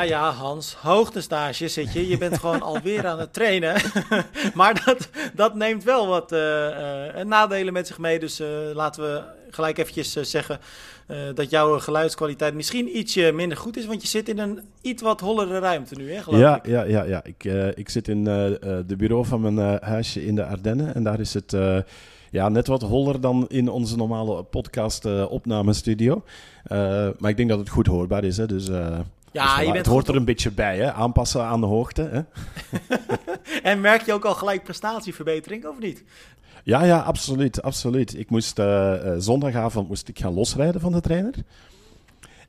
Ja, 0.00 0.06
ja, 0.06 0.30
Hans. 0.30 0.74
Hoogtestage 0.74 1.68
zit 1.68 1.92
je. 1.92 2.08
Je 2.08 2.18
bent 2.18 2.38
gewoon 2.38 2.62
alweer 2.62 3.06
aan 3.06 3.18
het 3.18 3.32
trainen. 3.32 3.80
maar 4.54 4.82
dat, 4.84 5.08
dat 5.34 5.54
neemt 5.54 5.84
wel 5.84 6.06
wat 6.06 6.32
uh, 6.32 6.38
nadelen 7.24 7.72
met 7.72 7.86
zich 7.86 7.98
mee. 7.98 8.18
Dus 8.18 8.40
uh, 8.40 8.48
laten 8.74 9.02
we 9.02 9.22
gelijk 9.50 9.78
eventjes 9.78 10.12
zeggen 10.12 10.58
dat 11.34 11.50
jouw 11.50 11.78
geluidskwaliteit 11.78 12.54
misschien 12.54 12.98
ietsje 12.98 13.32
minder 13.34 13.58
goed 13.58 13.76
is. 13.76 13.86
Want 13.86 14.02
je 14.02 14.08
zit 14.08 14.28
in 14.28 14.38
een 14.38 14.60
iets 14.80 15.02
wat 15.02 15.20
hollere 15.20 15.58
ruimte 15.58 15.94
nu, 15.94 16.12
hè, 16.12 16.22
geloof 16.22 16.40
ja, 16.40 16.56
ik. 16.56 16.66
Ja, 16.66 16.82
ja, 16.82 17.02
ja. 17.02 17.24
Ik, 17.24 17.44
ik 17.74 17.88
zit 17.88 18.08
in 18.08 18.24
de 18.24 18.94
bureau 18.96 19.26
van 19.26 19.54
mijn 19.54 19.78
huisje 19.82 20.26
in 20.26 20.34
de 20.34 20.44
Ardennen. 20.44 20.94
En 20.94 21.02
daar 21.02 21.20
is 21.20 21.34
het 21.34 21.56
ja, 22.30 22.48
net 22.48 22.66
wat 22.66 22.82
holler 22.82 23.20
dan 23.20 23.44
in 23.48 23.68
onze 23.68 23.96
normale 23.96 24.42
podcast-opnamestudio. 24.42 26.22
maar 27.18 27.30
ik 27.30 27.36
denk 27.36 27.48
dat 27.48 27.58
het 27.58 27.68
goed 27.68 27.86
hoorbaar 27.86 28.24
is. 28.24 28.36
Hè? 28.36 28.46
Dus 28.46 28.68
ja, 29.32 29.56
dus 29.56 29.66
je 29.66 29.72
bent 29.72 29.76
het 29.76 29.86
hoort 29.86 30.08
er 30.08 30.16
een 30.16 30.24
beetje 30.24 30.50
bij, 30.50 30.78
hè? 30.78 30.92
aanpassen 30.92 31.44
aan 31.44 31.60
de 31.60 31.66
hoogte. 31.66 32.02
Hè? 32.02 32.20
en 33.70 33.80
merk 33.80 34.06
je 34.06 34.12
ook 34.12 34.24
al 34.24 34.34
gelijk 34.34 34.62
prestatieverbetering, 34.62 35.66
of 35.66 35.78
niet? 35.78 36.04
Ja, 36.64 36.84
ja, 36.84 36.98
absoluut. 36.98 37.62
absoluut. 37.62 38.18
Ik 38.18 38.30
moest 38.30 38.58
uh, 38.58 38.94
zondagavond 39.18 39.88
moest 39.88 40.08
ik 40.08 40.18
gaan 40.18 40.34
losrijden 40.34 40.80
van 40.80 40.92
de 40.92 41.00
trainer. 41.00 41.34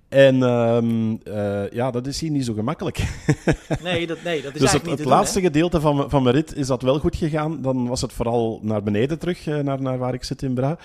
En 0.09 0.41
um, 0.41 1.19
uh, 1.27 1.69
ja, 1.69 1.91
dat 1.91 2.07
is 2.07 2.19
hier 2.19 2.31
niet 2.31 2.45
zo 2.45 2.53
gemakkelijk. 2.53 2.97
nee, 3.83 4.07
dat, 4.07 4.23
nee, 4.23 4.41
dat 4.41 4.53
is 4.53 4.59
dus 4.59 4.69
eigenlijk 4.69 4.73
het, 4.73 4.83
niet 4.83 4.97
het 4.97 5.07
te 5.07 5.13
laatste 5.13 5.39
doen, 5.39 5.47
gedeelte 5.47 5.81
van, 5.81 6.09
van 6.09 6.23
mijn 6.23 6.35
rit 6.35 6.55
is 6.55 6.67
dat 6.67 6.81
wel 6.81 6.99
goed 6.99 7.15
gegaan. 7.15 7.61
Dan 7.61 7.87
was 7.87 8.01
het 8.01 8.13
vooral 8.13 8.59
naar 8.61 8.83
beneden 8.83 9.19
terug, 9.19 9.47
uh, 9.47 9.59
naar, 9.59 9.81
naar 9.81 9.97
waar 9.97 10.13
ik 10.13 10.23
zit 10.23 10.41
in 10.41 10.53
Bra. 10.53 10.69
Uh, 10.69 10.77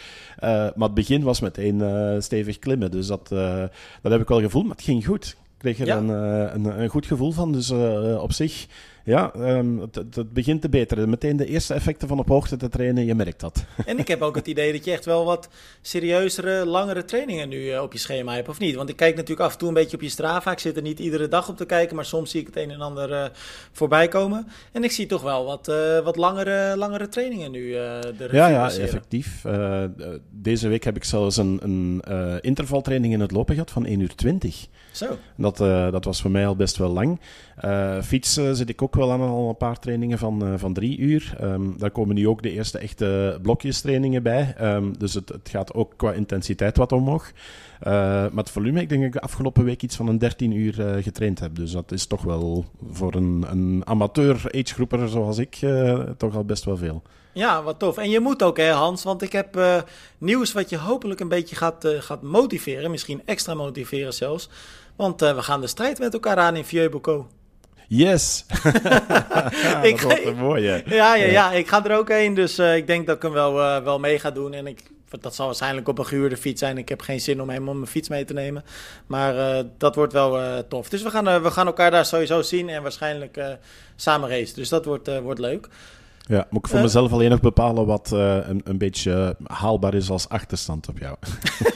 maar 0.50 0.72
het 0.76 0.94
begin 0.94 1.22
was 1.22 1.40
meteen 1.40 1.82
stevig 2.22 2.58
klimmen. 2.58 2.90
Dus 2.90 3.06
dat, 3.06 3.28
dat 4.02 4.12
heb 4.12 4.20
ik 4.20 4.28
wel 4.28 4.40
gevoeld, 4.40 4.66
maar 4.66 4.76
het 4.76 4.84
ging 4.84 5.06
goed 5.06 5.36
kreeg 5.58 5.78
er 5.78 5.88
een, 5.88 6.08
een, 6.08 6.80
een, 6.80 6.88
goed 6.88 7.06
gevoel 7.06 7.32
van. 7.32 7.52
Dus 7.52 7.70
op 8.18 8.32
zich 8.32 8.66
ja, 9.06 9.32
um, 9.36 9.78
het, 9.78 9.94
het, 9.94 10.32
begint 10.32 10.60
te 10.60 10.68
beteren. 10.68 11.10
Meteen 11.10 11.36
de 11.36 11.46
eerste 11.46 11.74
effecten 11.74 12.08
van 12.08 12.18
op 12.18 12.28
hoogte 12.28 12.56
te 12.56 12.68
trainen, 12.68 13.04
je 13.04 13.14
merkt 13.14 13.40
dat. 13.40 13.64
En 13.86 13.98
ik 13.98 14.08
heb 14.08 14.22
ook 14.22 14.34
het 14.34 14.46
idee 14.46 14.72
dat 14.72 14.84
je 14.84 14.92
echt 14.92 15.04
wel 15.04 15.24
wat 15.24 15.48
serieuzere, 15.80 16.64
langere 16.64 17.04
trainingen 17.04 17.48
nu 17.48 17.56
uh, 17.56 17.82
op 17.82 17.92
je 17.92 17.98
schema 17.98 18.34
hebt, 18.34 18.48
of 18.48 18.58
niet? 18.58 18.74
Want 18.74 18.88
ik 18.88 18.96
kijk 18.96 19.14
natuurlijk 19.14 19.46
af 19.46 19.52
en 19.52 19.58
toe 19.58 19.68
een 19.68 19.74
beetje 19.74 19.96
op 19.96 20.02
je 20.02 20.08
Strava. 20.08 20.50
Ik 20.50 20.58
zit 20.58 20.76
er 20.76 20.82
niet 20.82 20.98
iedere 20.98 21.28
dag 21.28 21.48
op 21.48 21.56
te 21.56 21.66
kijken, 21.66 21.96
maar 21.96 22.04
soms 22.04 22.30
zie 22.30 22.40
ik 22.40 22.46
het 22.46 22.56
een 22.56 22.70
en 22.70 22.80
ander 22.80 23.10
uh, 23.10 23.24
voorbij 23.72 24.08
komen. 24.08 24.46
En 24.72 24.84
ik 24.84 24.90
zie 24.90 25.06
toch 25.06 25.22
wel 25.22 25.44
wat, 25.44 25.68
uh, 25.68 26.00
wat 26.00 26.16
langere, 26.16 26.76
langere 26.76 27.08
trainingen 27.08 27.50
nu. 27.50 27.70
de 27.70 28.28
ja, 28.32 28.48
ja, 28.48 28.70
effectief. 28.70 29.44
deze 30.30 30.68
week 30.68 30.84
heb 30.84 30.96
ik 30.96 31.04
zelfs 31.04 31.36
een, 31.36 31.58
een 31.62 32.02
intervaltraining 32.40 33.12
in 33.12 33.20
het 33.20 33.30
lopen 33.30 33.54
gehad 33.54 33.70
van 33.70 33.86
1 33.86 34.00
uur 34.00 34.14
20. 34.14 34.66
Zo. 34.90 35.18
Dat, 35.36 35.56
dat 35.92 36.04
was 36.04 36.20
voor 36.20 36.30
mij 36.30 36.46
al 36.46 36.56
best 36.56 36.76
wel 36.76 36.90
lang. 36.90 37.20
fietsen 38.02 38.56
zit 38.56 38.68
ik 38.68 38.82
ook 38.82 38.94
wel 38.96 39.12
aan 39.12 39.20
al 39.20 39.48
een 39.48 39.56
paar 39.56 39.78
trainingen 39.78 40.18
van, 40.18 40.46
uh, 40.46 40.52
van 40.56 40.72
drie 40.72 40.98
uur. 40.98 41.36
Um, 41.42 41.78
daar 41.78 41.90
komen 41.90 42.14
nu 42.14 42.28
ook 42.28 42.42
de 42.42 42.50
eerste 42.50 42.78
echte 42.78 43.38
blokjestrainingen 43.42 44.22
bij. 44.22 44.54
Um, 44.60 44.98
dus 44.98 45.14
het, 45.14 45.28
het, 45.28 45.48
gaat 45.48 45.74
ook 45.74 45.92
qua 45.96 46.12
intensiteit 46.12 46.76
wat 46.76 46.92
omhoog. 46.92 47.30
Uh, 47.30 47.92
maar 47.92 48.30
het 48.34 48.50
volume, 48.50 48.80
ik 48.80 48.88
denk 48.88 49.00
dat 49.00 49.14
ik 49.14 49.16
de 49.16 49.26
afgelopen 49.26 49.64
week 49.64 49.82
iets 49.82 49.96
van 49.96 50.08
een 50.08 50.18
13 50.18 50.52
uur 50.52 50.80
uh, 50.80 51.02
getraind 51.02 51.40
heb. 51.40 51.54
Dus 51.54 51.70
dat 51.70 51.92
is 51.92 52.06
toch 52.06 52.22
wel 52.22 52.64
voor 52.90 53.14
een, 53.14 53.44
een 53.50 53.82
amateur-agegroeper 53.84 55.08
zoals 55.08 55.38
ik 55.38 55.58
toch 56.16 56.36
al 56.36 56.44
best 56.44 56.64
wel 56.64 56.76
veel. 56.76 57.02
Ja, 57.32 57.62
wat 57.62 57.78
tof. 57.78 57.96
En 57.96 58.10
je 58.10 58.20
moet 58.20 58.42
ook, 58.42 58.56
hè, 58.56 58.70
Hans, 58.70 59.02
want 59.02 59.22
ik 59.22 59.32
heb 59.32 59.58
nieuws 60.18 60.52
wat 60.52 60.70
je 60.70 60.78
hopelijk 60.78 61.20
een 61.20 61.28
beetje 61.28 61.56
gaat, 61.56 61.88
gaat 61.98 62.22
motiveren. 62.22 62.90
Misschien 62.90 63.22
extra 63.24 63.54
motiveren 63.54 64.14
zelfs. 64.14 64.48
Want 64.96 65.20
we 65.20 65.42
gaan 65.42 65.60
de 65.60 65.66
strijd 65.66 65.98
met 65.98 66.12
elkaar 66.12 66.36
aan 66.36 66.56
in 66.56 66.64
Vieux-Bocaux. 66.64 67.26
Yes! 67.88 68.44
ik, 69.82 70.00
dat 70.00 70.22
wordt 70.22 70.36
mooi, 70.36 70.62
Ja, 70.86 71.14
ja, 71.14 71.14
ja, 71.14 71.52
ik 71.52 71.68
ga 71.68 71.84
er 71.84 71.96
ook 71.96 72.08
heen. 72.08 72.34
Dus 72.34 72.58
uh, 72.58 72.76
ik 72.76 72.86
denk 72.86 73.06
dat 73.06 73.16
ik 73.16 73.22
hem 73.22 73.32
wel, 73.32 73.58
uh, 73.58 73.82
wel 73.82 73.98
mee 73.98 74.18
ga 74.18 74.30
doen. 74.30 74.52
En 74.52 74.66
ik, 74.66 74.82
dat 75.20 75.34
zal 75.34 75.46
waarschijnlijk 75.46 75.88
op 75.88 75.98
een 75.98 76.06
gehuurde 76.06 76.36
fiets 76.36 76.60
zijn. 76.60 76.78
Ik 76.78 76.88
heb 76.88 77.00
geen 77.00 77.20
zin 77.20 77.42
om 77.42 77.48
helemaal 77.48 77.74
mijn 77.74 77.86
fiets 77.86 78.08
mee 78.08 78.24
te 78.24 78.32
nemen. 78.32 78.64
Maar 79.06 79.34
uh, 79.34 79.64
dat 79.78 79.94
wordt 79.94 80.12
wel 80.12 80.64
tof. 80.68 80.88
Dus 80.88 81.02
we 81.02 81.10
gaan, 81.10 81.42
we 81.42 81.50
gaan 81.50 81.66
elkaar 81.66 81.90
daar 81.90 82.04
sowieso 82.04 82.42
zien. 82.42 82.68
En 82.68 82.82
waarschijnlijk 82.82 83.40
samen 83.96 84.28
racen. 84.28 84.56
Dus 84.56 84.68
dat 84.68 84.84
wordt, 84.84 85.20
wordt 85.20 85.40
leuk. 85.40 85.68
Ja, 86.28 86.46
moet 86.50 86.64
ik 86.64 86.68
voor 86.68 86.78
uh, 86.78 86.84
mezelf 86.84 87.12
alleen 87.12 87.30
nog 87.30 87.40
bepalen 87.40 87.86
wat 87.86 88.10
uh, 88.14 88.36
een, 88.48 88.60
een 88.64 88.78
beetje 88.78 89.36
haalbaar 89.46 89.94
is 89.94 90.10
als 90.10 90.28
achterstand 90.28 90.88
op 90.88 90.98
jou? 90.98 91.16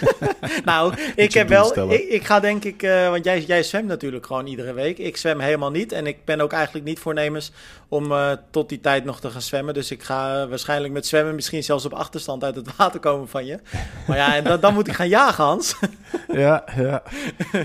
nou, 0.65 0.95
ik 1.17 1.33
heb 1.33 1.49
wel. 1.49 1.93
Ik, 1.93 2.09
ik, 2.09 2.25
ga 2.25 2.41
denk 2.41 2.65
ik, 2.65 2.83
uh, 2.83 3.11
want 3.11 3.25
jij, 3.25 3.41
jij 3.41 3.63
zwemt 3.63 3.87
natuurlijk 3.87 4.27
gewoon 4.27 4.47
iedere 4.47 4.73
week. 4.73 4.99
Ik 4.99 5.17
zwem 5.17 5.41
helemaal 5.41 5.71
niet 5.71 5.93
en 5.93 6.07
ik 6.07 6.25
ben 6.25 6.41
ook 6.41 6.53
eigenlijk 6.53 6.85
niet 6.85 6.99
voornemens 6.99 7.53
om 7.89 8.13
tot 8.51 8.69
die 8.69 8.81
tijd 8.81 9.05
nog 9.05 9.21
te 9.21 9.31
gaan 9.31 9.43
zwemmen. 9.43 9.75
Dus 9.75 9.91
ik 9.91 10.03
ga 10.03 10.49
waarschijnlijk 10.49 10.93
met 10.93 11.07
zwemmen 11.07 11.35
misschien 11.35 11.65
zelfs 11.65 11.85
op 11.85 11.93
achterstand 11.93 12.45
uit 12.45 12.57
het 12.57 12.77
water 12.77 13.01
komen 13.01 13.29
van 13.29 13.45
je. 13.45 13.59
Maar 14.07 14.17
ja, 14.17 14.37
en 14.37 14.45
dan, 14.45 14.61
dan 14.61 14.75
moet 14.75 14.89
ik 14.89 14.95
gaan 14.95 15.09
jagen, 15.09 15.45
Hans. 15.45 15.77
ja, 16.33 16.65
ja. 16.77 17.03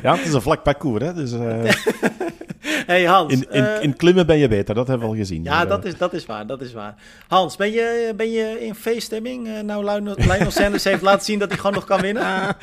ja, 0.01 0.15
het 0.15 0.25
is 0.25 0.33
een 0.33 0.41
vlak 0.41 0.63
parcours, 0.63 1.03
hè? 1.03 1.13
Dus, 1.13 1.31
hey 2.91 3.03
Hans. 3.03 3.33
In, 3.33 3.45
in, 3.51 3.81
in, 3.81 3.95
klimmen 3.95 4.25
ben 4.25 4.37
je 4.37 4.47
beter, 4.47 4.75
dat 4.75 4.87
hebben 4.87 5.07
we 5.07 5.13
al 5.13 5.19
gezien. 5.19 5.43
Ja, 5.43 5.59
dus, 5.59 5.69
dat, 5.69 5.85
is, 5.85 5.97
dat 5.97 6.13
is 6.13 6.25
waar, 6.25 6.47
dat 6.47 6.61
is 6.61 6.73
waar. 6.73 6.95
Hans, 7.27 7.55
ben 7.55 7.71
je, 7.71 8.13
ben 8.15 8.31
je 8.31 8.65
in 8.65 8.75
feeststemming? 8.75 9.47
Uh, 9.47 9.59
nou, 9.59 10.01
Lionel 10.17 10.51
Sanders 10.51 10.83
heeft 10.83 11.01
laten 11.01 11.25
zien 11.25 11.39
dat 11.39 11.47
hij 11.49 11.57
gewoon 11.57 11.73
nog 11.73 11.85
kan 11.85 12.01
winnen. 12.01 12.23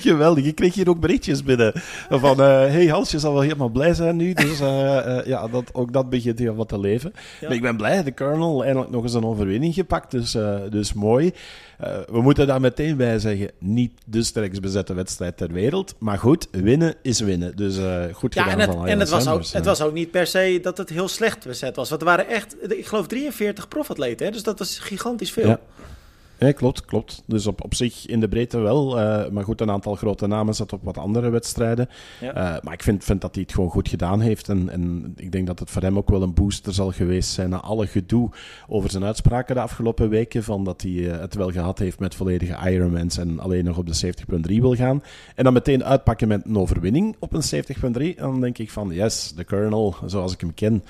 Geweldig, 0.00 0.44
je 0.44 0.52
kreeg 0.52 0.74
hier 0.74 0.88
ook 0.88 1.00
berichtjes 1.00 1.42
binnen. 1.42 1.72
Van, 2.08 2.40
uh, 2.40 2.46
hey 2.46 2.86
Hans, 2.86 3.10
je 3.10 3.18
zal 3.18 3.32
wel 3.32 3.42
helemaal 3.42 3.68
blij 3.68 3.94
zijn 3.94 4.16
nu. 4.16 4.32
Dus 4.32 4.60
uh, 4.60 5.24
ja, 5.24 5.48
dat, 5.48 5.74
ook 5.74 5.92
dat 5.92 6.10
begint 6.10 6.38
heel 6.38 6.54
wat 6.54 6.68
te 6.68 6.80
leven. 6.80 7.12
Ja. 7.40 7.46
Maar 7.46 7.56
ik 7.56 7.62
ben 7.62 7.76
blij, 7.76 8.02
de 8.02 8.14
Colonel 8.14 8.64
eindelijk 8.64 8.90
nog 8.90 9.02
eens 9.02 9.14
een 9.14 9.24
overwinning 9.24 9.74
gepakt. 9.74 10.10
Dus, 10.10 10.36
dus 10.70 10.92
mooi. 10.92 11.32
Uh, 11.80 11.88
we 12.10 12.22
moeten 12.22 12.46
daar 12.46 12.60
meteen 12.60 12.96
bij 12.96 13.18
zeggen, 13.18 13.50
niet 13.58 13.92
de 14.04 14.22
sterkst 14.22 14.60
bezette 14.60 14.94
wedstrijd 14.94 15.36
ter 15.36 15.52
wereld. 15.52 15.94
Maar 15.98 16.18
goed, 16.18 16.48
winnen 16.50 16.94
is 17.02 17.20
winnen. 17.20 17.56
Dus 17.56 17.78
uh, 17.78 18.04
goed 18.12 18.34
gedaan 18.34 18.48
en 18.50 18.60
het, 18.60 18.70
van 18.70 18.86
En 18.86 18.98
het 18.98 19.08
was, 19.08 19.28
ook, 19.28 19.44
het 19.46 19.64
was 19.64 19.82
ook 19.82 19.92
niet 19.92 20.10
per 20.10 20.26
se 20.26 20.58
dat 20.62 20.78
het 20.78 20.88
heel 20.88 21.08
slecht 21.08 21.46
bezet 21.46 21.76
was. 21.76 21.88
Want 21.88 22.00
er 22.00 22.06
waren 22.06 22.28
echt, 22.28 22.56
ik 22.78 22.86
geloof 22.86 23.06
43 23.06 23.68
profatleten. 23.68 24.26
Hè? 24.26 24.32
Dus 24.32 24.42
dat 24.42 24.58
was 24.58 24.78
gigantisch 24.78 25.32
veel. 25.32 25.48
Ja. 25.48 25.60
Ja, 26.42 26.52
klopt, 26.52 26.84
klopt. 26.84 27.22
Dus 27.26 27.46
op, 27.46 27.64
op 27.64 27.74
zich 27.74 28.06
in 28.06 28.20
de 28.20 28.28
breedte 28.28 28.58
wel. 28.58 28.98
Uh, 28.98 29.28
maar 29.28 29.44
goed, 29.44 29.60
een 29.60 29.70
aantal 29.70 29.94
grote 29.94 30.26
namen 30.26 30.54
zat 30.54 30.72
op 30.72 30.84
wat 30.84 30.98
andere 30.98 31.30
wedstrijden. 31.30 31.88
Ja. 32.20 32.28
Uh, 32.36 32.62
maar 32.62 32.72
ik 32.72 32.82
vind, 32.82 33.04
vind 33.04 33.20
dat 33.20 33.34
hij 33.34 33.42
het 33.42 33.54
gewoon 33.54 33.70
goed 33.70 33.88
gedaan 33.88 34.20
heeft. 34.20 34.48
En, 34.48 34.68
en 34.68 35.12
ik 35.16 35.32
denk 35.32 35.46
dat 35.46 35.58
het 35.58 35.70
voor 35.70 35.82
hem 35.82 35.96
ook 35.96 36.10
wel 36.10 36.22
een 36.22 36.34
booster 36.34 36.74
zal 36.74 36.90
geweest 36.90 37.30
zijn 37.30 37.50
na 37.50 37.60
alle 37.60 37.86
gedoe 37.86 38.30
over 38.68 38.90
zijn 38.90 39.04
uitspraken 39.04 39.54
de 39.54 39.60
afgelopen 39.60 40.08
weken. 40.08 40.42
Van 40.42 40.64
dat 40.64 40.82
hij 40.82 40.90
uh, 40.90 41.20
het 41.20 41.34
wel 41.34 41.50
gehad 41.50 41.78
heeft 41.78 41.98
met 41.98 42.14
volledige 42.14 42.70
Ironmans 42.70 43.18
en 43.18 43.38
alleen 43.38 43.64
nog 43.64 43.78
op 43.78 43.86
de 43.86 44.14
70.3 44.50 44.60
wil 44.60 44.74
gaan. 44.74 45.02
En 45.34 45.44
dan 45.44 45.52
meteen 45.52 45.84
uitpakken 45.84 46.28
met 46.28 46.44
een 46.44 46.58
overwinning 46.58 47.16
op 47.18 47.32
een 47.32 47.64
70.3. 48.12 48.16
Dan 48.16 48.40
denk 48.40 48.58
ik 48.58 48.70
van, 48.70 48.90
yes, 48.90 49.32
de 49.36 49.44
Colonel, 49.44 49.94
zoals 50.06 50.32
ik 50.32 50.40
hem 50.40 50.54
ken. 50.54 50.82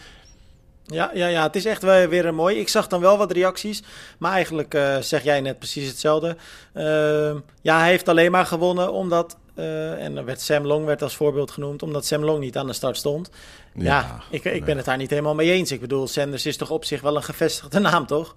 Ja, 0.87 1.11
ja, 1.15 1.27
ja, 1.27 1.43
het 1.43 1.57
is 1.57 1.65
echt 1.65 1.83
weer 1.83 2.27
een 2.27 2.35
mooi. 2.35 2.59
Ik 2.59 2.69
zag 2.69 2.87
dan 2.87 3.01
wel 3.01 3.19
wat 3.19 3.33
reacties, 3.33 3.83
maar 4.19 4.33
eigenlijk 4.33 4.75
uh, 4.75 4.97
zeg 4.99 5.23
jij 5.23 5.41
net 5.41 5.59
precies 5.59 5.89
hetzelfde. 5.89 6.37
Uh, 6.75 7.35
ja, 7.63 7.79
hij 7.79 7.89
heeft 7.89 8.09
alleen 8.09 8.31
maar 8.31 8.47
gewonnen 8.47 8.93
omdat, 8.93 9.37
uh, 9.57 10.05
en 10.05 10.17
er 10.17 10.25
werd 10.25 10.41
Sam 10.41 10.67
Long 10.67 10.85
werd 10.85 11.03
als 11.03 11.17
voorbeeld 11.17 11.51
genoemd, 11.51 11.83
omdat 11.83 12.07
Sam 12.07 12.25
Long 12.25 12.41
niet 12.41 12.57
aan 12.57 12.67
de 12.67 12.73
start 12.73 12.97
stond. 12.97 13.31
Ja, 13.75 13.85
ja 13.85 14.23
ik, 14.31 14.45
ik 14.45 14.65
ben 14.65 14.77
het 14.77 14.87
daar 14.87 14.97
niet 14.97 15.11
helemaal 15.11 15.35
mee 15.35 15.51
eens. 15.51 15.73
Ik 15.73 15.81
bedoel, 15.81 16.09
Sanders 16.09 16.47
is 16.47 16.57
toch 16.57 16.71
op 16.71 16.85
zich 16.85 17.01
wel 17.01 17.17
een 17.17 17.23
gevestigde 17.23 17.79
naam, 17.89 18.07
toch? 18.07 18.35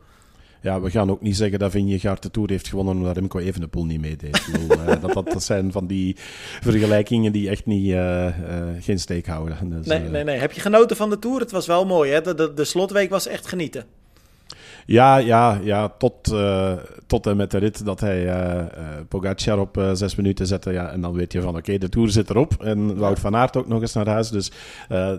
Ja, 0.66 0.82
we 0.82 0.90
gaan 0.90 1.12
ook 1.12 1.22
niet 1.22 1.36
zeggen 1.36 1.60
dat 1.60 1.72
Vingegaard 1.72 2.22
de 2.22 2.32
Tour 2.32 2.50
heeft 2.50 2.68
gewonnen 2.68 2.96
omdat 2.96 3.16
Remco 3.16 3.40
Evenepoel 3.40 3.86
niet 3.86 4.02
meedeed. 4.02 4.48
uh, 4.70 5.02
dat, 5.02 5.14
dat, 5.14 5.32
dat 5.32 5.44
zijn 5.44 5.72
van 5.72 5.88
die 5.88 6.16
vergelijkingen 6.62 7.32
die 7.32 7.50
echt 7.50 7.66
niet, 7.66 7.86
uh, 7.86 8.26
uh, 8.26 8.34
geen 8.80 9.00
steek 9.00 9.26
houden. 9.26 9.70
Dus, 9.70 9.86
nee, 9.86 10.00
nee, 10.00 10.24
nee. 10.24 10.38
Heb 10.38 10.52
je 10.52 10.62
genoten 10.62 10.96
van 10.96 11.10
de 11.10 11.20
Tour? 11.20 11.40
Het 11.40 11.52
was 11.52 11.66
wel 11.66 11.86
mooi, 11.86 12.12
hè? 12.12 12.22
De, 12.22 12.36
de, 12.36 12.54
de 12.54 12.64
slotweek 12.64 13.10
was 13.10 13.28
echt 13.28 13.48
genieten. 13.48 13.86
Ja, 14.86 15.18
ja, 15.18 15.60
ja 15.64 15.90
tot, 15.98 16.32
uh, 16.32 16.74
tot 17.08 17.28
en 17.28 17.38
met 17.38 17.52
de 17.52 17.58
rit 17.58 17.86
dat 17.86 18.00
hij 18.00 18.24
uh, 18.24 18.56
uh, 18.56 18.66
Pogacar 19.10 19.60
op 19.60 19.82
zes 19.94 20.16
minuten 20.16 20.48
zette. 20.48 20.72
Ja, 20.72 20.90
en 20.90 21.02
dan 21.02 21.14
weet 21.14 21.32
je 21.32 21.42
van 21.42 21.50
oké, 21.50 21.58
okay, 21.58 21.78
de 21.78 21.90
Tour 21.90 22.10
zit 22.10 22.30
erop. 22.30 22.64
En 22.64 22.98
Wout 22.98 23.20
van 23.20 23.36
Aert 23.36 23.58
ook 23.58 23.68
nog 23.68 23.82
eens 23.82 23.94
naar 23.94 24.08
huis. 24.08 24.30
Dus 24.30 24.52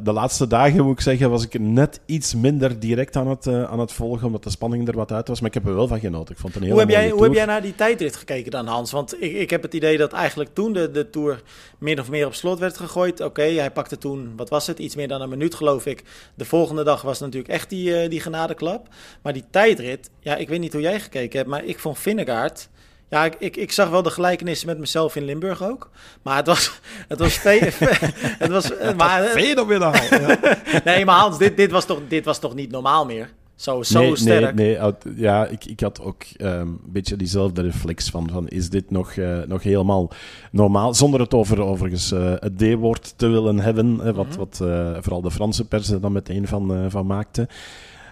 de 0.02 0.12
laatste 0.12 0.46
dagen, 0.46 0.84
moet 0.84 0.92
ik 0.92 1.00
zeggen, 1.00 1.30
was 1.30 1.44
ik 1.44 1.60
net 1.60 2.00
iets 2.06 2.34
minder 2.34 2.78
direct 2.78 3.16
aan 3.16 3.28
het, 3.28 3.46
aan 3.48 3.78
het 3.78 3.92
volgen. 3.92 4.26
Omdat 4.26 4.42
de 4.42 4.50
spanning 4.50 4.88
er 4.88 4.96
wat 4.96 5.12
uit 5.12 5.28
was. 5.28 5.40
Maar 5.40 5.48
ik 5.48 5.54
heb 5.54 5.66
er 5.66 5.74
wel 5.74 5.88
van 5.88 6.00
genoten. 6.00 6.34
Ik 6.34 6.40
vond 6.40 6.54
het 6.54 6.62
een 6.62 6.68
hele 6.68 6.82
hoe 6.82 6.92
heb 6.92 7.00
jij, 7.00 7.10
Hoe 7.10 7.22
heb 7.22 7.32
jij 7.32 7.44
naar 7.44 7.62
die 7.62 7.74
tijdrit 7.74 8.16
gekeken 8.16 8.50
dan, 8.50 8.66
Hans? 8.66 8.92
Want 8.92 9.22
ik, 9.22 9.32
ik 9.32 9.50
heb 9.50 9.62
het 9.62 9.74
idee 9.74 9.96
dat 9.96 10.12
eigenlijk 10.12 10.54
toen 10.54 10.72
de, 10.72 10.90
de 10.90 11.10
Tour 11.10 11.42
min 11.78 12.00
of 12.00 12.10
meer 12.10 12.26
op 12.26 12.34
slot 12.34 12.58
werd 12.58 12.78
gegooid. 12.78 13.20
Oké, 13.20 13.24
okay, 13.24 13.54
hij 13.54 13.70
pakte 13.70 13.98
toen, 13.98 14.32
wat 14.36 14.48
was 14.48 14.66
het, 14.66 14.78
iets 14.78 14.96
meer 14.96 15.08
dan 15.08 15.20
een 15.20 15.28
minuut 15.28 15.54
geloof 15.54 15.86
ik. 15.86 16.04
De 16.34 16.44
volgende 16.44 16.84
dag 16.84 17.02
was 17.02 17.20
natuurlijk 17.20 17.52
echt 17.52 17.70
die, 17.70 18.08
die 18.08 18.20
genadeklap. 18.20 18.88
Maar 19.22 19.32
die 19.32 19.44
tijdrit, 19.56 20.10
ja, 20.20 20.36
ik 20.36 20.48
weet 20.48 20.60
niet 20.60 20.72
hoe 20.72 20.82
jij 20.82 21.00
gekeken 21.00 21.38
hebt, 21.38 21.50
maar 21.50 21.64
ik 21.64 21.78
vond 21.78 21.98
Vinnegaard, 21.98 22.68
Ja, 23.10 23.24
ik, 23.24 23.34
ik, 23.38 23.56
ik, 23.56 23.72
zag 23.72 23.88
wel 23.88 24.02
de 24.02 24.10
gelijkenissen 24.10 24.66
met 24.66 24.78
mezelf 24.78 25.16
in 25.16 25.24
Limburg 25.24 25.62
ook. 25.62 25.90
Maar 26.22 26.36
het 26.36 26.46
was... 26.46 26.80
Het 27.08 27.18
was, 27.18 27.42
het 28.42 28.50
was 28.50 28.72
maar, 28.96 29.22
fenomenaal. 29.22 29.94
Ja. 30.10 30.38
nee, 30.84 31.04
maar 31.04 31.18
Hans, 31.18 31.38
dit, 31.38 31.56
dit, 31.56 31.70
was 31.70 31.86
toch, 31.86 32.00
dit 32.08 32.24
was 32.24 32.38
toch 32.38 32.54
niet 32.54 32.70
normaal 32.70 33.04
meer? 33.04 33.30
Zo, 33.54 33.82
zo 33.82 34.00
nee, 34.00 34.16
sterk. 34.16 34.54
Nee, 34.54 34.78
nee, 34.78 34.92
ja, 35.16 35.46
ik, 35.46 35.64
ik 35.64 35.80
had 35.80 36.00
ook 36.00 36.22
um, 36.38 36.48
een 36.50 36.80
beetje 36.84 37.16
diezelfde 37.16 37.62
reflex 37.62 38.10
van, 38.10 38.30
van 38.32 38.48
is 38.48 38.70
dit 38.70 38.90
nog, 38.90 39.14
uh, 39.14 39.38
nog 39.46 39.62
helemaal 39.62 40.10
normaal? 40.50 40.94
Zonder 40.94 41.20
het 41.20 41.34
over, 41.34 41.62
overigens 41.62 42.12
uh, 42.12 42.34
het 42.38 42.58
D-woord 42.58 43.14
te 43.16 43.28
willen 43.28 43.58
hebben, 43.58 44.14
wat, 44.14 44.26
mm 44.26 44.30
-hmm. 44.30 44.38
wat 44.38 44.56
vooral 45.02 45.22
de 45.22 45.30
Franse 45.30 45.68
pers 45.68 45.90
er 45.90 46.00
dan 46.00 46.12
meteen 46.12 46.46
van, 46.46 46.90
van 46.90 47.06
maakte. 47.06 47.48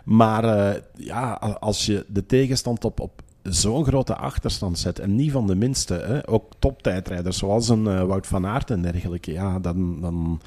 Maar 0.04 0.76
ja, 0.96 1.32
als 1.60 1.86
je 1.86 2.04
de 2.08 2.26
tegenstand 2.26 2.84
op, 2.84 3.00
op 3.00 3.22
zo'n 3.42 3.84
grote 3.84 4.14
achterstand 4.14 4.78
zet, 4.78 4.98
en 4.98 5.14
niet 5.14 5.32
van 5.32 5.46
de 5.46 5.54
minste, 5.54 5.94
hè, 5.94 6.28
ook 6.28 6.52
toptijdrijders 6.58 7.38
zoals 7.38 7.68
een 7.68 8.06
Wout 8.06 8.26
van 8.26 8.46
Aert 8.46 8.70
en 8.70 8.82
dergelijke, 8.82 9.32
ja, 9.32 9.58
dan... 9.58 10.00
dan 10.00 10.40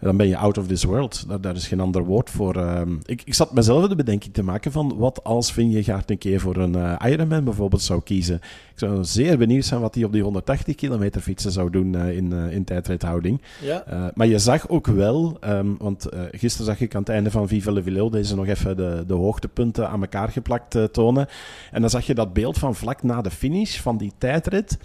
dan 0.00 0.16
ben 0.16 0.28
je 0.28 0.36
out 0.36 0.58
of 0.58 0.66
this 0.66 0.84
world. 0.84 1.24
Daar, 1.28 1.40
daar 1.40 1.54
is 1.54 1.66
geen 1.66 1.80
ander 1.80 2.04
woord 2.04 2.30
voor. 2.30 2.56
Uh, 2.56 2.80
ik, 3.04 3.22
ik 3.24 3.34
zat 3.34 3.52
mezelf 3.52 3.88
de 3.88 3.94
bedenking 3.94 4.34
te 4.34 4.42
maken 4.42 4.72
van 4.72 4.96
wat 4.96 5.24
als 5.24 5.52
Vingegaard 5.52 6.10
een 6.10 6.18
keer 6.18 6.40
voor 6.40 6.56
een 6.56 6.76
uh, 6.76 6.94
Ironman 7.04 7.44
bijvoorbeeld 7.44 7.82
zou 7.82 8.02
kiezen. 8.02 8.34
Ik 8.34 8.78
zou 8.84 9.04
zeer 9.04 9.38
benieuwd 9.38 9.64
zijn 9.64 9.80
wat 9.80 9.94
hij 9.94 10.04
op 10.04 10.12
die 10.12 10.22
180 10.22 10.74
kilometer 10.74 11.20
fietsen 11.20 11.52
zou 11.52 11.70
doen 11.70 11.96
uh, 11.96 12.16
in, 12.16 12.32
in 12.32 12.64
tijdrijdhouding. 12.64 13.40
Ja. 13.62 14.12
maar 14.14 14.26
je 14.26 14.38
zag 14.38 14.68
ook 14.68 14.86
wel, 14.86 15.38
um, 15.44 15.76
want 15.78 16.08
gisteren 16.30 16.66
zag 16.66 16.80
ik 16.80 16.94
aan 16.94 17.00
het 17.00 17.10
einde 17.10 17.30
van 17.30 17.48
Viva 17.48 17.72
le 17.72 17.82
Velo 17.82 18.10
deze 18.10 18.34
nog 18.34 18.46
even 18.46 18.76
de, 18.76 19.04
de 19.06 19.14
hoogtepunten 19.14 19.88
aan 19.88 20.00
elkaar 20.00 20.28
geplakt 20.28 20.78
tonen. 20.92 21.26
En 21.70 21.80
dan 21.80 21.90
zag 21.90 22.06
je 22.06 22.14
dat 22.14 22.32
beeld 22.32 22.58
van 22.58 22.74
vlak 22.74 23.02
na 23.02 23.20
de 23.22 23.30
finish 23.30 23.78
van 23.78 23.96
die 23.96 24.12
tijdrit. 24.18 24.78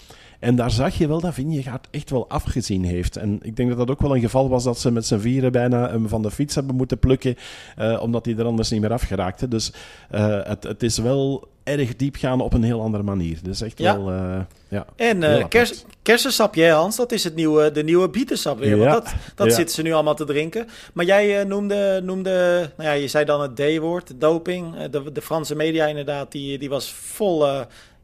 En 0.44 0.56
daar 0.56 0.72
zag 0.72 0.98
je 0.98 1.08
wel 1.08 1.20
dat 1.20 1.34
Vingegaard 1.34 1.88
echt 1.92 2.10
wel 2.10 2.30
afgezien 2.30 2.84
heeft. 2.84 3.18
En 3.18 3.40
ik 3.42 3.56
denk 3.56 3.70
dat 3.70 3.78
dat 3.78 3.90
ook 3.90 4.02
wel 4.02 4.16
een 4.16 4.22
geval 4.22 4.50
was 4.50 4.64
dat 4.64 4.80
ze 4.80 4.92
met 4.92 5.06
z'n 5.06 5.18
vieren 5.18 5.52
bijna 5.52 5.90
hem 5.90 6.08
van 6.08 6.22
de 6.22 6.32
fiets 6.32 6.56
hebben 6.56 6.76
moeten 6.76 7.00
plukken, 7.00 7.36
uh, 7.80 8.02
omdat 8.02 8.26
hij 8.26 8.36
er 8.38 8.46
anders 8.46 8.70
niet 8.70 8.82
meer 8.82 8.92
afgeraakte. 8.94 9.48
Dus 9.48 9.74
uh, 10.12 10.40
het, 10.44 10.64
het 10.64 10.84
is 10.84 10.98
wel 10.98 11.48
erg 11.64 11.96
diep 11.96 12.16
gaan 12.16 12.42
op 12.42 12.54
een 12.54 12.64
heel 12.64 12.82
andere 12.82 13.04
manier. 13.04 13.38
Dus 13.44 13.62
echt 13.62 13.78
ja. 13.78 13.98
wel... 13.98 14.12
Uh, 14.12 14.40
ja, 14.68 14.86
en 14.96 15.22
uh, 15.22 15.46
kers, 15.48 15.86
kersensapje, 16.02 16.70
Hans, 16.70 16.96
dat 16.96 17.12
is 17.12 17.24
het 17.24 17.36
nieuwe, 17.36 17.72
de 17.72 17.84
nieuwe 17.84 18.10
bietensap 18.10 18.60
weer. 18.60 18.78
Ja. 18.78 18.92
Want 18.92 19.04
dat, 19.04 19.14
dat 19.36 19.48
ja. 19.48 19.54
zitten 19.54 19.76
ze 19.76 19.82
nu 19.82 19.94
allemaal 19.94 20.16
te 20.16 20.26
drinken. 20.26 20.68
Maar 20.94 21.06
jij 21.06 21.40
uh, 21.40 21.46
noemde, 21.46 22.02
noemde, 22.04 22.70
nou 22.78 22.90
ja, 22.90 22.96
je 22.96 23.08
zei 23.08 23.26
dan 23.26 23.42
het 23.42 23.56
D-woord, 23.56 24.14
doping. 24.16 24.86
De, 24.86 25.12
de 25.12 25.22
Franse 25.22 25.56
media 25.56 25.86
inderdaad, 25.86 26.32
die, 26.32 26.58
die 26.58 26.70
was 26.70 26.94
vol 26.94 27.46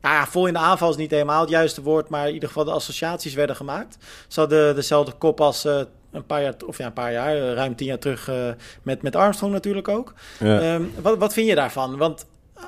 ja, 0.01 0.27
vol 0.27 0.47
in 0.47 0.53
de 0.53 0.59
aanval 0.59 0.89
is 0.89 0.95
niet 0.95 1.11
helemaal 1.11 1.41
het 1.41 1.49
juiste 1.49 1.81
woord, 1.81 2.09
maar 2.09 2.27
in 2.27 2.33
ieder 2.33 2.47
geval 2.47 2.63
de 2.63 2.71
associaties 2.71 3.33
werden 3.33 3.55
gemaakt. 3.55 3.97
Ze 4.27 4.39
hadden 4.39 4.75
dezelfde 4.75 5.11
kop 5.11 5.41
als 5.41 5.65
uh, 5.65 5.81
een 6.11 6.25
paar 6.25 6.41
jaar, 6.41 6.53
of 6.65 6.77
ja, 6.77 6.85
een 6.85 6.93
paar 6.93 7.11
jaar, 7.11 7.35
uh, 7.35 7.53
ruim 7.53 7.75
tien 7.75 7.87
jaar 7.87 7.99
terug 7.99 8.29
uh, 8.29 8.49
met, 8.83 9.01
met 9.01 9.15
Armstrong 9.15 9.53
natuurlijk 9.53 9.87
ook. 9.87 10.13
Ja. 10.39 10.73
Um, 10.73 10.93
wat, 11.01 11.17
wat 11.17 11.33
vind 11.33 11.47
je 11.47 11.55
daarvan? 11.55 11.97
Want 11.97 12.25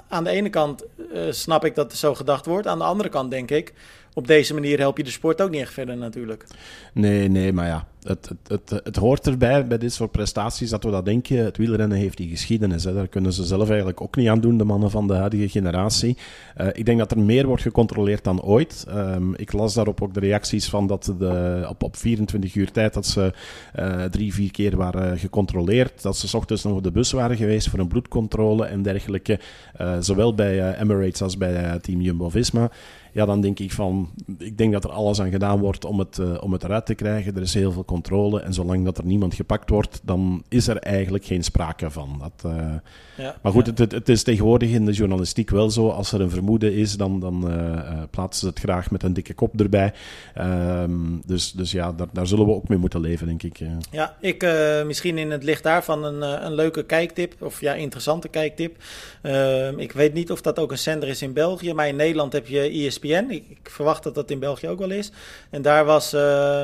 aan 0.08 0.24
de 0.24 0.30
ene 0.30 0.50
kant 0.50 0.86
snap 1.30 1.66
ik 1.66 1.76
dat 1.76 1.92
er 1.92 1.98
zo 1.98 2.16
gedacht 2.16 2.46
wordt. 2.46 2.68
Aan 2.68 2.78
de 2.78 2.84
andere 2.84 3.10
kant 3.10 3.32
denk 3.32 3.52
ik, 3.52 3.74
op 4.14 4.28
deze 4.28 4.54
manier 4.54 4.80
help 4.80 4.98
je 4.98 5.04
de 5.04 5.10
sport 5.10 5.42
ook 5.42 5.50
niet 5.50 5.62
echt 5.62 5.74
verder 5.74 5.98
natuurlijk. 5.98 6.46
Nee, 6.94 7.28
nee, 7.28 7.54
maar 7.54 7.68
ja, 7.68 7.88
het, 8.04 8.30
het, 8.30 8.70
het, 8.70 8.82
het 8.84 8.96
hoort 8.96 9.28
erbij 9.28 9.68
bij 9.68 9.78
dit 9.78 9.94
soort 9.94 10.12
prestaties 10.12 10.70
dat 10.70 10.84
we 10.84 10.92
dat 10.92 11.06
denken. 11.06 11.44
Het 11.46 11.58
wielrennen 11.58 11.98
heeft 11.98 12.18
die 12.18 12.30
geschiedenis. 12.30 12.84
Hè. 12.84 12.94
Daar 12.94 13.08
kunnen 13.08 13.34
ze 13.34 13.44
zelf 13.44 13.68
eigenlijk 13.68 14.02
ook 14.02 14.16
niet 14.16 14.28
aan 14.28 14.40
doen, 14.40 14.58
de 14.58 14.64
mannen 14.64 14.92
van 14.92 15.08
de 15.08 15.14
huidige 15.14 15.50
generatie. 15.50 16.18
Uh, 16.58 16.68
ik 16.74 16.86
denk 16.86 17.00
dat 17.00 17.12
er 17.12 17.20
meer 17.20 17.46
wordt 17.46 17.62
gecontroleerd 17.62 18.24
dan 18.24 18.42
ooit. 18.42 18.86
Um, 18.90 19.36
ik 19.36 19.52
las 19.54 19.74
daarop 19.74 20.02
ook 20.02 20.14
de 20.14 20.20
reacties 20.20 20.70
van 20.70 20.88
dat 20.88 21.14
de, 21.20 21.66
op, 21.70 21.84
op 21.84 21.96
24 21.96 22.56
uur 22.56 22.72
tijd 22.72 22.94
dat 22.94 23.06
ze 23.06 23.34
uh, 23.80 24.04
drie, 24.04 24.34
vier 24.34 24.52
keer 24.52 24.78
waren 24.78 25.20
gecontroleerd. 25.20 26.02
Dat 26.02 26.18
ze 26.18 26.28
s 26.28 26.34
ochtends 26.34 26.64
nog 26.64 26.74
op 26.74 26.84
de 26.84 26.92
bus 26.92 27.12
waren 27.12 27.38
geweest 27.38 27.70
voor 27.70 27.80
een 27.80 27.88
bloedcontrole 27.88 28.66
en 28.66 28.82
dergelijke. 28.82 29.40
Uh, 29.82 29.96
zowel 30.00 30.36
bij 30.36 30.78
Emirates 30.80 31.22
als 31.22 31.38
bij 31.38 31.80
Team 31.80 32.02
Jumbo-Visma 32.02 32.72
ja, 33.12 33.26
dan 33.26 33.42
denk 33.42 33.60
ik 33.60 33.72
van, 33.72 34.10
ik 34.38 34.58
denk 34.58 34.72
dat 34.74 34.84
er 34.84 34.92
alles 34.92 35.22
aan 35.22 35.32
gedaan 35.32 35.60
wordt 35.60 35.86
om 35.86 36.00
het, 36.00 36.18
uh, 36.18 36.44
om 36.44 36.54
het 36.54 36.64
eruit 36.64 36.86
te 36.86 36.94
krijgen. 36.94 37.36
Er 37.36 37.42
is 37.42 37.54
heel 37.54 37.72
veel 37.72 37.86
controle 37.86 38.42
en 38.42 38.54
zolang 38.54 38.86
dat 38.86 38.98
er 38.98 39.06
niemand 39.06 39.34
gepakt 39.34 39.70
wordt, 39.70 40.00
dan 40.04 40.44
is 40.50 40.68
er 40.68 40.78
eigenlijk 40.78 41.26
geen 41.26 41.44
sprake 41.44 41.90
van. 41.90 42.18
Dat, 42.20 42.52
uh, 42.52 42.74
ja, 43.18 43.36
maar 43.42 43.52
goed, 43.52 43.66
ja. 43.66 43.72
het, 43.76 43.92
het, 43.92 44.10
is 44.10 44.24
tegenwoordig 44.24 44.70
in 44.70 44.86
de 44.86 44.92
journalistiek 44.92 45.50
wel 45.50 45.70
zo, 45.70 45.90
als 45.90 46.12
er 46.12 46.22
een 46.22 46.30
vermoeden 46.30 46.74
is, 46.74 46.98
dan, 46.98 47.20
dan 47.20 47.52
uh, 47.52 48.02
plaatsen 48.10 48.40
ze 48.40 48.48
het 48.48 48.60
graag 48.60 48.92
met 48.92 49.04
een 49.04 49.14
dikke 49.14 49.34
kop 49.34 49.60
erbij. 49.60 49.94
Um, 50.38 51.22
dus, 51.26 51.52
dus 51.52 51.72
ja, 51.72 51.92
daar, 51.92 52.08
daar 52.12 52.28
zullen 52.28 52.46
we 52.46 52.54
ook 52.54 52.68
mee 52.68 52.78
moeten 52.78 53.02
leven, 53.02 53.28
denk 53.28 53.44
ik. 53.44 53.60
Ja, 53.92 54.16
ik 54.20 54.46
misschien 54.86 55.18
in 55.18 55.32
het 55.32 55.44
licht 55.44 55.64
daarvan 55.64 56.04
een, 56.04 56.22
een 56.46 56.54
leuke 56.54 56.84
kijktip, 56.84 57.36
of 57.40 57.62
ja, 57.62 57.74
interessante 57.74 58.28
kijktip. 58.28 58.76
Ehm, 59.22 59.80
ik 59.80 59.92
weet 59.92 60.14
niet 60.14 60.32
of 60.32 60.42
dat 60.42 60.60
ook 60.60 60.72
een 60.72 60.78
zender 60.78 61.10
is 61.10 61.22
in 61.22 61.34
België, 61.34 61.74
maar 61.74 61.88
in 61.88 61.96
Nederland 61.96 62.34
heb 62.34 62.48
je 62.48 62.60
ESPN 62.60 63.01
ESPN. 63.02 63.30
Ik, 63.30 63.50
ik, 63.50 63.70
verwacht 63.70 64.04
dat 64.04 64.16
dat 64.16 64.32
in 64.32 64.40
België 64.40 64.68
ook 64.68 64.80
wel 64.80 64.92
is. 64.92 65.12
En 65.50 65.62
daar 65.62 65.86
was 65.86 66.14
uh, 66.14 66.64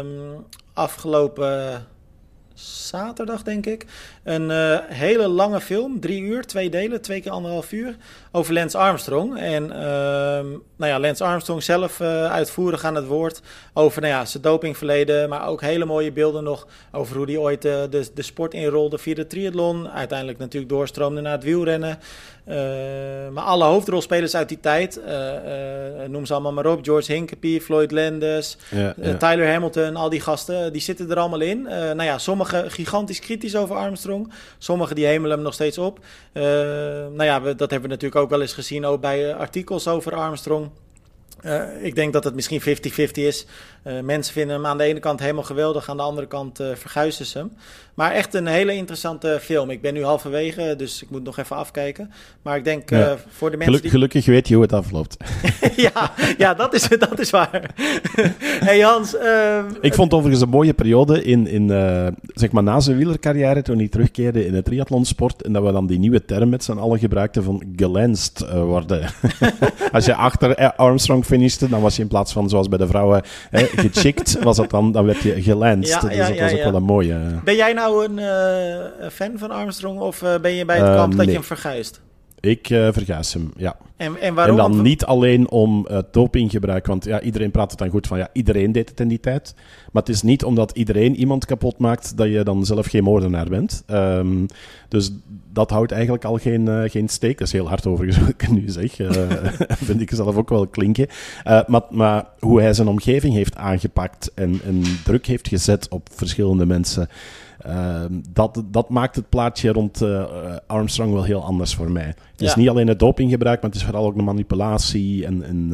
afgelopen 0.74 1.88
zaterdag, 2.54 3.44
denk 3.44 3.66
ik, 3.66 3.86
een 4.28 4.50
uh, 4.50 4.78
hele 4.86 5.28
lange 5.28 5.62
film. 5.62 6.00
Drie 6.00 6.22
uur, 6.22 6.46
twee 6.46 6.70
delen, 6.70 7.02
twee 7.02 7.22
keer 7.22 7.32
anderhalf 7.32 7.72
uur. 7.72 7.96
Over 8.32 8.54
Lance 8.54 8.78
Armstrong. 8.78 9.38
En 9.40 9.64
uh, 9.64 9.80
nou 10.76 10.92
ja, 10.92 11.00
Lance 11.00 11.24
Armstrong 11.24 11.64
zelf 11.64 12.00
uh, 12.00 12.32
uitvoerig 12.32 12.84
aan 12.84 12.96
het 12.96 13.06
woord. 13.06 13.42
Over 13.74 14.02
nou 14.02 14.14
ja, 14.14 14.26
zijn 14.26 14.44
dopingverleden. 14.44 15.30
Maar 15.30 15.48
ook 15.48 15.62
hele 15.62 15.86
mooie 15.86 16.12
beelden 16.12 16.44
nog 16.44 16.68
over 16.92 17.18
hoe 17.18 17.26
hij 17.26 17.38
ooit 17.38 17.62
de, 17.62 18.10
de 18.14 18.22
sport 18.22 18.54
inrolde 18.54 18.98
via 18.98 19.16
de 19.16 19.28
triathlon. 19.28 19.90
Uiteindelijk 19.90 20.40
natuurlijk 20.40 20.72
doorstroomde 20.72 21.22
naar 21.22 21.32
het 21.32 21.44
wielrennen. 21.44 22.00
Maar 23.34 23.44
alle 23.44 23.64
hoofdrolspelers 23.64 24.36
uit 24.36 24.50
die 24.50 24.60
tijd, 24.60 25.02
noem 26.08 26.26
ze 26.26 26.34
allemaal 26.34 26.54
maar 26.54 26.66
op: 26.66 26.84
George 26.84 27.14
Hinkepie, 27.14 27.62
Floyd 27.62 27.92
ja, 27.92 28.42
ja. 28.70 29.18
Tyler 29.18 29.52
Hamilton, 29.52 29.96
al 29.96 30.10
die 30.10 30.22
gasten, 30.22 30.74
die 30.74 30.82
zitten 30.82 31.12
er 31.12 31.20
allemaal 31.20 31.40
in. 31.40 31.62
nou 31.62 32.04
ja, 32.04 32.18
sommigen 32.18 32.72
gigantisch 32.72 33.20
kritisch 33.20 33.56
over 33.56 33.76
Armstrong, 33.76 34.17
sommigen 34.58 34.96
die 34.96 35.06
hemelen 35.06 35.36
hem 35.36 35.46
nog 35.46 35.54
steeds 35.54 35.78
op. 35.78 36.00
nou 36.34 37.24
ja, 37.24 37.40
dat 37.40 37.60
hebben 37.60 37.82
we 37.82 37.88
natuurlijk 37.88 38.22
ook 38.22 38.30
wel 38.30 38.42
eens 38.42 38.54
gezien 38.54 38.86
ook 38.86 39.02
bij 39.02 39.36
artikels 39.36 39.88
over 39.88 40.16
Armstrong. 40.16 40.70
Uh, 41.46 41.84
ik 41.84 41.96
denk 41.96 42.14
dat 42.14 42.24
het 42.24 42.36
misschien 42.36 42.62
50-50 42.62 42.64
is. 43.12 43.46
Uh, 43.88 44.00
mensen 44.02 44.34
vinden 44.34 44.56
hem 44.56 44.66
aan 44.66 44.78
de 44.78 44.84
ene 44.84 45.00
kant 45.00 45.20
helemaal 45.20 45.44
geweldig, 45.44 45.90
aan 45.90 45.98
de 45.98 46.04
andere 46.04 46.28
kant 46.28 46.60
uh, 46.60 46.68
verguizen 46.76 47.26
ze 47.26 47.38
hem. 47.38 47.52
Maar 47.94 48.12
echt 48.12 48.34
een 48.34 48.48
hele 48.48 48.76
interessante 48.76 49.38
film. 49.42 49.70
Ik 49.70 49.82
ben 49.82 49.94
nu 49.94 50.04
halverwege, 50.04 50.74
dus 50.78 51.04
ik 51.04 51.10
moet 51.10 51.24
nog 51.24 51.38
even 51.38 51.56
afkijken. 51.56 52.12
Maar 52.42 52.58
ik 52.58 52.64
denk 52.64 52.90
ja. 52.90 53.18
voor 53.30 53.52
de 53.52 53.58
mensen. 53.58 53.76
Geluk, 53.76 53.82
die... 53.82 53.92
Gelukkig 53.92 54.26
weet 54.26 54.48
je 54.48 54.54
hoe 54.54 54.64
het 54.64 54.74
afloopt. 54.74 55.18
ja, 55.94 56.12
ja 56.38 56.54
dat, 56.54 56.74
is, 56.74 56.88
dat 56.88 57.20
is 57.20 57.30
waar. 57.30 57.74
hey 58.68 58.80
Hans. 58.80 59.16
ik 59.82 59.94
vond 59.94 60.14
overigens 60.14 60.42
een 60.42 60.50
mooie 60.50 60.74
periode 60.74 61.24
in, 61.24 61.48
in 61.48 61.68
zeg 62.34 62.52
maar 62.52 62.64
na 62.64 62.80
zijn 62.80 62.98
wielercarrière, 62.98 63.62
toen 63.62 63.78
hij 63.78 63.88
terugkeerde 63.88 64.46
in 64.46 64.54
het 64.54 64.66
triathlonsport. 64.66 65.42
En 65.42 65.54
dat 65.54 65.64
we 65.64 65.72
dan 65.72 65.88
die 65.88 66.00
nieuwe 66.00 66.26
term 66.26 66.50
met 66.50 66.64
z'n 66.64 66.78
allen 66.78 67.00
gebruikten 67.00 67.44
van 67.44 67.64
gelenst 67.76 68.46
worden. 68.52 69.10
Als 69.92 70.06
je 70.06 70.16
achter 70.16 70.74
Armstrong 70.76 71.26
finishte, 71.26 71.70
dan 71.70 71.82
was 71.82 71.96
je 71.96 72.02
in 72.02 72.08
plaats 72.08 72.34
van 72.34 72.50
zoals 72.50 72.70
bij 72.70 72.78
de 72.78 72.88
vrouwen 72.88 73.22
hè, 73.50 73.66
gechickt, 73.78 74.44
was 74.44 74.58
dat 74.58 74.70
dan, 74.70 74.92
dan 74.92 75.06
werd 75.06 75.22
je 75.22 75.42
gelanst. 75.42 75.90
Ja, 75.90 76.00
dus 76.00 76.28
dat 76.28 76.40
was 76.40 76.54
ook 76.54 76.64
wel 76.64 76.76
een 76.76 76.84
mooie. 76.84 77.20
Ben 77.44 77.56
jij 77.56 77.74
nou 77.74 78.06
een 78.06 78.18
uh, 78.18 79.10
fan 79.10 79.32
van 79.36 79.52
Armstrong 79.52 80.00
of 80.00 80.22
uh, 80.22 80.38
ben 80.42 80.52
je 80.52 80.66
bij 80.66 80.78
het 80.78 80.96
kamp 80.96 81.18
dat 81.18 81.26
je 81.26 81.32
hem 81.32 81.44
verguist? 81.44 82.02
Ik 82.40 82.70
uh, 82.70 82.88
vergaas 82.92 83.34
hem, 83.34 83.52
ja. 83.56 83.76
En, 83.96 84.22
en 84.22 84.34
waarom? 84.34 84.60
En 84.60 84.72
dan 84.72 84.82
niet 84.82 85.06
alleen 85.06 85.50
om 85.50 85.88
uh, 85.92 85.98
dopinggebruik, 86.12 86.86
want 86.86 87.06
ja, 87.06 87.22
iedereen 87.22 87.52
praat 87.52 87.70
het 87.70 87.80
dan 87.80 87.90
goed 87.90 88.08
van 88.08 88.18
ja, 88.18 88.30
iedereen 88.34 88.72
deed 88.72 88.90
het 88.90 89.00
in 89.00 89.08
die 89.08 89.20
tijd. 89.20 89.54
Maar 89.92 90.04
het 90.04 90.16
is 90.16 90.22
niet 90.22 90.44
omdat 90.44 90.72
iedereen 90.72 91.16
iemand 91.16 91.46
kapot 91.46 91.78
maakt 91.78 92.18
dat 92.18 92.28
je 92.28 92.44
dan 92.44 92.66
zelf 92.66 92.86
geen 92.86 93.04
moordenaar 93.04 93.50
bent. 93.50 93.84
Um, 93.88 94.46
dus 94.88 95.12
dat 95.54 95.70
houdt 95.70 95.92
eigenlijk 95.92 96.26
al 96.26 96.38
geen, 96.38 96.66
uh, 96.66 96.90
geen 96.90 97.08
steek. 97.08 97.38
Dat 97.38 97.48
is 97.48 97.54
heel 97.54 97.68
hard 97.68 97.86
overigens 97.86 98.20
wat 98.26 98.30
ik 98.30 98.50
nu 98.50 98.70
zeg. 98.70 99.00
Uh, 99.00 99.10
vind 99.88 100.02
ik 100.02 100.12
zelf 100.12 100.36
ook 100.36 100.50
wel 100.50 100.68
klinken. 100.68 101.08
Maar, 101.68 101.84
maar 101.90 102.26
hoe 102.40 102.62
hij 102.62 102.74
zijn 102.74 102.88
omgeving 102.88 103.34
heeft 103.34 103.56
aangepakt 103.56 104.32
en, 104.34 104.60
en 104.66 104.84
druk 105.04 105.26
heeft 105.26 105.48
gezet 105.48 105.90
op 105.90 106.10
verschillende 106.12 106.66
mensen. 106.66 107.08
Ehm, 107.60 108.14
dat, 108.34 108.64
dat 108.72 108.90
maakt 108.90 109.16
het 109.16 109.30
plaatje 109.30 109.72
rond 109.72 110.02
Armstrong 110.68 111.14
wel 111.14 111.24
heel 111.24 111.44
anders 111.44 111.76
voor 111.76 111.92
mij. 111.92 112.14
Het 112.38 112.48
is 112.48 112.56
niet 112.56 112.70
alleen 112.70 112.88
het 112.88 113.00
dopinggebruik, 113.00 113.62
maar 113.62 113.70
het 113.70 113.80
is 113.80 113.86
vooral 113.86 114.06
ook 114.06 114.16
de 114.16 114.24
manipulatie 114.24 115.26
en, 115.26 115.44
en 115.44 115.74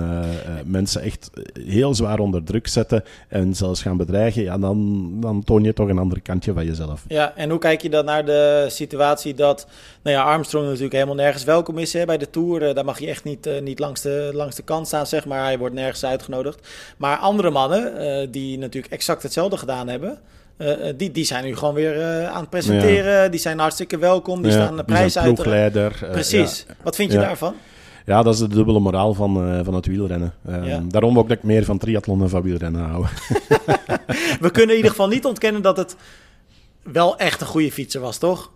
mensen 0.66 1.02
echt 1.02 1.30
heel 1.66 1.96
zwaar 1.96 2.20
onder 2.20 2.44
druk 2.44 2.68
zetten 2.68 3.04
en 3.28 3.56
zelfs 3.56 3.82
gaan 3.82 3.98
bedreigen. 3.98 4.44
Ja, 4.44 4.58
dan, 4.58 5.10
dan 5.20 5.44
toon 5.44 5.64
je 5.64 5.74
toch 5.74 5.90
een 5.90 5.98
ander 5.98 6.22
kantje 6.22 6.54
van 6.54 6.66
jezelf. 6.66 7.06
Ja, 7.08 7.34
en 7.36 7.50
hoe 7.50 7.60
kijk 7.60 7.82
je 7.82 7.90
dan 7.90 8.06
naar 8.06 8.26
de 8.26 8.66
situatie 8.70 9.34
dat 9.34 9.68
nou 10.04 10.16
ja, 10.16 10.24
Armstrong 10.24 10.66
natuurlijk 10.66 10.94
helemaal 10.94 11.16
nergens 11.16 11.44
welkom 11.44 11.78
is 11.78 11.94
hè, 11.94 12.06
bij 12.06 12.18
de 12.18 12.30
Tour? 12.30 12.74
daar 12.74 12.86
mag 12.86 13.00
je 13.00 13.08
echt 13.08 13.24
niet, 13.24 13.50
niet 13.62 13.80
langs, 13.80 14.02
de, 14.02 14.30
langs 14.34 14.56
de 14.56 14.64
kant 14.64 14.88
staan, 14.88 15.08
zeg 15.08 15.26
maar. 15.26 15.44
Hij 15.44 15.58
wordt 15.58 15.76
nergens 15.76 16.06
uitgenodigd. 16.06 16.68
Maar 16.98 17.18
andere 17.18 17.50
mannen, 17.50 17.94
uh, 18.02 18.28
die 18.32 18.58
natuurlijk 18.58 18.94
exact 18.94 19.24
hetzelfde 19.24 19.58
gedaan 19.58 19.88
hebben. 19.88 20.20
Uh, 20.58 20.70
die, 20.98 21.12
die 21.12 21.26
zijn 21.26 21.46
nu 21.46 21.56
gewoon 21.56 21.74
weer 21.74 21.98
uh, 21.98 22.28
aan 22.28 22.40
het 22.40 22.50
presenteren. 22.50 23.32
Die 23.32 23.40
zijn 23.40 23.60
hartstikke 23.60 23.98
welkom. 23.98 24.42
Die 24.42 24.52
staan 24.52 24.78
de 24.78 24.84
prijs 24.84 25.18
uit. 25.18 25.26
Precies. 26.12 26.53
Wat 26.84 26.96
vind 26.96 27.12
je 27.12 27.18
daarvan? 27.18 27.54
Ja, 28.06 28.24
dat 28.24 28.34
is 28.34 28.40
de 28.40 28.48
dubbele 28.48 28.80
moraal 28.80 29.14
van, 29.14 29.64
van 29.64 29.74
het 29.74 29.86
wielrennen. 29.86 30.34
Daarom 30.88 31.20
ook 31.20 31.28
dat 31.28 31.38
ik 31.38 31.44
meer 31.44 31.66
van 31.66 31.78
triathlon 31.78 32.22
en 32.22 32.30
van 32.30 32.42
wielrennen 32.42 32.82
hou. 32.82 33.06
We 34.46 34.50
kunnen 34.52 34.70
in 34.70 34.76
ieder 34.76 34.92
geval 34.92 35.08
niet 35.08 35.26
ontkennen 35.26 35.62
dat 35.62 35.78
het 35.78 35.96
wel 36.84 37.18
echt 37.18 37.42
een 37.42 37.48
goede 37.48 37.72
fietser 37.72 38.02
was, 38.02 38.18
toch? 38.18 38.52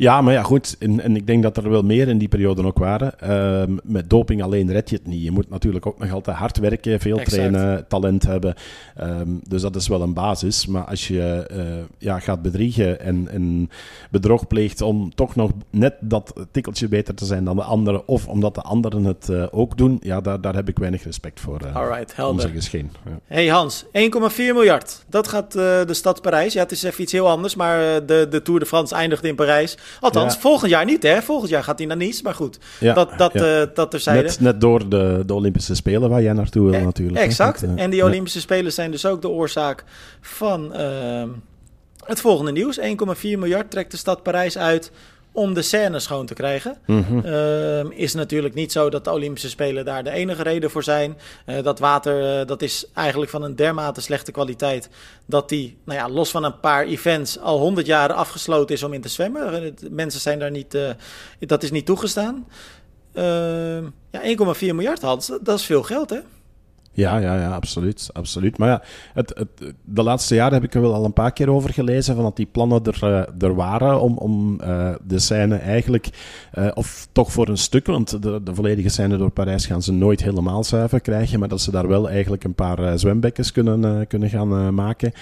Ja, 0.00 0.20
maar 0.20 0.32
ja, 0.32 0.42
goed. 0.42 0.76
En, 0.78 1.00
en 1.00 1.16
ik 1.16 1.26
denk 1.26 1.42
dat 1.42 1.56
er 1.56 1.70
wel 1.70 1.82
meer 1.82 2.08
in 2.08 2.18
die 2.18 2.28
periode 2.28 2.64
ook 2.64 2.78
waren. 2.78 3.12
Uh, 3.24 3.76
met 3.82 4.10
doping 4.10 4.42
alleen 4.42 4.72
red 4.72 4.90
je 4.90 4.96
het 4.96 5.06
niet. 5.06 5.22
Je 5.22 5.30
moet 5.30 5.50
natuurlijk 5.50 5.86
ook 5.86 5.98
nog 5.98 6.12
altijd 6.12 6.36
hard 6.36 6.58
werken, 6.58 7.00
veel 7.00 7.16
trainen, 7.16 7.88
talent 7.88 8.22
hebben. 8.22 8.54
Um, 9.00 9.40
dus 9.48 9.62
dat 9.62 9.76
is 9.76 9.88
wel 9.88 10.02
een 10.02 10.14
basis. 10.14 10.66
Maar 10.66 10.84
als 10.84 11.08
je 11.08 11.48
uh, 11.52 11.84
ja, 11.98 12.18
gaat 12.18 12.42
bedriegen 12.42 13.00
en, 13.00 13.28
en 13.30 13.70
bedrog 14.10 14.46
pleegt 14.46 14.80
om 14.80 15.14
toch 15.14 15.36
nog 15.36 15.50
net 15.70 15.94
dat 16.00 16.32
tikkeltje 16.50 16.88
beter 16.88 17.14
te 17.14 17.24
zijn 17.24 17.44
dan 17.44 17.56
de 17.56 17.62
anderen, 17.62 18.08
of 18.08 18.28
omdat 18.28 18.54
de 18.54 18.62
anderen 18.62 19.04
het 19.04 19.28
uh, 19.30 19.46
ook 19.50 19.76
doen, 19.76 19.98
ja, 20.02 20.20
daar, 20.20 20.40
daar 20.40 20.54
heb 20.54 20.68
ik 20.68 20.78
weinig 20.78 21.04
respect 21.04 21.40
voor. 21.40 21.60
Uh, 21.64 21.76
Alright, 21.76 22.16
helder. 22.16 22.48
Gescheen. 22.48 22.90
Ja. 23.04 23.18
Hey 23.26 23.46
Hans, 23.46 23.84
1,4 23.84 23.90
miljard. 24.36 25.04
Dat 25.08 25.28
gaat 25.28 25.52
de 25.52 25.94
stad 25.94 26.22
Parijs. 26.22 26.52
Ja, 26.52 26.62
het 26.62 26.72
is 26.72 26.82
even 26.82 27.02
iets 27.02 27.12
heel 27.12 27.28
anders, 27.28 27.54
maar 27.54 28.06
de, 28.06 28.26
de 28.30 28.42
Tour 28.42 28.60
de 28.60 28.66
France 28.66 28.94
eindigt 28.94 29.24
in 29.24 29.34
Parijs. 29.34 29.76
Althans, 30.00 30.36
volgend 30.36 30.70
jaar 30.70 30.84
niet, 30.84 31.02
hè? 31.02 31.22
Volgend 31.22 31.50
jaar 31.50 31.64
gaat 31.64 31.78
hij 31.78 31.86
naar 31.86 31.96
Nice, 31.96 32.22
maar 32.22 32.34
goed. 32.34 32.58
Ja, 32.80 32.94
dat, 32.94 33.18
dat, 33.18 33.32
ja. 33.32 33.60
uh, 33.60 33.66
dat 33.74 33.90
terzijde. 33.90 34.22
Net, 34.22 34.40
net 34.40 34.60
door 34.60 34.88
de, 34.88 35.22
de 35.26 35.34
Olympische 35.34 35.74
Spelen 35.74 36.10
waar 36.10 36.22
jij 36.22 36.32
naartoe 36.32 36.70
wil, 36.70 36.78
eh, 36.78 36.84
natuurlijk. 36.84 37.18
Exact. 37.18 37.60
Dat, 37.60 37.70
uh, 37.70 37.82
en 37.82 37.90
die 37.90 38.04
Olympische 38.04 38.40
Spelen 38.40 38.72
zijn 38.72 38.90
dus 38.90 39.06
ook 39.06 39.22
de 39.22 39.28
oorzaak 39.28 39.84
van 40.20 40.72
uh, 40.76 41.22
het 42.04 42.20
volgende 42.20 42.52
nieuws. 42.52 42.80
1,4 42.80 42.84
miljard 43.22 43.70
trekt 43.70 43.90
de 43.90 43.96
stad 43.96 44.22
Parijs 44.22 44.58
uit 44.58 44.92
om 45.32 45.54
de 45.54 45.62
scène 45.62 45.98
schoon 45.98 46.26
te 46.26 46.34
krijgen. 46.34 46.78
Mm 46.86 47.08
is 47.90 48.14
natuurlijk 48.14 48.54
niet 48.54 48.72
zo 48.72 48.90
dat 48.90 49.04
de 49.04 49.12
Olympische 49.12 49.48
Spelen 49.48 49.84
daar 49.84 50.04
de 50.04 50.10
enige 50.10 50.42
reden 50.42 50.70
voor 50.70 50.82
zijn. 50.82 51.16
Uh, 51.46 51.62
dat 51.62 51.78
water 51.78 52.40
uh, 52.40 52.46
dat 52.46 52.62
is 52.62 52.86
eigenlijk 52.94 53.30
van 53.30 53.42
een 53.42 53.56
dermate 53.56 54.00
slechte 54.00 54.32
kwaliteit 54.32 54.88
dat 55.26 55.48
die, 55.48 55.76
nou 55.84 55.98
ja, 55.98 56.08
los 56.08 56.30
van 56.30 56.44
een 56.44 56.60
paar 56.60 56.84
events, 56.84 57.38
al 57.38 57.58
100 57.58 57.86
jaar 57.86 58.12
afgesloten 58.12 58.74
is 58.74 58.82
om 58.82 58.92
in 58.92 59.00
te 59.00 59.08
zwemmen. 59.08 59.74
Mensen 59.90 60.20
zijn 60.20 60.38
daar 60.38 60.50
niet, 60.50 60.78
dat 61.38 61.62
is 61.62 61.70
niet 61.70 61.86
toegestaan. 61.86 62.46
Ehm, 63.12 63.84
ja, 64.10 64.20
1,4 64.22 64.74
miljard, 64.74 65.02
Hans, 65.02 65.26
dat 65.42 65.58
is 65.58 65.64
veel 65.64 65.82
geld, 65.82 66.10
hè? 66.10 66.18
Ja, 66.92 67.18
ja, 67.18 67.36
ja, 67.36 67.50
absoluut. 67.54 68.10
absoluut. 68.12 68.58
Maar 68.58 68.68
ja, 68.68 68.82
het, 69.14 69.32
het, 69.36 69.74
de 69.84 70.02
laatste 70.02 70.34
jaren 70.34 70.52
heb 70.52 70.64
ik 70.64 70.74
er 70.74 70.80
wel 70.80 70.94
al 70.94 71.04
een 71.04 71.12
paar 71.12 71.32
keer 71.32 71.50
over 71.50 71.72
gelezen, 71.72 72.14
van 72.14 72.24
dat 72.24 72.36
die 72.36 72.46
plannen 72.46 72.84
er, 72.84 72.98
uh, 73.02 73.48
er 73.48 73.54
waren 73.54 74.00
om, 74.00 74.16
om 74.16 74.60
uh, 74.64 74.94
de 75.02 75.18
scène 75.18 75.56
eigenlijk, 75.56 76.08
uh, 76.58 76.68
of 76.74 77.08
toch 77.12 77.32
voor 77.32 77.48
een 77.48 77.58
stuk, 77.58 77.86
want 77.86 78.22
de, 78.22 78.42
de 78.42 78.54
volledige 78.54 78.88
scène 78.88 79.16
door 79.16 79.30
Parijs 79.30 79.66
gaan 79.66 79.82
ze 79.82 79.92
nooit 79.92 80.22
helemaal 80.22 80.64
zuiver 80.64 81.00
krijgen, 81.00 81.38
maar 81.38 81.48
dat 81.48 81.60
ze 81.60 81.70
daar 81.70 81.88
wel 81.88 82.10
eigenlijk 82.10 82.44
een 82.44 82.54
paar 82.54 82.98
zwembekkens 82.98 83.52
kunnen, 83.52 84.06
kunnen 84.06 84.28
gaan 84.28 84.74
maken. 84.74 85.12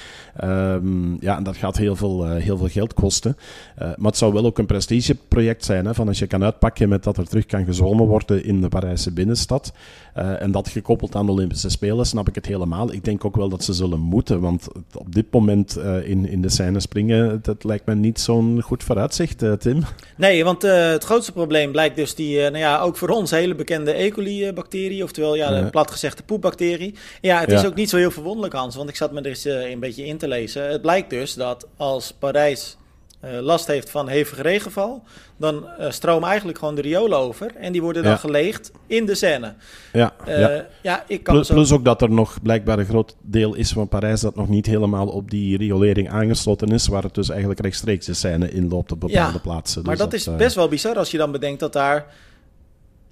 Um, 0.44 1.16
ja, 1.20 1.36
en 1.36 1.42
dat 1.42 1.56
gaat 1.56 1.76
heel 1.76 1.96
veel, 1.96 2.26
heel 2.26 2.56
veel 2.56 2.68
geld 2.68 2.94
kosten. 2.94 3.36
maar 3.76 3.96
het 3.98 4.16
zou 4.16 4.32
wel 4.32 4.44
ook 4.44 4.58
een 4.58 4.66
prestigeproject 4.66 5.64
zijn, 5.64 5.86
hè, 5.86 5.94
van 5.94 6.08
als 6.08 6.18
je 6.18 6.26
kan 6.26 6.44
uitpakken 6.44 6.88
met 6.88 7.04
dat 7.04 7.16
er 7.16 7.28
terug 7.28 7.46
kan 7.46 7.64
gezwommen 7.64 8.06
worden 8.06 8.44
in 8.44 8.60
de 8.60 8.68
Parijse 8.68 9.12
binnenstad, 9.12 9.72
en 10.14 10.50
dat 10.50 10.68
gekoppeld 10.68 11.16
aan 11.16 11.26
de 11.26 11.32
Olympische 11.32 11.57
Spelen, 11.66 12.06
snap 12.06 12.28
ik 12.28 12.34
het 12.34 12.46
helemaal. 12.46 12.92
Ik 12.92 13.04
denk 13.04 13.24
ook 13.24 13.36
wel 13.36 13.48
dat 13.48 13.64
ze 13.64 13.72
zullen 13.72 14.00
moeten, 14.00 14.40
want 14.40 14.68
op 14.94 15.14
dit 15.14 15.26
moment 15.30 15.78
uh, 15.78 16.08
in, 16.08 16.28
in 16.28 16.42
de 16.42 16.48
scène 16.48 16.80
springen, 16.80 17.38
dat 17.42 17.64
lijkt 17.64 17.86
me 17.86 17.94
niet 17.94 18.20
zo'n 18.20 18.62
goed 18.62 18.84
vooruitzicht, 18.84 19.42
uh, 19.42 19.52
Tim. 19.52 19.84
Nee, 20.16 20.44
want 20.44 20.64
uh, 20.64 20.90
het 20.90 21.04
grootste 21.04 21.32
probleem 21.32 21.72
blijkt 21.72 21.96
dus 21.96 22.14
die, 22.14 22.40
nou 22.40 22.58
ja, 22.58 22.80
ook 22.80 22.96
voor 22.96 23.08
ons 23.08 23.30
hele 23.30 23.54
bekende 23.54 24.02
E. 24.02 24.10
coli-bacterie, 24.10 25.02
oftewel 25.02 25.34
ja, 25.34 25.62
de 25.62 25.70
plat 25.70 25.90
gezegd 25.90 26.16
de 26.16 26.22
poepbacterie. 26.22 26.94
Ja, 27.20 27.40
het 27.40 27.52
is 27.52 27.66
ook 27.66 27.74
niet 27.74 27.88
zo 27.88 27.96
heel 27.96 28.10
verwonderlijk, 28.10 28.54
Hans, 28.54 28.76
want 28.76 28.88
ik 28.88 28.96
zat 28.96 29.12
me 29.12 29.20
er 29.20 29.26
eens 29.26 29.44
een 29.44 29.80
beetje 29.80 30.06
in 30.06 30.18
te 30.18 30.28
lezen. 30.28 30.70
Het 30.70 30.82
blijkt 30.82 31.10
dus 31.10 31.34
dat 31.34 31.66
als 31.76 32.12
Parijs 32.18 32.76
last 33.20 33.66
heeft 33.66 33.90
van 33.90 34.08
hevige 34.08 34.42
regenval, 34.42 35.02
dan 35.36 35.66
uh, 35.80 35.90
stromen 35.90 36.28
eigenlijk 36.28 36.58
gewoon 36.58 36.74
de 36.74 36.80
riolen 36.80 37.18
over. 37.18 37.56
En 37.56 37.72
die 37.72 37.82
worden 37.82 38.02
dan 38.02 38.12
ja. 38.12 38.18
geleegd 38.18 38.72
in 38.86 39.06
de 39.06 39.14
Seine. 39.14 39.54
Ja, 39.92 40.14
uh, 40.28 40.38
ja. 40.38 40.66
ja 40.82 41.04
ik 41.06 41.22
kan 41.22 41.34
plus, 41.34 41.46
zo... 41.46 41.54
plus, 41.54 41.72
ook 41.72 41.84
dat 41.84 42.02
er 42.02 42.10
nog 42.10 42.42
blijkbaar 42.42 42.78
een 42.78 42.86
groot 42.86 43.16
deel 43.20 43.54
is 43.54 43.72
van 43.72 43.88
Parijs 43.88 44.20
dat 44.20 44.36
nog 44.36 44.48
niet 44.48 44.66
helemaal 44.66 45.06
op 45.06 45.30
die 45.30 45.56
riolering 45.56 46.10
aangesloten 46.10 46.68
is. 46.68 46.86
Waar 46.86 47.02
het 47.02 47.14
dus 47.14 47.28
eigenlijk 47.28 47.60
rechtstreeks 47.60 48.06
de 48.06 48.14
Seine 48.14 48.50
inloopt 48.50 48.92
op 48.92 49.00
bepaalde 49.00 49.32
ja, 49.32 49.38
plaatsen. 49.38 49.82
Maar 49.82 49.90
dus 49.90 50.00
dat, 50.00 50.10
dat, 50.10 50.20
is 50.20 50.36
best 50.36 50.54
wel 50.54 50.68
bizar 50.68 50.96
als 50.96 51.10
je 51.10 51.18
dan 51.18 51.32
bedenkt 51.32 51.60
dat 51.60 51.72
daar 51.72 52.06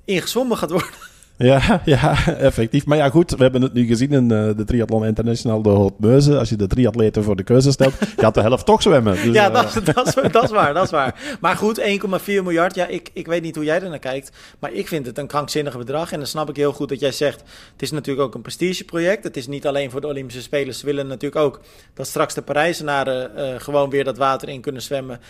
ingezwommen 0.04 0.56
gaat 0.56 0.70
worden. 0.70 0.90
Ja, 1.38 1.80
ja, 1.84 2.16
effectief. 2.38 2.86
Maar 2.86 2.96
ja, 2.96 3.08
goed, 3.08 3.30
we 3.30 3.42
hebben 3.42 3.62
het 3.62 3.72
nu 3.72 3.86
gezien 3.86 4.12
in 4.12 4.22
uh, 4.22 4.50
de 4.56 4.64
Triathlon 4.64 5.04
International 5.04 5.62
de 5.62 5.68
Haute 5.68 6.38
Als 6.38 6.48
je 6.48 6.56
de 6.56 6.66
triatleten 6.66 7.22
voor 7.22 7.36
de 7.36 7.42
keuze 7.42 7.70
stelt, 7.70 7.94
gaat 8.16 8.34
de 8.34 8.40
helft 8.40 8.66
toch 8.66 8.82
zwemmen. 8.82 9.14
Dus, 9.14 9.34
ja, 9.34 9.48
uh... 9.48 9.52
dat, 9.94 10.06
is, 10.06 10.32
dat, 10.32 10.44
is 10.44 10.50
waar, 10.50 10.74
dat 10.74 10.84
is 10.84 10.90
waar. 10.90 11.38
Maar 11.40 11.56
goed, 11.56 11.80
1,4 11.80 11.86
miljard, 12.24 12.74
ja, 12.74 12.86
ik, 12.86 13.10
ik 13.12 13.26
weet 13.26 13.42
niet 13.42 13.54
hoe 13.54 13.64
jij 13.64 13.82
er 13.82 13.88
naar 13.88 13.98
kijkt, 13.98 14.30
maar 14.58 14.72
ik 14.72 14.88
vind 14.88 15.06
het 15.06 15.18
een 15.18 15.26
krankzinnig 15.26 15.78
bedrag. 15.78 16.12
En 16.12 16.18
dan 16.18 16.26
snap 16.26 16.48
ik 16.48 16.56
heel 16.56 16.72
goed 16.72 16.88
dat 16.88 17.00
jij 17.00 17.12
zegt, 17.12 17.40
het 17.72 17.82
is 17.82 17.90
natuurlijk 17.90 18.26
ook 18.26 18.34
een 18.34 18.42
prestigeproject. 18.42 19.24
Het 19.24 19.36
is 19.36 19.46
niet 19.46 19.66
alleen 19.66 19.90
voor 19.90 20.00
de 20.00 20.06
Olympische 20.06 20.42
Spelen. 20.42 20.74
Ze 20.74 20.86
willen 20.86 21.06
natuurlijk 21.06 21.42
ook 21.42 21.60
dat 21.94 22.06
straks 22.06 22.34
de 22.34 22.42
Parijzenaren 22.42 23.30
uh, 23.36 23.60
gewoon 23.60 23.90
weer 23.90 24.04
dat 24.04 24.16
water 24.16 24.48
in 24.48 24.60
kunnen 24.60 24.82
zwemmen 24.82 25.20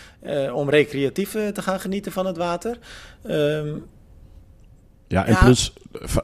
om 0.53 0.69
recreatief 0.69 1.31
te 1.31 1.61
gaan 1.61 1.79
genieten 1.79 2.11
van 2.11 2.25
het 2.25 2.37
water. 2.37 2.77
Um, 3.29 3.83
ja, 5.07 5.25
en 5.25 5.37
plus, 5.37 5.73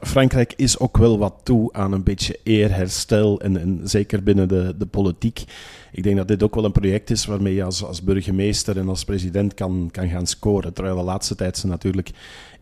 Frankrijk 0.00 0.52
is 0.56 0.78
ook 0.78 0.96
wel 0.96 1.18
wat 1.18 1.34
toe 1.42 1.72
aan 1.72 1.92
een 1.92 2.02
beetje 2.02 2.38
eerherstel. 2.42 3.40
En, 3.40 3.60
en 3.60 3.80
zeker 3.84 4.22
binnen 4.22 4.48
de, 4.48 4.74
de 4.78 4.86
politiek. 4.86 5.44
Ik 5.92 6.02
denk 6.02 6.16
dat 6.16 6.28
dit 6.28 6.42
ook 6.42 6.54
wel 6.54 6.64
een 6.64 6.72
project 6.72 7.10
is 7.10 7.26
waarmee 7.26 7.54
je 7.54 7.64
als, 7.64 7.84
als 7.84 8.02
burgemeester 8.02 8.78
en 8.78 8.88
als 8.88 9.04
president 9.04 9.54
kan, 9.54 9.88
kan 9.92 10.08
gaan 10.08 10.26
scoren. 10.26 10.72
Terwijl 10.72 10.96
de 10.96 11.02
laatste 11.02 11.34
tijd 11.34 11.56
ze 11.56 11.66
natuurlijk 11.66 12.10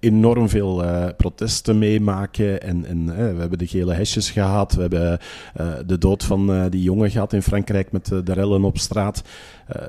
enorm 0.03 0.49
veel 0.49 0.85
uh, 0.85 1.07
protesten 1.17 1.79
meemaken. 1.79 2.63
En, 2.63 2.85
en 2.87 2.99
uh, 2.99 3.15
we 3.15 3.41
hebben 3.41 3.59
de 3.59 3.67
gele 3.67 3.93
hesjes 3.93 4.31
gehad. 4.31 4.73
We 4.73 4.81
hebben 4.81 5.19
uh, 5.61 5.73
de 5.87 5.99
dood 5.99 6.25
van 6.25 6.69
die 6.71 6.83
jongen 6.83 7.11
gehad 7.11 7.33
in 7.33 7.43
Frankrijk 7.43 7.93
met 7.93 8.07
de 8.07 8.33
rellen 8.33 8.65
op 8.65 8.79
straat. 8.79 9.23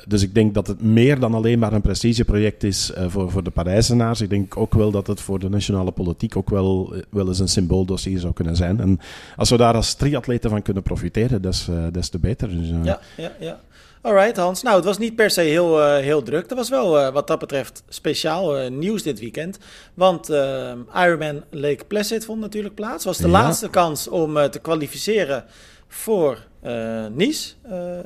dus 0.08 0.22
ik 0.22 0.34
denk 0.34 0.54
dat 0.54 0.68
het 0.68 0.82
meer 0.82 1.20
dan 1.20 1.34
alleen 1.34 1.60
maar 1.60 1.74
een 1.74 1.82
prestigeproject 1.82 2.64
is 2.64 2.92
voor, 3.08 3.32
voor 3.32 3.44
de 3.44 3.50
Parijzenaars. 3.50 4.22
Ik 4.22 4.30
denk 4.30 4.58
ook 4.58 4.74
wel 4.74 4.92
dat 4.92 5.08
het 5.08 5.22
voor 5.22 5.40
de 5.40 5.50
nationale 5.50 5.92
politiek 5.92 6.36
ook 6.36 6.50
wel, 6.50 6.96
wel 7.10 7.28
eens 7.28 7.40
een 7.40 7.48
symbooldossier 7.48 8.20
zou 8.20 8.34
kunnen 8.34 8.56
zijn. 8.56 8.80
En 8.80 9.00
als 9.36 9.50
we 9.50 9.58
daar 9.58 9.74
als 9.74 9.94
triatleten 9.94 10.50
van 10.50 10.62
kunnen 10.62 10.84
profiteren, 10.84 11.42
des, 11.42 11.70
des 11.92 12.10
te 12.10 12.20
beter. 12.20 12.50
Dus, 12.50 12.70
ja, 12.84 13.00
ja, 13.18 13.32
ja. 13.40 13.60
Alright 14.06 14.38
Hans, 14.38 14.62
nou 14.62 14.76
het 14.76 14.86
was 14.86 14.98
niet 14.98 15.16
per 15.16 15.30
se 15.30 15.42
heel, 15.42 15.80
uh, 15.80 15.98
heel 15.98 16.24
druk. 16.24 16.50
Er 16.50 16.56
was 16.56 16.70
wel 16.70 17.00
uh, 17.00 17.10
wat 17.10 17.28
dat 17.28 17.40
betreft 17.40 17.84
speciaal 17.90 18.62
uh, 18.62 18.70
nieuws 18.70 19.04
dit 19.04 19.20
weekend. 19.20 19.58
Want 19.94 20.30
Ironman 20.96 21.44
Lake 21.50 21.86
Placid 21.88 22.26
vond 22.26 22.40
natuurlijk 22.40 22.76
plaats. 22.76 23.06
was 23.06 23.18
de 23.18 23.28
ja. 23.28 23.32
laatste 23.32 23.70
kans 23.70 24.08
om 24.08 24.50
te 24.50 24.60
kwalificeren 24.60 25.46
voor 25.88 26.38
Nice. 27.12 27.54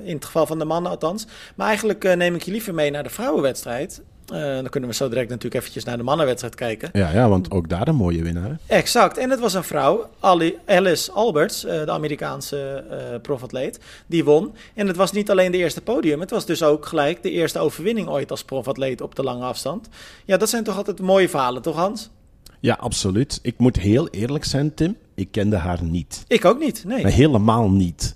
in 0.03 0.15
het 0.15 0.25
geval 0.25 0.45
van 0.45 0.59
de 0.59 0.65
mannen 0.65 0.91
althans. 0.91 1.25
Maar 1.55 1.67
eigenlijk 1.67 2.15
neem 2.15 2.35
ik 2.35 2.43
je 2.43 2.51
liever 2.51 2.73
mee 2.73 2.91
naar 2.91 3.03
de 3.03 3.09
vrouwenwedstrijd. 3.09 4.01
Uh, 4.33 4.55
dan 4.55 4.69
kunnen 4.69 4.89
we 4.89 4.95
zo 4.95 5.09
direct 5.09 5.29
natuurlijk 5.29 5.55
eventjes 5.55 5.83
naar 5.83 5.97
de 5.97 6.03
mannenwedstrijd 6.03 6.55
kijken. 6.55 6.89
Ja, 6.93 7.11
ja 7.11 7.29
want 7.29 7.51
ook 7.51 7.69
daar 7.69 7.87
een 7.87 7.95
mooie 7.95 8.23
winnaar. 8.23 8.57
Exact. 8.65 9.17
En 9.17 9.29
het 9.29 9.39
was 9.39 9.53
een 9.53 9.63
vrouw, 9.63 10.09
Alice 10.19 11.11
Alberts, 11.11 11.65
uh, 11.65 11.71
de 11.71 11.91
Amerikaanse 11.91 12.83
uh, 12.91 12.97
profatleet, 13.21 13.79
die 14.07 14.23
won. 14.23 14.53
En 14.73 14.87
het 14.87 14.95
was 14.95 15.11
niet 15.11 15.31
alleen 15.31 15.51
de 15.51 15.57
eerste 15.57 15.81
podium, 15.81 16.19
het 16.19 16.29
was 16.29 16.45
dus 16.45 16.63
ook 16.63 16.85
gelijk 16.85 17.23
de 17.23 17.31
eerste 17.31 17.59
overwinning 17.59 18.07
ooit 18.07 18.31
als 18.31 18.43
profatleet 18.43 19.01
op 19.01 19.15
de 19.15 19.23
lange 19.23 19.45
afstand. 19.45 19.89
Ja, 20.25 20.37
dat 20.37 20.49
zijn 20.49 20.63
toch 20.63 20.77
altijd 20.77 21.01
mooie 21.01 21.29
verhalen, 21.29 21.61
toch 21.61 21.75
Hans? 21.75 22.09
Ja, 22.59 22.77
absoluut. 22.79 23.39
Ik 23.41 23.57
moet 23.57 23.77
heel 23.77 24.07
eerlijk 24.07 24.45
zijn, 24.45 24.73
Tim. 24.73 24.97
Ik 25.15 25.31
kende 25.31 25.55
haar 25.55 25.83
niet. 25.83 26.23
Ik 26.27 26.45
ook 26.45 26.59
niet, 26.59 26.83
nee. 26.85 27.01
Maar 27.01 27.11
helemaal 27.11 27.69
niet. 27.69 28.15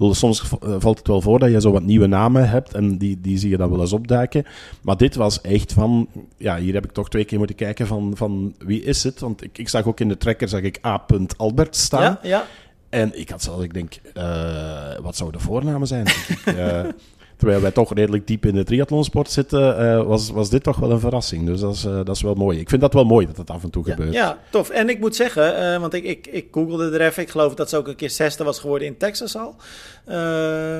Soms 0.00 0.42
valt 0.60 0.98
het 0.98 1.06
wel 1.06 1.20
voor 1.20 1.38
dat 1.38 1.50
je 1.50 1.60
zo 1.60 1.72
wat 1.72 1.82
nieuwe 1.82 2.06
namen 2.06 2.48
hebt 2.48 2.74
en 2.74 2.98
die, 2.98 3.20
die 3.20 3.38
zie 3.38 3.50
je 3.50 3.56
dan 3.56 3.70
wel 3.70 3.80
eens 3.80 3.92
opduiken. 3.92 4.44
Maar 4.82 4.96
dit 4.96 5.14
was 5.14 5.40
echt 5.40 5.72
van, 5.72 6.08
ja, 6.36 6.58
hier 6.58 6.74
heb 6.74 6.84
ik 6.84 6.92
toch 6.92 7.08
twee 7.08 7.24
keer 7.24 7.38
moeten 7.38 7.56
kijken 7.56 7.86
van, 7.86 8.12
van 8.16 8.54
wie 8.58 8.82
is 8.82 9.02
het? 9.02 9.20
Want 9.20 9.44
ik, 9.44 9.58
ik 9.58 9.68
zag 9.68 9.84
ook 9.84 10.00
in 10.00 10.08
de 10.08 10.16
tracker, 10.16 10.48
zag 10.48 10.60
ik 10.60 10.78
A. 10.86 11.04
Albert 11.36 11.76
staan. 11.76 12.02
Ja, 12.02 12.18
ja. 12.22 12.46
En 12.88 13.20
ik 13.20 13.28
had 13.28 13.42
zelfs, 13.42 13.62
ik 13.64 13.74
denk, 13.74 14.00
uh, 14.16 14.98
wat 15.02 15.16
zouden 15.16 15.40
de 15.40 15.46
voornamen 15.46 15.86
zijn? 15.86 16.06
uh, 16.48 16.84
terwijl 17.40 17.60
wij 17.60 17.70
toch 17.70 17.94
redelijk 17.94 18.26
diep 18.26 18.46
in 18.46 18.54
de 18.54 18.64
triathlonsport 18.64 19.30
zitten, 19.30 19.82
uh, 19.82 20.02
was, 20.02 20.30
was 20.30 20.50
dit 20.50 20.62
toch 20.62 20.76
wel 20.76 20.90
een 20.90 21.00
verrassing. 21.00 21.46
Dus 21.46 21.60
dat 21.60 21.74
is, 21.74 21.82
dat 21.82 22.08
is 22.08 22.22
wel 22.22 22.34
mooi. 22.34 22.58
Ik 22.58 22.68
vind 22.68 22.80
dat 22.80 22.94
wel 22.94 23.04
mooi 23.04 23.26
dat 23.26 23.36
het 23.36 23.50
af 23.50 23.62
en 23.62 23.70
toe 23.70 23.84
gebeurt. 23.84 24.12
Ja, 24.12 24.38
tof. 24.50 24.70
En 24.70 24.88
ik 24.88 24.98
moet 24.98 25.16
zeggen, 25.16 25.80
want 25.80 25.94
ik, 25.94 26.04
ik, 26.04 26.26
ik 26.26 26.46
googelde 26.50 26.90
er 26.90 27.06
even. 27.06 27.22
Ik 27.22 27.30
geloof 27.30 27.54
dat 27.54 27.68
ze 27.68 27.76
ook 27.76 27.88
een 27.88 27.96
keer 27.96 28.10
zesde 28.10 28.44
was 28.44 28.58
geworden 28.58 28.88
in 28.88 28.96
Texas 28.96 29.36
al. 29.36 29.54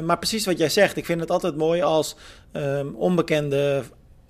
maar 0.04 0.18
precies 0.18 0.46
wat 0.46 0.58
jij 0.58 0.68
zegt. 0.68 0.96
Ik 0.96 1.04
vind 1.04 1.20
het 1.20 1.30
altijd 1.30 1.56
mooi 1.56 1.82
als 1.82 2.16
um, 2.52 2.94
onbekende 2.94 3.82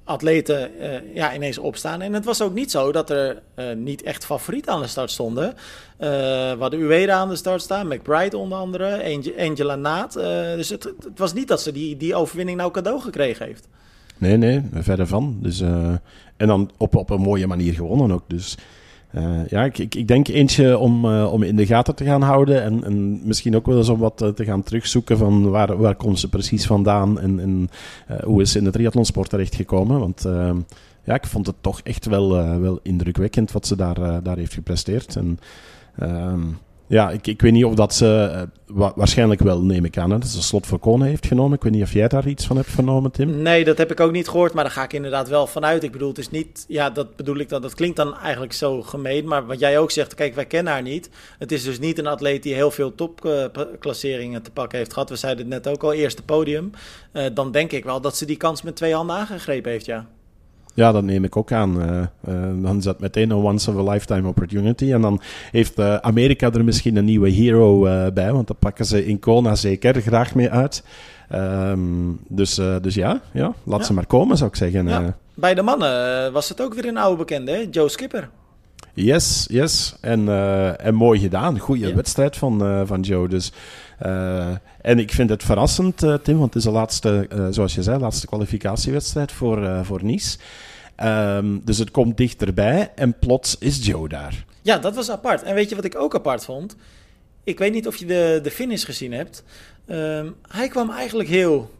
atleten 0.04 0.70
uh, 0.80 1.14
ja, 1.14 1.34
ineens 1.34 1.58
opstaan. 1.58 2.00
En 2.02 2.12
het 2.12 2.24
was 2.24 2.42
ook 2.42 2.54
niet 2.54 2.70
zo 2.70 2.92
dat 2.92 3.10
er 3.10 3.42
uh, 3.58 3.64
niet 3.76 4.02
echt 4.02 4.24
favorieten 4.24 4.72
aan 4.72 4.80
de 4.80 4.86
start 4.86 5.10
stonden. 5.10 5.48
Uh, 5.48 5.56
we 5.98 6.56
hadden 6.58 6.80
Ueda 6.80 7.14
aan 7.14 7.28
de 7.28 7.36
start 7.36 7.62
staan, 7.62 7.88
McBride 7.88 8.36
onder 8.36 8.58
andere, 8.58 9.04
Angel, 9.04 9.32
Angela 9.38 9.76
Naat. 9.76 10.12
dus 10.12 10.68
het, 10.68 10.84
het, 10.84 11.18
was 11.18 11.32
niet 11.32 11.48
dat 11.48 11.62
ze 11.62 11.72
die, 11.72 11.96
die 11.96 12.14
overwinning 12.14 12.58
nou 12.58 12.70
cadeau 12.70 13.00
gekregen 13.00 13.46
heeft. 13.46 13.68
Nee, 14.18 14.36
nee, 14.36 14.62
verder 14.72 15.06
van. 15.06 15.38
Dus, 15.42 15.60
en 15.60 16.46
dan 16.46 16.70
op, 16.76 16.96
op 16.96 17.10
een 17.10 17.20
mooie 17.20 17.46
manier 17.46 17.74
gewonnen 17.74 18.12
ook. 18.12 18.24
Dus 18.26 18.56
uh, 19.14 19.46
ja, 19.48 19.64
ik, 19.64 19.78
ik, 19.78 20.08
denk 20.08 20.28
eentje 20.28 20.78
om, 20.78 21.04
uh, 21.04 21.32
om 21.32 21.42
in 21.42 21.56
de 21.56 21.66
gaten 21.66 21.94
te 21.94 22.04
gaan 22.04 22.22
houden 22.22 22.62
en, 22.62 22.84
en 22.84 23.20
misschien 23.26 23.56
ook 23.56 23.66
wel 23.66 23.76
eens 23.76 23.88
om 23.88 23.98
wat 23.98 24.22
uh, 24.22 24.28
te 24.28 24.44
gaan 24.44 24.62
terugzoeken 24.62 25.18
van 25.18 25.50
waar, 25.50 25.76
waar 25.76 25.94
komt 25.94 26.18
ze 26.18 26.28
precies 26.28 26.66
vandaan 26.66 27.20
en, 27.20 27.40
en 27.40 27.68
hoe 28.24 28.40
is 28.42 28.52
ze 28.52 28.58
in 28.58 28.64
de 28.64 28.70
triathlonsport 28.70 29.30
terechtgekomen. 29.30 29.98
Want 30.00 30.24
ehm, 30.24 30.56
ja, 31.04 31.14
ik 31.14 31.26
vond 31.26 31.46
het 31.46 31.56
toch 31.60 31.80
echt 31.80 32.06
wel, 32.06 32.60
wel 32.60 32.80
indrukwekkend 32.82 33.52
wat 33.52 33.66
ze 33.66 33.76
daar, 33.76 34.22
daar 34.22 34.36
heeft 34.36 34.54
gepresteerd. 34.54 35.16
En, 35.16 35.38
ehm, 35.98 36.40
ja, 36.90 37.10
ik, 37.10 37.26
ik 37.26 37.40
weet 37.40 37.52
niet 37.52 37.64
of 37.64 37.74
dat 37.74 37.94
ze... 37.94 38.30
Uh, 38.76 38.88
waarschijnlijk 38.94 39.40
wel, 39.40 39.62
neem 39.62 39.84
ik 39.84 39.98
aan. 39.98 40.10
Dat 40.10 40.26
ze 40.26 40.42
slot 40.42 40.66
voor 40.66 40.78
Kone 40.78 41.06
heeft 41.06 41.26
genomen. 41.26 41.56
Ik 41.56 41.62
weet 41.62 41.72
niet 41.72 41.82
of 41.82 41.92
jij 41.92 42.08
daar 42.08 42.28
iets 42.28 42.46
van 42.46 42.56
hebt 42.56 42.70
vernomen, 42.70 43.10
Tim? 43.10 43.42
Nee, 43.42 43.64
dat 43.64 43.78
heb 43.78 43.90
ik 43.90 44.00
ook 44.00 44.12
niet 44.12 44.28
gehoord. 44.28 44.52
Maar 44.52 44.64
daar 44.64 44.72
ga 44.72 44.82
ik 44.82 44.92
inderdaad 44.92 45.28
wel 45.28 45.46
vanuit. 45.46 45.82
Ik 45.82 45.92
bedoel, 45.92 46.08
het 46.08 46.18
is 46.18 46.30
niet... 46.30 46.64
Ja, 46.68 46.90
dat 46.90 47.16
bedoel 47.16 47.36
ik 47.36 47.48
dan. 47.48 47.62
Dat 47.62 47.74
klinkt 47.74 47.96
dan 47.96 48.16
eigenlijk 48.16 48.52
zo 48.52 48.82
gemeen. 48.82 49.28
Maar 49.28 49.46
wat 49.46 49.58
jij 49.58 49.78
ook 49.78 49.90
zegt, 49.90 50.14
kijk, 50.14 50.34
wij 50.34 50.46
kennen 50.46 50.72
haar 50.72 50.82
niet. 50.82 51.10
Het 51.38 51.52
is 51.52 51.62
dus 51.62 51.78
niet 51.78 51.98
een 51.98 52.06
atleet 52.06 52.42
die 52.42 52.54
heel 52.54 52.70
veel 52.70 52.94
topklasseringen 52.94 54.42
te 54.42 54.50
pakken 54.50 54.78
heeft 54.78 54.92
gehad. 54.92 55.08
We 55.08 55.16
zeiden 55.16 55.50
het 55.50 55.64
net 55.64 55.74
ook 55.74 55.82
al, 55.82 55.92
eerste 55.92 56.22
podium. 56.22 56.70
Uh, 57.12 57.24
dan 57.34 57.52
denk 57.52 57.72
ik 57.72 57.84
wel 57.84 58.00
dat 58.00 58.16
ze 58.16 58.24
die 58.24 58.36
kans 58.36 58.62
met 58.62 58.76
twee 58.76 58.94
handen 58.94 59.16
aangegrepen 59.16 59.70
heeft, 59.70 59.86
ja. 59.86 60.06
Ja, 60.80 60.92
dat 60.92 61.04
neem 61.04 61.24
ik 61.24 61.36
ook 61.36 61.52
aan. 61.52 61.80
Uh, 61.80 61.86
uh, 62.28 62.62
dan 62.62 62.76
is 62.76 62.84
dat 62.84 63.00
meteen 63.00 63.30
een 63.30 63.36
once 63.36 63.70
of 63.70 63.88
a 63.88 63.92
lifetime 63.92 64.28
opportunity. 64.28 64.92
En 64.92 65.00
dan 65.00 65.20
heeft 65.50 65.78
uh, 65.78 65.94
Amerika 65.96 66.52
er 66.52 66.64
misschien 66.64 66.96
een 66.96 67.04
nieuwe 67.04 67.30
hero 67.30 67.80
bij, 68.12 68.32
want 68.32 68.46
dan 68.46 68.56
pakken 68.58 68.84
ze 68.84 69.06
in 69.06 69.18
Kona 69.18 69.54
zeker 69.54 70.00
graag 70.00 70.34
mee 70.34 70.50
uit. 70.50 70.84
Um, 71.34 72.20
dus, 72.28 72.54
dus 72.54 72.94
ja, 72.94 73.20
ja, 73.32 73.54
laat 73.64 73.78
ja. 73.78 73.84
ze 73.84 73.92
maar 73.92 74.06
komen, 74.06 74.36
zou 74.36 74.50
ik 74.50 74.56
zeggen. 74.56 74.88
Ja. 74.88 75.16
Bij 75.34 75.54
de 75.54 75.62
mannen 75.62 76.32
was 76.32 76.48
het 76.48 76.60
ook 76.60 76.74
weer 76.74 76.86
een 76.86 76.96
oude 76.96 77.16
bekende, 77.16 77.52
hè? 77.52 77.66
Joe 77.70 77.88
Skipper. 77.88 78.28
Yes, 78.92 79.46
yes. 79.50 79.96
En, 80.00 80.28
en 80.78 80.94
mooi 80.94 81.20
gedaan. 81.20 81.58
Goede 81.58 81.94
wedstrijd 81.94 82.36
van, 82.36 82.86
van 82.86 83.00
Joe. 83.00 83.28
Dus 83.28 83.52
uh, 84.06 84.46
en 84.80 84.98
ik 84.98 85.10
vind 85.12 85.30
het 85.30 85.42
verrassend, 85.42 85.98
Tim, 85.98 86.38
want 86.38 86.54
het 86.54 86.54
is 86.54 86.62
de 86.62 86.70
laatste, 86.70 87.28
zoals 87.50 87.74
je 87.74 87.82
zei, 87.82 87.98
laatste 87.98 88.26
kwalificatiewedstrijd 88.26 89.32
voor, 89.32 89.84
voor 89.84 90.04
Nice. 90.04 90.38
Um, 91.02 91.60
dus 91.64 91.78
het 91.78 91.90
komt 91.90 92.16
dichterbij 92.16 92.92
en 92.94 93.18
plots 93.18 93.58
is 93.58 93.86
Joe 93.86 94.08
daar. 94.08 94.44
Ja, 94.62 94.78
dat 94.78 94.94
was 94.94 95.10
apart. 95.10 95.42
En 95.42 95.54
weet 95.54 95.68
je 95.68 95.74
wat 95.74 95.84
ik 95.84 95.96
ook 95.96 96.14
apart 96.14 96.44
vond? 96.44 96.76
Ik 97.44 97.58
weet 97.58 97.72
niet 97.72 97.86
of 97.86 97.96
je 97.96 98.06
de, 98.06 98.40
de 98.42 98.50
finish 98.50 98.84
gezien 98.84 99.12
hebt. 99.12 99.44
Um, 99.86 100.36
hij 100.48 100.68
kwam 100.68 100.90
eigenlijk 100.90 101.28
heel 101.28 101.70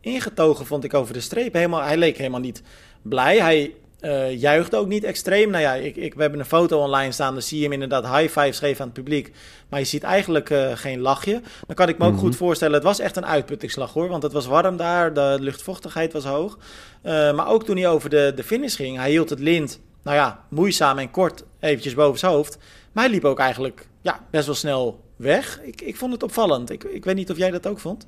ingetogen, 0.00 0.66
vond 0.66 0.84
ik, 0.84 0.94
over 0.94 1.14
de 1.14 1.20
streep. 1.20 1.52
Helemaal, 1.52 1.82
hij 1.82 1.96
leek 1.96 2.16
helemaal 2.16 2.40
niet 2.40 2.62
blij. 3.02 3.38
Hij 3.38 3.74
uh, 4.02 4.40
juichte 4.40 4.76
ook 4.76 4.86
niet 4.86 5.04
extreem. 5.04 5.50
Nou 5.50 5.62
ja, 5.62 5.74
ik, 5.74 5.96
ik, 5.96 6.14
we 6.14 6.20
hebben 6.20 6.40
een 6.40 6.46
foto 6.46 6.78
online 6.78 7.12
staan. 7.12 7.32
Dan 7.32 7.42
zie 7.42 7.56
je 7.56 7.62
hem 7.62 7.72
inderdaad 7.72 8.16
high 8.16 8.38
fives 8.38 8.58
geven 8.58 8.80
aan 8.80 8.90
het 8.90 9.02
publiek. 9.02 9.32
Maar 9.68 9.78
je 9.78 9.84
ziet 9.86 10.02
eigenlijk 10.02 10.50
uh, 10.50 10.70
geen 10.74 11.00
lachje. 11.00 11.40
Dan 11.66 11.76
kan 11.76 11.88
ik 11.88 11.98
me 11.98 12.06
ook 12.06 12.18
goed 12.18 12.36
voorstellen. 12.36 12.74
Het 12.74 12.82
was 12.82 12.98
echt 12.98 13.16
een 13.16 13.26
uitputtingslag 13.26 13.92
hoor. 13.92 14.08
Want 14.08 14.22
het 14.22 14.32
was 14.32 14.46
warm 14.46 14.76
daar. 14.76 15.14
De 15.14 15.36
luchtvochtigheid 15.40 16.12
was 16.12 16.24
hoog. 16.24 16.58
Uh, 17.02 17.34
maar 17.34 17.48
ook 17.48 17.64
toen 17.64 17.76
hij 17.76 17.88
over 17.88 18.10
de, 18.10 18.32
de 18.36 18.44
finish 18.44 18.76
ging. 18.76 18.96
Hij 18.96 19.10
hield 19.10 19.30
het 19.30 19.40
lint. 19.40 19.80
Nou 20.02 20.16
ja, 20.16 20.44
moeizaam 20.48 20.98
en 20.98 21.10
kort 21.10 21.44
eventjes 21.60 21.94
boven 21.94 22.18
zijn 22.18 22.32
hoofd. 22.32 22.58
Maar 22.92 23.04
hij 23.04 23.12
liep 23.12 23.24
ook 23.24 23.38
eigenlijk 23.38 23.86
ja, 24.00 24.26
best 24.30 24.46
wel 24.46 24.54
snel 24.54 25.04
weg. 25.16 25.60
Ik, 25.62 25.80
ik 25.80 25.96
vond 25.96 26.12
het 26.12 26.22
opvallend. 26.22 26.70
Ik, 26.70 26.84
ik 26.84 27.04
weet 27.04 27.14
niet 27.14 27.30
of 27.30 27.36
jij 27.36 27.50
dat 27.50 27.66
ook 27.66 27.78
vond. 27.78 28.06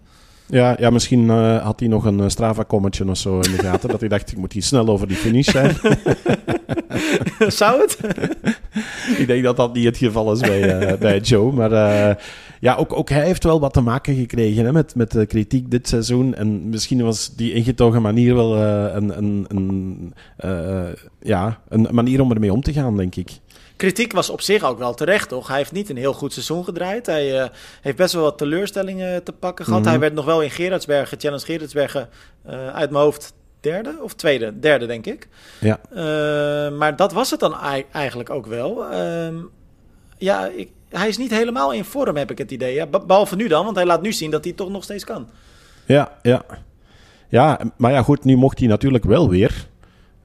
Ja, 0.53 0.77
ja 0.79 0.91
misschien 0.91 1.25
uh, 1.25 1.63
had 1.65 1.81
hij 1.81 1.89
nog 1.89 2.05
een 2.05 2.31
Strava-kommetje 2.31 3.09
of 3.09 3.17
zo 3.17 3.35
in 3.41 3.57
de 3.57 3.63
gaten. 3.63 3.89
dat 3.89 4.01
hij 4.01 4.09
dacht, 4.09 4.33
ik 4.33 4.39
moet 4.39 4.53
hier 4.53 4.63
snel 4.63 4.89
over 4.89 5.09
die 5.09 5.17
finish 5.17 5.49
zijn. 5.49 5.77
Zou 7.59 7.81
het? 7.81 7.99
ik 9.23 9.27
denk 9.27 9.45
dat 9.45 9.57
dat 9.57 9.75
niet 9.75 9.85
het 9.85 9.97
geval 9.97 10.33
is 10.33 10.41
bij, 10.41 10.91
uh, 10.93 10.99
bij 10.99 11.19
Joe. 11.19 11.53
Maar 11.53 11.73
uh, 11.73 12.15
ja, 12.61 12.75
ook, 12.75 12.97
ook 12.97 13.09
hij 13.09 13.25
heeft 13.25 13.45
wel 13.45 13.61
wat 13.61 13.73
te 13.73 13.81
maken 13.81 14.15
gekregen 14.15 14.65
hè, 14.65 14.73
met, 14.73 14.95
met 14.95 15.11
de 15.11 15.27
kritiek 15.27 15.71
dit 15.71 15.89
seizoen. 15.89 16.35
En 16.35 16.69
misschien 16.69 17.03
was 17.03 17.35
die 17.37 17.53
ingetogen 17.53 18.03
manier 18.03 18.35
wel 18.35 18.57
een, 18.57 19.19
een, 19.19 19.47
een, 19.49 20.15
ja, 21.23 21.61
een 21.69 21.89
manier 21.91 22.21
om 22.21 22.33
ermee 22.33 22.53
om 22.53 22.63
te 22.63 22.73
gaan, 22.73 22.97
denk 22.97 23.17
ik 23.17 23.31
kritiek 23.83 24.13
was 24.13 24.31
op 24.31 24.41
zich 24.41 24.63
ook 24.63 24.79
wel 24.79 24.95
terecht, 24.95 25.29
toch? 25.29 25.49
Hij 25.49 25.57
heeft 25.57 25.73
niet 25.73 25.91
een 25.91 25.97
heel 25.97 26.13
goed 26.13 26.33
seizoen 26.33 26.65
gedraaid. 26.65 27.07
Hij 27.07 27.43
uh, 27.43 27.47
heeft 27.81 27.97
best 27.97 28.15
wel 28.15 28.23
wat 28.23 28.39
teleurstellingen 28.39 29.23
te 29.23 29.33
pakken 29.33 29.65
gehad. 29.65 29.81
Mm 29.81 29.87
-hmm. 29.87 29.95
Hij 29.95 30.03
werd 30.03 30.15
nog 30.15 30.25
wel 30.25 30.43
in 30.43 30.51
Gerardsbergen, 30.51 31.21
Challenge 31.21 31.45
Gerardsbergen, 31.45 32.09
uh, 32.47 32.69
uit 32.69 32.91
mijn 32.91 33.05
hoofd 33.05 33.35
derde 33.61 33.99
of 34.03 34.15
tweede? 34.15 34.59
Derde, 34.59 34.87
denk 34.87 35.07
ik. 35.07 35.29
Ja. 35.61 35.81
Uh, 35.91 36.79
maar 36.79 36.97
dat 36.97 37.13
was 37.13 37.31
het 37.31 37.41
dan 37.41 37.57
eigenlijk 37.93 38.31
ook 38.31 38.47
wel. 38.47 38.85
ja, 40.19 40.47
ik, 40.47 40.71
hij 40.89 41.09
is 41.09 41.17
niet 41.17 41.31
helemaal 41.31 41.73
in 41.73 41.85
vorm, 41.85 42.17
heb 42.17 42.31
ik 42.31 42.39
het 42.39 42.51
idee. 42.51 42.75
Ja, 42.75 42.87
behalve 42.87 43.37
nu 43.37 43.49
dan, 43.49 43.65
want 43.65 43.77
hij 43.77 43.87
laat 43.87 44.03
nu 44.03 44.13
zien 44.13 44.31
dat 44.31 44.45
hij 44.45 44.53
toch 44.53 44.71
nog 44.71 44.85
steeds 44.85 45.05
kan. 45.05 45.29
Ja, 45.87 46.19
ja. 46.23 46.45
Ja, 47.29 47.61
maar 47.77 47.93
ja, 47.93 48.03
goed, 48.03 48.25
nu 48.25 48.37
mocht 48.37 48.59
hij 48.59 48.69
natuurlijk 48.69 49.05
wel 49.05 49.29
weer 49.29 49.71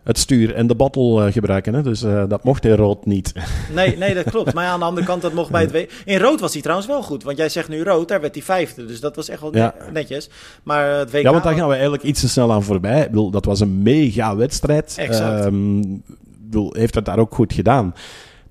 het 0.07 0.17
stuur 0.17 0.53
en 0.55 0.67
de 0.67 0.75
bottle 0.75 1.25
uh, 1.25 1.31
gebruiken. 1.33 1.73
Hè? 1.73 1.81
Dus 1.81 2.03
uh, 2.03 2.23
dat 2.27 2.43
mocht 2.43 2.65
in 2.65 2.75
rood 2.75 3.05
niet. 3.05 3.33
Nee, 3.73 3.97
nee, 3.97 4.13
dat 4.13 4.29
klopt. 4.29 4.53
Maar 4.53 4.65
aan 4.65 4.79
de 4.79 4.85
andere 4.85 5.05
kant, 5.05 5.21
dat 5.21 5.33
mocht 5.33 5.51
bij 5.51 5.61
het... 5.61 5.71
W 5.71 5.75
in 6.05 6.19
rood 6.19 6.39
was 6.39 6.53
hij 6.53 6.61
trouwens 6.61 6.87
wel 6.87 7.03
goed. 7.03 7.23
Want 7.23 7.37
jij 7.37 7.49
zegt 7.49 7.69
nu 7.69 7.83
rood, 7.83 8.07
daar 8.07 8.21
werd 8.21 8.35
hij 8.35 8.43
vijfde. 8.43 8.85
Dus 8.85 8.99
dat 8.99 9.15
was 9.15 9.29
echt 9.29 9.41
wel 9.41 9.55
ja. 9.55 9.75
netjes. 9.93 10.29
Maar 10.63 10.85
het 10.97 11.11
WK... 11.11 11.21
Ja, 11.21 11.31
want 11.31 11.43
daar 11.43 11.53
gaan 11.53 11.67
we 11.67 11.73
eigenlijk 11.73 12.03
iets 12.03 12.21
te 12.21 12.29
snel 12.29 12.51
aan 12.51 12.63
voorbij. 12.63 13.01
Ik 13.01 13.09
bedoel, 13.09 13.29
dat 13.29 13.45
was 13.45 13.59
een 13.59 13.81
mega 13.81 14.35
wedstrijd. 14.35 14.95
Exact. 14.97 15.45
Um, 15.45 16.03
bedoel, 16.37 16.73
heeft 16.73 16.95
het 16.95 17.05
daar 17.05 17.19
ook 17.19 17.35
goed 17.35 17.53
gedaan. 17.53 17.93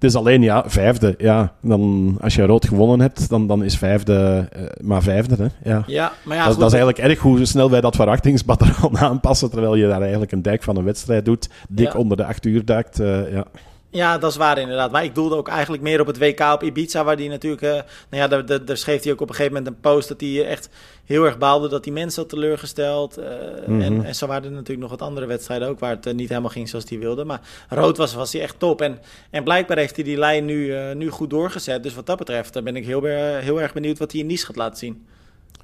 Is 0.07 0.15
alleen, 0.15 0.43
ja, 0.43 0.65
vijfde. 0.67 1.15
Ja, 1.19 1.53
dan, 1.63 2.17
als 2.21 2.35
je 2.35 2.47
rood 2.47 2.67
gewonnen 2.69 3.01
hebt, 3.01 3.29
dan, 3.29 3.47
dan 3.47 3.65
is 3.65 3.77
vijfde 3.79 4.49
uh, 4.57 4.63
maar 4.87 5.03
vijfde. 5.03 5.37
Hè? 5.39 5.71
Ja. 5.71 5.83
Ja, 5.87 6.13
maar 6.25 6.37
ja, 6.37 6.43
dat, 6.45 6.53
goed, 6.53 6.61
dat 6.63 6.73
is 6.73 6.79
eigenlijk 6.79 7.09
erg 7.09 7.21
hoe 7.21 7.45
snel 7.45 7.71
wij 7.71 7.81
dat 7.81 7.97
verwachtingspatroon 7.97 8.99
aanpassen, 9.09 9.51
terwijl 9.51 9.75
je 9.75 9.87
daar 9.87 10.01
eigenlijk 10.01 10.33
een 10.33 10.43
dijk 10.43 10.63
van 10.63 10.77
een 10.77 10.85
wedstrijd 10.85 11.25
doet, 11.25 11.49
dik 11.69 11.93
Ja. 11.93 11.99
onder 11.99 12.17
de 12.17 12.25
acht 12.25 12.45
uur 12.47 12.65
duikt. 12.65 13.01
eh, 13.01 13.33
ja. 13.33 13.45
Ja, 13.91 14.19
dat 14.19 14.31
is 14.31 14.37
waar 14.37 14.59
inderdaad. 14.59 14.91
Maar 14.91 15.05
ik 15.05 15.15
doelde 15.15 15.37
ook 15.37 15.49
eigenlijk 15.49 15.83
meer 15.83 16.01
op 16.01 16.07
het 16.07 16.19
WK 16.19 16.41
op 16.41 16.63
Ibiza, 16.63 17.05
waar 17.05 17.17
die 17.17 17.29
natuurlijk... 17.29 17.63
eh, 17.63 17.71
nou 17.73 17.83
ja, 18.23 18.29
daar, 18.29 18.47
daar, 18.47 18.65
daar 18.65 18.77
schreef 18.77 19.03
hij 19.03 19.13
ook 19.13 19.21
op 19.21 19.29
een 19.29 19.35
gegeven 19.35 19.57
moment 19.57 19.75
een 19.75 19.81
post 19.81 20.09
dat 20.09 20.21
hij 20.21 20.47
echt 20.47 20.69
heel 21.05 21.25
erg 21.25 21.39
baalde 21.39 21.69
dat 21.69 21.85
die 21.85 21.93
mensen 21.93 22.21
had 22.21 22.31
teleurgesteld. 22.31 23.17
eh, 23.17 23.25
Mhm. 23.67 23.81
en, 23.81 24.05
en 24.05 24.15
zo 24.15 24.27
waren 24.27 24.45
er 24.45 24.51
natuurlijk 24.51 24.81
nog 24.81 24.91
wat 24.91 25.03
andere 25.03 25.27
wedstrijden 25.27 25.69
ook 25.69 25.79
waar 25.81 25.91
het 25.91 26.07
eh, 26.07 26.15
niet 26.15 26.29
helemaal 26.29 26.51
ging 26.51 26.69
zoals 26.69 26.89
hij 26.89 26.99
wilde. 26.99 27.25
Maar 27.25 27.41
rood 27.69 27.97
was, 27.97 28.15
was 28.15 28.33
hij 28.33 28.43
echt 28.43 28.59
top. 28.59 28.81
En, 28.81 28.99
en 29.31 29.45
blijkbaar 29.45 29.77
heeft 29.77 29.95
hij 29.97 30.05
die 30.05 30.19
lijn 30.19 30.45
nu, 30.45 30.75
eh, 30.75 30.95
nu 30.95 31.11
goed 31.11 31.31
doorgezet. 31.31 31.83
Dus 31.83 31.95
wat 31.95 32.07
dat 32.07 32.19
betreft 32.19 32.53
dan 32.53 32.65
ben 32.65 32.77
ik 32.77 32.87
heel, 32.87 33.03
heel 33.05 33.61
erg 33.61 33.73
benieuwd 33.73 33.99
wat 33.99 34.13
hij 34.13 34.21
in 34.21 34.27
Nice 34.27 34.47
gaat 34.47 34.57
laten 34.57 34.79
zien. 34.79 35.07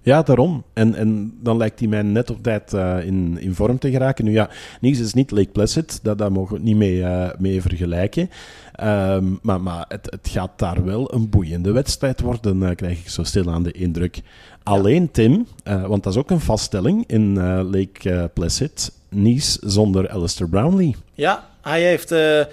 Ja, 0.03 0.23
daarom. 0.23 0.65
En, 0.73 0.95
en 0.95 1.39
dan 1.41 1.57
lijkt 1.57 1.79
hij 1.79 1.89
mij 1.89 2.03
net 2.03 2.31
op 2.31 2.43
tijd 2.43 2.73
eh, 2.73 3.07
in, 3.07 3.39
in 3.41 3.55
vorm 3.55 3.79
te 3.79 3.91
geraken. 3.91 4.25
Nu 4.25 4.33
ja, 4.33 4.51
Nice 4.81 5.03
is 5.03 5.15
niet 5.15 5.31
Lake 5.31 5.49
Placid, 5.49 6.01
dat, 6.03 6.19
daar 6.19 6.33
mogen 6.33 6.51
we 6.51 6.57
het 6.57 6.65
niet 6.65 6.77
mee, 6.77 7.05
eh, 7.05 7.31
mee 7.39 7.63
vergelijken. 7.63 8.31
Ehm, 8.73 9.25
maar 9.43 9.61
maar 9.61 9.85
het, 9.89 10.11
het 10.11 10.29
gaat 10.29 10.59
daar 10.59 10.85
wel 10.85 11.15
een 11.15 11.29
boeiende 11.29 11.73
wedstrijd 11.73 12.21
worden, 12.21 12.63
eh, 12.63 12.75
krijg 12.75 12.99
ik 12.99 13.09
zo 13.09 13.23
stil 13.23 13.51
aan 13.51 13.63
de 13.63 13.73
indruk. 13.73 14.21
Alleen 14.63 15.11
Tim, 15.11 15.47
eh, 15.65 15.87
want 15.87 16.03
dat 16.03 16.13
is 16.13 16.19
ook 16.19 16.31
een 16.31 16.41
vaststelling 16.41 17.05
in 17.07 17.39
eh, 17.39 17.45
Lake 17.45 18.11
eh, 18.11 18.25
Placid. 18.35 18.93
Nice 19.09 19.59
zonder 19.63 20.11
Alistair 20.11 20.49
Brownlee. 20.51 20.97
Ja, 21.15 21.49
hij 21.63 21.83
heeft... 21.83 22.13
Uh, 22.13 22.19
nou, 22.19 22.47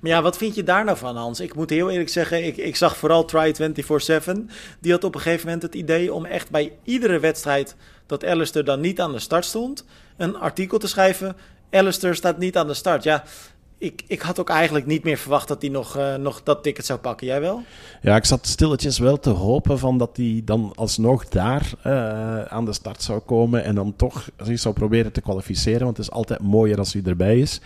maar 0.00 0.10
ja, 0.10 0.22
wat 0.22 0.36
vind 0.36 0.54
je 0.54 0.62
daar 0.62 0.84
nou 0.84 0.96
van, 0.96 1.16
Hans? 1.16 1.40
Ik 1.40 1.54
moet 1.54 1.70
heel 1.70 1.90
eerlijk 1.90 2.08
zeggen, 2.08 2.46
ik, 2.46 2.56
ik 2.56 2.76
zag 2.76 2.96
vooral 2.96 3.24
Try 3.24 3.54
24-7. 3.54 3.60
Die 4.80 4.92
had 4.92 5.04
op 5.04 5.14
een 5.14 5.20
gegeven 5.20 5.44
moment 5.44 5.62
het 5.62 5.74
idee 5.74 6.12
om 6.12 6.24
echt 6.24 6.50
bij 6.50 6.72
iedere 6.84 7.18
wedstrijd... 7.18 7.76
dat 8.06 8.24
Alistair 8.24 8.64
dan 8.64 8.80
niet 8.80 9.00
aan 9.00 9.12
de 9.12 9.18
start 9.18 9.44
stond, 9.44 9.84
een 10.16 10.36
artikel 10.36 10.78
te 10.78 10.88
schrijven... 10.88 11.36
Alistair 11.70 12.14
staat 12.14 12.38
niet 12.38 12.56
aan 12.56 12.66
de 12.66 12.74
start. 12.74 13.02
Ja, 13.02 13.24
ik, 13.78 14.02
ik 14.06 14.20
had 14.20 14.40
ook 14.40 14.50
eigenlijk 14.50 14.86
niet 14.86 15.04
meer 15.04 15.16
verwacht 15.16 15.48
dat 15.48 15.62
hij 15.62 15.70
nog, 15.70 15.96
uh, 15.96 16.14
nog 16.14 16.42
dat 16.42 16.62
ticket 16.62 16.86
zou 16.86 16.98
pakken. 16.98 17.26
Jij 17.26 17.40
wel? 17.40 17.62
Ja, 18.02 18.16
ik 18.16 18.24
zat 18.24 18.46
stilletjes 18.46 18.98
wel 18.98 19.18
te 19.18 19.30
hopen 19.30 19.78
van 19.78 19.98
dat 19.98 20.16
hij 20.16 20.42
dan 20.44 20.72
alsnog 20.74 21.28
daar 21.28 21.72
uh, 21.86 22.42
aan 22.42 22.64
de 22.64 22.72
start 22.72 23.02
zou 23.02 23.18
komen 23.18 23.64
en 23.64 23.74
dan 23.74 23.96
toch 23.96 24.30
zich 24.36 24.58
zou 24.58 24.74
proberen 24.74 25.12
te 25.12 25.20
kwalificeren. 25.20 25.84
Want 25.84 25.96
het 25.96 26.06
is 26.06 26.12
altijd 26.12 26.40
mooier 26.40 26.78
als 26.78 26.92
hij 26.92 27.02
erbij 27.04 27.38
is. 27.38 27.60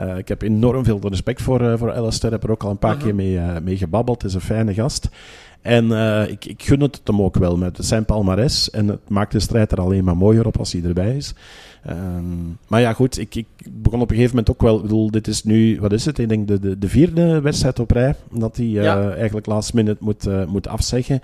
Uh, 0.00 0.18
ik 0.18 0.28
heb 0.28 0.42
enorm 0.42 0.84
veel 0.84 1.00
respect 1.02 1.42
voor, 1.42 1.78
voor 1.78 1.92
Alistair. 1.92 2.32
Heb 2.32 2.42
er 2.42 2.50
ook 2.50 2.64
al 2.64 2.70
een 2.70 2.78
paar 2.78 2.94
-huh. 2.94 3.02
keer 3.02 3.14
mee, 3.14 3.38
mee 3.38 3.76
gebabbeld. 3.76 4.22
Het 4.22 4.30
is 4.30 4.36
een 4.36 4.40
fijne 4.40 4.74
gast. 4.74 5.08
En 5.64 5.84
uh, 5.86 6.28
ik, 6.28 6.44
ik 6.44 6.62
gun 6.62 6.80
het 6.80 7.00
hem 7.04 7.22
ook 7.22 7.36
wel 7.36 7.56
met 7.56 7.78
zijn 7.80 8.04
palmares. 8.04 8.70
En 8.70 8.88
het 8.88 9.08
maakt 9.08 9.32
de 9.32 9.40
strijd 9.40 9.72
er 9.72 9.80
alleen 9.80 10.04
maar 10.04 10.16
mooier 10.16 10.46
op 10.46 10.58
als 10.58 10.72
hij 10.72 10.82
erbij 10.82 11.16
is. 11.16 11.34
Um, 11.90 12.58
maar 12.68 12.80
ja, 12.80 12.92
goed, 12.92 13.18
ik, 13.18 13.34
ik 13.34 13.46
begon 13.72 14.00
op 14.00 14.10
een 14.10 14.16
gegeven 14.16 14.36
moment 14.36 14.50
ook 14.50 14.62
wel. 14.62 14.76
Ik 14.76 14.82
bedoel, 14.82 15.10
dit 15.10 15.26
is 15.26 15.44
nu, 15.44 15.80
wat 15.80 15.92
is 15.92 16.04
het? 16.04 16.18
Ik 16.18 16.28
denk 16.28 16.48
de, 16.48 16.60
de, 16.60 16.78
de 16.78 16.88
vierde 16.88 17.40
wedstrijd 17.40 17.78
op 17.78 17.90
rij. 17.90 18.14
Dat 18.30 18.56
hij 18.56 18.66
uh, 18.66 18.82
ja. 18.82 19.10
eigenlijk 19.10 19.46
last 19.46 19.74
minute 19.74 20.04
moet, 20.04 20.26
uh, 20.26 20.46
moet 20.46 20.68
afzeggen. 20.68 21.20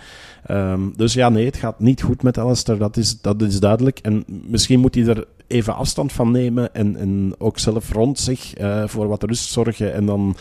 Um, 0.51 0.93
dus 0.97 1.13
ja, 1.13 1.29
nee, 1.29 1.45
het 1.45 1.57
gaat 1.57 1.81
niet 1.81 2.03
goed 2.03 2.23
met 2.23 2.39
Alistair. 2.39 2.79
Dat 2.79 2.97
is, 2.97 3.21
dat 3.21 3.43
is 3.43 3.61
duidelijk. 3.61 3.99
En 3.99 4.25
misschien 4.27 4.81
moet 4.81 4.95
hij 4.95 5.07
er 5.07 5.27
even 5.51 5.75
afstand 5.75 6.13
van 6.13 6.31
nemen. 6.31 6.75
En, 6.75 6.97
en 6.97 7.35
ook 7.39 7.59
zelf 7.59 7.93
rond 7.93 8.19
zich 8.19 8.59
uh, 8.61 8.87
voor 8.87 9.09
wat 9.09 9.23
rust 9.23 9.51
zorgen. 9.51 9.93
En 9.93 10.07
dan 10.07 10.37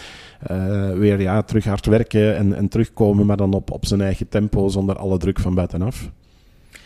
weer 0.93 1.22
ja, 1.22 1.41
terug 1.41 1.65
hard 1.65 1.86
werken 1.86 2.36
en, 2.36 2.54
en 2.54 2.67
terugkomen. 2.67 3.26
Maar 3.26 3.38
dan 3.38 3.54
op, 3.54 3.72
op 3.72 3.86
zijn 3.86 4.02
eigen 4.02 4.30
tempo 4.30 4.67
zonder 4.67 4.98
alle 4.98 5.17
druk 5.17 5.39
van 5.39 5.56
buitenaf. 5.56 6.10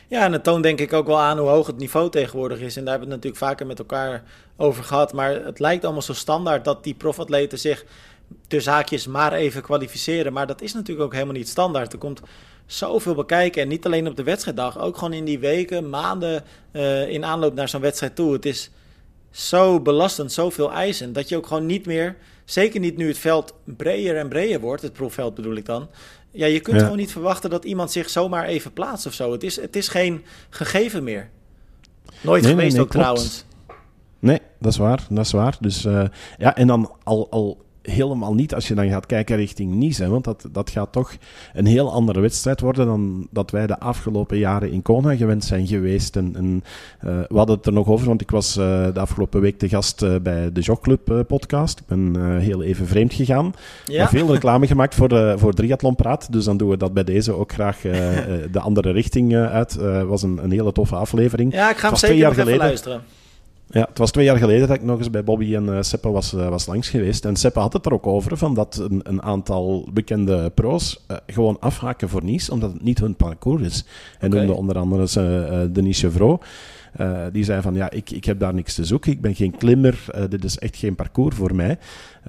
Ja, 0.07 0.25
en 0.25 0.31
het 0.31 0.43
toont 0.43 0.63
denk 0.63 0.79
ik 0.79 0.93
ook 0.93 1.07
wel 1.07 1.19
aan 1.19 1.37
hoe 1.37 1.49
hoog 1.49 1.67
het 1.67 1.77
niveau 1.77 2.09
tegenwoordig 2.09 2.59
is. 2.59 2.77
En 2.77 2.83
daar 2.83 2.91
hebben 2.91 3.09
we 3.09 3.13
het 3.15 3.23
natuurlijk 3.23 3.51
vaker 3.51 3.65
met 3.65 3.79
elkaar 3.79 4.23
over 4.57 4.83
gehad. 4.83 5.13
Maar 5.13 5.45
het 5.45 5.59
lijkt 5.59 5.83
allemaal 5.83 6.01
zo 6.01 6.13
standaard 6.13 6.65
dat 6.65 6.83
die 6.83 6.93
profatleten 6.93 7.59
zich 7.59 7.85
tussen 8.47 8.73
haakjes 8.73 9.07
maar 9.07 9.33
even 9.33 9.61
kwalificeren. 9.61 10.33
Maar 10.33 10.47
dat 10.47 10.61
is 10.61 10.73
natuurlijk 10.73 11.05
ook 11.05 11.13
helemaal 11.13 11.33
niet 11.33 11.47
standaard. 11.49 11.93
Er 11.93 11.99
komt 11.99 12.21
zoveel 12.65 13.15
bekijken. 13.15 13.61
En 13.61 13.67
niet 13.67 13.85
alleen 13.85 14.07
op 14.07 14.15
de 14.15 14.23
wedstrijddag, 14.23 14.79
ook 14.79 14.97
gewoon 14.97 15.13
in 15.13 15.25
die 15.25 15.39
weken, 15.39 15.89
maanden 15.89 16.43
uh, 16.71 17.09
in 17.09 17.25
aanloop 17.25 17.53
naar 17.53 17.69
zo'n 17.69 17.81
wedstrijd 17.81 18.15
toe. 18.15 18.33
Het 18.33 18.45
is 18.45 18.71
zo 19.31 19.79
belastend, 19.79 20.31
zoveel 20.31 20.71
eisen, 20.71 21.13
dat 21.13 21.29
je 21.29 21.37
ook 21.37 21.47
gewoon 21.47 21.65
niet 21.65 21.85
meer, 21.85 22.15
zeker 22.45 22.79
niet 22.79 22.97
nu 22.97 23.07
het 23.07 23.17
veld 23.17 23.53
breder 23.63 24.17
en 24.17 24.29
breder 24.29 24.59
wordt, 24.59 24.81
het 24.81 24.93
profveld 24.93 25.35
bedoel 25.35 25.55
ik 25.55 25.65
dan, 25.65 25.89
ja, 26.31 26.45
je 26.45 26.59
kunt 26.59 26.77
ja. 26.77 26.83
gewoon 26.83 26.97
niet 26.97 27.11
verwachten 27.11 27.49
dat 27.49 27.65
iemand 27.65 27.91
zich 27.91 28.09
zomaar 28.09 28.45
even 28.45 28.73
plaatst 28.73 29.05
of 29.05 29.13
zo. 29.13 29.31
Het 29.31 29.43
is, 29.43 29.55
het 29.55 29.75
is 29.75 29.87
geen 29.87 30.23
gegeven 30.49 31.03
meer. 31.03 31.29
Nooit 32.21 32.43
nee, 32.43 32.51
geweest 32.51 32.67
nee, 32.67 32.77
nee, 32.77 32.85
ook 32.85 32.91
trouwens. 32.91 33.45
Nee, 34.19 34.39
dat 34.59 34.71
is 34.71 34.77
waar. 34.77 35.05
Dat 35.09 35.25
is 35.25 35.31
waar. 35.31 35.57
Dus 35.59 35.85
uh, 35.85 36.03
ja, 36.37 36.55
en 36.55 36.67
dan 36.67 36.91
al, 37.03 37.27
al 37.29 37.65
helemaal 37.83 38.33
niet 38.33 38.53
als 38.53 38.67
je 38.67 38.75
dan 38.75 38.89
gaat 38.89 39.05
kijken 39.05 39.35
richting 39.35 39.73
Nice. 39.75 40.03
Hè, 40.03 40.09
want 40.09 40.23
dat, 40.23 40.47
dat 40.51 40.69
gaat 40.69 40.91
toch 40.91 41.15
een 41.53 41.65
heel 41.65 41.91
andere 41.91 42.19
wedstrijd 42.19 42.59
worden 42.59 42.85
dan 42.85 43.27
dat 43.31 43.51
wij 43.51 43.67
de 43.67 43.79
afgelopen 43.79 44.37
jaren 44.37 44.71
in 44.71 44.81
Kona 44.81 45.15
gewend 45.15 45.43
zijn 45.43 45.67
geweest. 45.67 46.15
En, 46.15 46.35
en 46.35 46.63
uh, 47.05 47.19
we 47.27 47.37
hadden 47.37 47.55
het 47.55 47.65
er 47.65 47.73
nog 47.73 47.87
over, 47.87 48.07
want 48.07 48.21
ik 48.21 48.31
was 48.31 48.57
uh, 48.57 48.63
de 48.93 48.99
afgelopen 48.99 49.41
week 49.41 49.59
de 49.59 49.69
gast 49.69 50.01
uh, 50.01 50.15
bij 50.21 50.51
de 50.51 50.61
Jogclub 50.61 51.25
podcast. 51.27 51.79
Ik 51.79 51.85
ben 51.85 52.37
heel 52.39 52.63
even 52.63 52.87
vreemd 52.87 53.13
gegaan. 53.13 53.53
Ja. 53.85 53.97
Maar 53.97 54.09
veel 54.09 54.31
reclame 54.31 54.67
gemaakt 54.67 54.95
voor, 54.95 55.09
de, 55.09 55.33
voor 55.37 55.53
Triathlon 55.53 55.95
Praat. 55.95 56.31
Dus 56.31 56.45
dan 56.45 56.57
doen 56.57 56.69
we 56.69 56.77
dat 56.77 56.93
bij 56.93 57.03
deze 57.03 57.33
ook 57.33 57.51
graag 57.51 57.81
de 58.51 58.59
andere 58.59 58.91
richting 58.91 59.35
uit. 59.35 59.73
Het 59.73 60.07
was 60.07 60.23
een, 60.23 60.39
een 60.43 60.51
hele 60.51 60.71
toffe 60.71 60.95
aflevering. 60.95 61.53
Ja, 61.53 61.69
ik 61.69 61.77
ga 61.77 61.87
hem 61.87 61.97
zeker 61.97 62.07
twee 62.07 62.17
jaar 62.17 62.29
nog 62.29 62.37
even 62.37 62.43
geleden. 62.43 62.67
luisteren. 62.67 63.22
Ja, 63.67 63.85
het 63.89 63.97
was 63.97 64.11
twee 64.11 64.25
jaar 64.25 64.37
geleden 64.37 64.67
dat 64.67 64.77
ik 64.77 64.83
nog 64.83 64.97
eens 64.97 65.09
bij 65.09 65.23
Bobby 65.23 65.55
en 65.55 65.65
uh, 65.65 65.81
Seppe 65.81 66.09
was, 66.09 66.33
uh, 66.33 66.49
was 66.49 66.65
langs 66.65 66.89
geweest. 66.89 67.25
En 67.25 67.35
Seppe 67.35 67.59
had 67.59 67.73
het 67.73 67.85
er 67.85 67.93
ook 67.93 68.07
over 68.07 68.37
van 68.37 68.53
dat 68.53 68.85
een, 68.89 68.99
een 69.03 69.21
aantal 69.21 69.89
bekende 69.93 70.49
pro's 70.49 71.03
uh, 71.11 71.17
gewoon 71.27 71.57
afhaken 71.59 72.09
voor 72.09 72.23
Nice, 72.23 72.51
omdat 72.51 72.73
het 72.73 72.83
niet 72.83 72.99
hun 72.99 73.15
parcours 73.15 73.61
is. 73.61 73.85
En 74.19 74.27
Oké. 74.27 74.37
noemde 74.37 74.53
onder 74.53 74.77
andere 74.77 75.71
Denis 75.71 75.99
Chevreau. 75.99 76.39
Uh, 76.99 77.25
die 77.31 77.43
zei 77.43 77.61
van 77.61 77.73
ja, 77.73 77.91
ik, 77.91 78.11
ik 78.11 78.25
heb 78.25 78.39
daar 78.39 78.53
niks 78.53 78.73
te 78.73 78.85
zoeken. 78.85 79.11
Ik 79.11 79.21
ben 79.21 79.35
geen 79.35 79.57
klimmer. 79.57 80.05
Uh, 80.15 80.23
dit 80.29 80.43
is 80.43 80.59
echt 80.59 80.75
geen 80.75 80.95
parcours 80.95 81.35
voor 81.35 81.55
mij. 81.55 81.77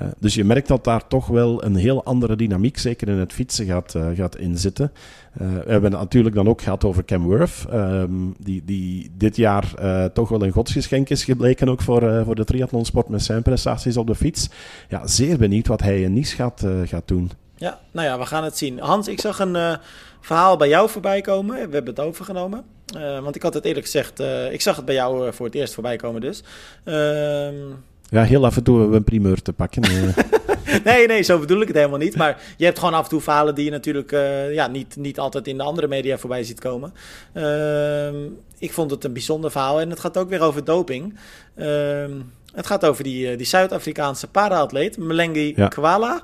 Uh, 0.02 0.08
dus 0.18 0.34
je 0.34 0.44
merkt 0.44 0.68
dat 0.68 0.84
daar 0.84 1.06
toch 1.06 1.26
wel 1.26 1.64
een 1.64 1.74
heel 1.74 2.04
andere 2.04 2.36
dynamiek, 2.36 2.78
zeker 2.78 3.08
in 3.08 3.18
het 3.18 3.32
fietsen, 3.32 3.66
gaat, 3.66 3.94
gaat 4.14 4.36
inzitten. 4.36 4.92
we 5.32 5.44
hebben 5.44 5.90
het 5.90 6.00
natuurlijk 6.00 6.34
dan 6.34 6.48
ook 6.48 6.62
gehad 6.62 6.84
over 6.84 7.04
Cam 7.04 7.22
Worth, 7.22 7.66
um, 7.72 8.34
die, 8.38 8.62
die 8.64 9.10
dit 9.16 9.36
jaar 9.36 9.74
toch 10.12 10.28
wel 10.28 10.42
een 10.42 10.50
godsgeschenk 10.50 11.08
is 11.08 11.24
gebleken 11.24 11.68
ook 11.68 11.82
voor, 11.82 12.24
voor 12.24 12.34
de 12.34 12.44
triathlonsport 12.44 13.08
met 13.08 13.22
zijn 13.22 13.42
prestaties 13.42 13.96
op 13.96 14.06
de 14.06 14.14
fiets. 14.14 14.50
Ja, 14.88 15.06
zeer 15.06 15.38
benieuwd 15.38 15.66
wat 15.66 15.80
hij 15.80 16.02
in 16.02 16.12
Nice 16.12 16.34
gaat, 16.34 16.66
gaat 16.84 17.08
doen. 17.08 17.30
Ja, 17.56 17.78
nou 17.90 18.06
ja, 18.06 18.18
we 18.18 18.26
gaan 18.26 18.44
het 18.44 18.58
zien. 18.58 18.78
Hans, 18.78 19.08
ik 19.08 19.20
zag 19.20 19.38
een 19.38 19.78
verhaal 20.24 20.56
bij 20.56 20.68
jou 20.68 20.90
voorbij 20.90 21.20
komen. 21.20 21.54
We 21.54 21.74
hebben 21.74 21.94
het 21.94 22.00
overgenomen. 22.00 22.64
Uh, 22.96 23.20
want 23.20 23.36
ik 23.36 23.42
had 23.42 23.54
het 23.54 23.64
eerlijk 23.64 23.84
gezegd, 23.84 24.20
uh, 24.20 24.52
ik 24.52 24.60
zag 24.60 24.76
het 24.76 24.84
bij 24.84 24.94
jou 24.94 25.32
voor 25.32 25.46
het 25.46 25.54
eerst 25.54 25.74
voorbij 25.74 25.96
komen 25.96 26.20
dus. 26.20 26.42
Ehm, 26.84 27.54
Ja, 28.08 28.22
heel 28.22 28.44
af 28.44 28.56
en 28.56 28.62
toe 28.62 28.74
hebben 28.74 28.92
we 28.92 28.98
een 28.98 29.04
primeur 29.04 29.42
te 29.42 29.52
pakken. 29.52 29.82
nee, 30.84 31.06
nee, 31.06 31.22
zo 31.22 31.38
bedoel 31.38 31.60
ik 31.60 31.66
het 31.68 31.76
helemaal 31.76 31.98
niet. 31.98 32.16
Maar 32.16 32.42
je 32.56 32.64
hebt 32.64 32.78
gewoon 32.78 32.94
af 32.94 33.02
en 33.02 33.08
toe 33.08 33.20
verhalen 33.20 33.54
die 33.54 33.64
je 33.64 33.70
natuurlijk 33.70 34.12
uh, 34.12 34.54
ja, 34.54 34.66
niet, 34.66 34.96
niet 34.96 35.18
altijd 35.18 35.46
in 35.46 35.56
de 35.56 35.62
andere 35.62 35.88
media 35.88 36.18
voorbij 36.18 36.44
ziet 36.44 36.60
komen. 36.60 36.94
Uh, 37.34 38.08
ik 38.58 38.72
vond 38.72 38.90
het 38.90 39.04
een 39.04 39.12
bijzonder 39.12 39.50
verhaal 39.50 39.80
en 39.80 39.90
het 39.90 40.00
gaat 40.00 40.16
ook 40.16 40.28
weer 40.28 40.40
over 40.40 40.64
doping. 40.64 41.18
Uh, 41.56 42.04
het 42.54 42.66
gaat 42.66 42.84
over 42.84 43.04
die, 43.04 43.36
die 43.36 43.46
Zuid-Afrikaanse 43.46 44.26
para-atleet, 44.26 44.98
Melengi 44.98 45.52
Ja. 45.56 45.68
Kwala. 45.68 46.22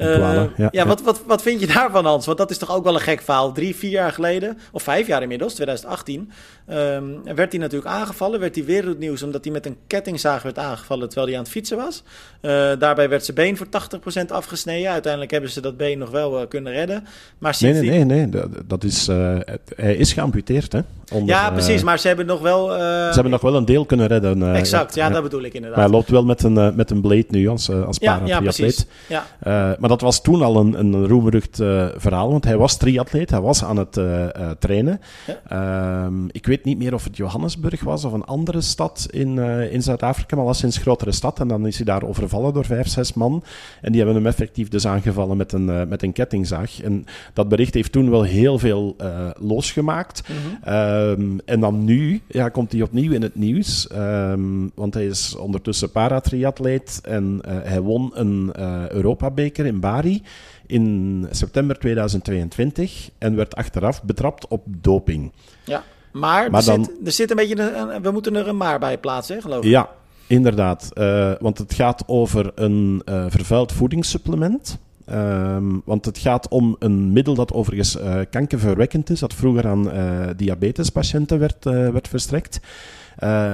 Kwala, 0.00 0.32
ja, 0.34 0.48
ja, 0.56 0.68
ja. 0.72 0.86
Wat, 0.86 1.02
wat, 1.02 1.22
wat 1.26 1.42
vind 1.42 1.60
je 1.60 1.66
daarvan, 1.66 2.04
Hans? 2.04 2.26
Want 2.26 2.38
dat 2.38 2.50
is 2.50 2.58
toch 2.58 2.74
ook 2.74 2.84
wel 2.84 2.94
een 2.94 3.00
gek 3.00 3.20
verhaal. 3.22 3.52
Drie, 3.52 3.76
vier 3.76 3.90
jaar 3.90 4.12
geleden, 4.12 4.58
of 4.72 4.82
vijf 4.82 5.06
jaar 5.06 5.22
inmiddels, 5.22 5.54
2018, 5.54 6.30
um, 6.70 7.20
werd 7.34 7.52
hij 7.52 7.60
natuurlijk 7.60 7.90
aangevallen. 7.90 8.40
Werd 8.40 8.54
hij 8.54 8.64
wereldnieuws 8.64 9.22
omdat 9.22 9.44
hij 9.44 9.52
met 9.52 9.66
een 9.66 9.76
kettingzaag 9.86 10.42
werd 10.42 10.58
aangevallen 10.58 11.06
terwijl 11.08 11.26
hij 11.26 11.36
aan 11.36 11.42
het 11.42 11.52
fietsen 11.52 11.76
was. 11.76 12.02
Uh, 12.42 12.50
daarbij 12.78 13.08
werd 13.08 13.24
zijn 13.24 13.36
been 13.36 13.56
voor 13.56 13.66
80% 13.66 14.26
afgesneden. 14.28 14.90
Uiteindelijk 14.90 15.32
hebben 15.32 15.50
ze 15.50 15.60
dat 15.60 15.76
been 15.76 15.98
nog 15.98 16.10
wel 16.10 16.40
uh, 16.40 16.48
kunnen 16.48 16.72
redden. 16.72 17.04
Maar 17.38 17.56
Nee, 17.60 17.72
nee, 17.72 17.82
nee, 17.90 18.04
nee. 18.04 18.28
Dat, 18.28 18.48
dat 18.66 18.84
is, 18.84 19.08
uh, 19.08 19.36
het- 19.44 19.72
hij 19.76 19.96
is 19.96 20.12
geamputeerd, 20.12 20.72
hè? 20.72 20.80
Onder, 21.12 21.28
Ja, 21.34 21.50
precies. 21.50 21.78
eh, 21.78 21.84
Maar 21.84 21.98
ze 21.98 22.06
hebben 22.06 22.26
nog 22.26 22.40
wel... 22.40 22.68
Ze 22.70 23.10
hebben 23.12 23.30
nog 23.32 23.40
wel 23.40 23.54
een 23.56 23.64
deel 23.64 23.84
kunnen 23.84 24.06
redden. 24.06 24.42
eh, 24.42 24.58
Exact, 24.58 24.94
ja, 24.94 25.08
dat 25.10 25.22
bedoel 25.22 25.38
ik 25.42 25.52
Maar 25.52 25.60
hij 25.60 25.68
inderdaad. 25.70 25.90
loopt 25.90 26.10
wel 26.10 26.24
met 26.24 26.42
een, 26.42 26.56
eh, 26.58 26.70
met 26.72 26.90
een 26.90 27.00
blade 27.00 27.24
nu 27.28 27.48
als, 27.48 27.68
eh, 27.68 27.86
als 27.86 27.96
Ja, 28.00 28.12
ja, 28.12 28.18
para-triatleet. 28.18 28.54
precies. 28.56 28.86
Ja. 29.08 29.26
Eh, 29.40 29.52
maar 29.78 29.88
dat 29.90 30.00
was 30.00 30.22
toen 30.22 30.42
al 30.42 30.56
een, 30.56 30.78
een 30.78 31.06
roemrucht 31.06 31.60
eh, 31.60 31.86
verhaal, 31.96 32.30
want 32.30 32.44
hij 32.44 32.56
was 32.56 32.76
triatleet, 32.76 33.30
hij 33.30 33.40
was 33.40 33.64
aan 33.64 33.76
het 33.76 33.96
eh, 33.96 34.34
eh, 34.34 34.50
trainen. 34.58 35.00
Ehm, 35.48 36.26
ik 36.30 36.46
weet 36.46 36.64
niet 36.64 36.78
meer 36.78 36.94
of 36.94 37.04
het 37.04 37.16
Johannesburg 37.16 37.84
was 37.84 38.04
of 38.04 38.12
een 38.12 38.24
andere 38.24 38.60
stad 38.60 39.06
in, 39.10 39.38
in 39.70 39.82
Zuid-Afrika, 39.82 40.36
maar 40.36 40.44
alleszins 40.44 40.76
een 40.76 40.82
grotere 40.82 41.12
stad. 41.12 41.40
En 41.40 41.48
dan 41.48 41.66
is 41.66 41.76
hij 41.76 41.84
daar 41.84 42.02
overvallen 42.02 42.52
door 42.52 42.64
vijf, 42.64 42.88
zes 42.88 43.12
man. 43.12 43.42
En 43.80 43.92
die 43.92 44.00
hebben 44.00 44.16
hem 44.16 44.26
effectief 44.26 44.68
dus 44.68 44.86
aangevallen 44.86 45.36
met 45.36 45.52
een, 45.52 45.88
met 45.88 46.02
een 46.02 46.12
kettingzaag. 46.12 46.82
En 46.82 47.04
dat 47.32 47.48
bericht 47.48 47.74
heeft 47.74 47.92
toen 47.92 48.10
wel 48.10 48.22
heel 48.22 48.58
veel 48.58 48.96
losgemaakt. 49.38 50.22
Mhm. 50.28 50.74
Ehm, 50.74 51.38
en 51.44 51.60
dan 51.60 51.84
nu 51.84 52.20
ja, 52.26 52.48
komt 52.48 52.72
hij 52.72 52.82
opnieuw 52.82 53.12
in 53.12 53.22
het 53.22 53.34
nieuws. 53.34 53.88
ehm, 53.88 54.68
want 54.74 54.94
hij 54.94 55.06
is 55.06 55.36
ondertussen 55.36 55.90
paratriatleet 55.90 57.00
en 57.02 57.40
hij 57.46 57.80
won 57.80 58.10
een 58.14 58.52
Europabeker 58.92 59.66
in 59.70 59.80
Bari 59.80 60.22
in 60.66 61.26
september 61.30 61.78
2022 61.78 63.10
en 63.18 63.36
werd 63.36 63.54
achteraf 63.56 64.02
betrapt 64.02 64.48
op 64.48 64.62
doping. 64.66 65.32
ja. 65.64 65.82
Maar, 66.12 66.50
Maar 66.50 66.60
er, 66.60 66.66
dan- 66.66 66.84
zit, 66.84 67.06
er 67.06 67.12
zit 67.12 67.30
een 67.30 67.36
beetje... 67.36 67.72
Een, 67.76 68.02
we 68.02 68.10
moeten 68.10 68.36
er 68.36 68.48
een 68.48 68.56
maar 68.56 68.78
bij 68.78 68.98
plaatsen, 68.98 69.36
hè, 69.36 69.42
geloof 69.42 69.64
ik. 69.64 69.70
Ja, 69.70 69.88
inderdaad. 70.26 70.90
Eh, 70.94 71.32
want 71.40 71.58
het 71.58 71.74
gaat 71.74 72.02
over 72.06 72.52
een 72.54 73.02
eh, 73.04 73.24
vervuild 73.28 73.72
voedingssupplement. 73.72 74.78
Ehm, 75.06 75.64
want 75.84 76.04
het 76.04 76.18
gaat 76.18 76.48
om 76.48 76.76
een 76.78 77.12
middel 77.12 77.34
dat 77.34 77.52
overigens 77.52 77.96
eh, 77.98 78.18
kankerverwekkend 78.30 79.10
is, 79.10 79.20
dat 79.20 79.34
vroeger 79.34 79.66
aan 79.66 79.90
eh, 79.90 80.28
diabetespatiënten 80.36 81.38
werd, 81.38 81.64
werd 81.64 82.08
verstrekt. 82.08 82.60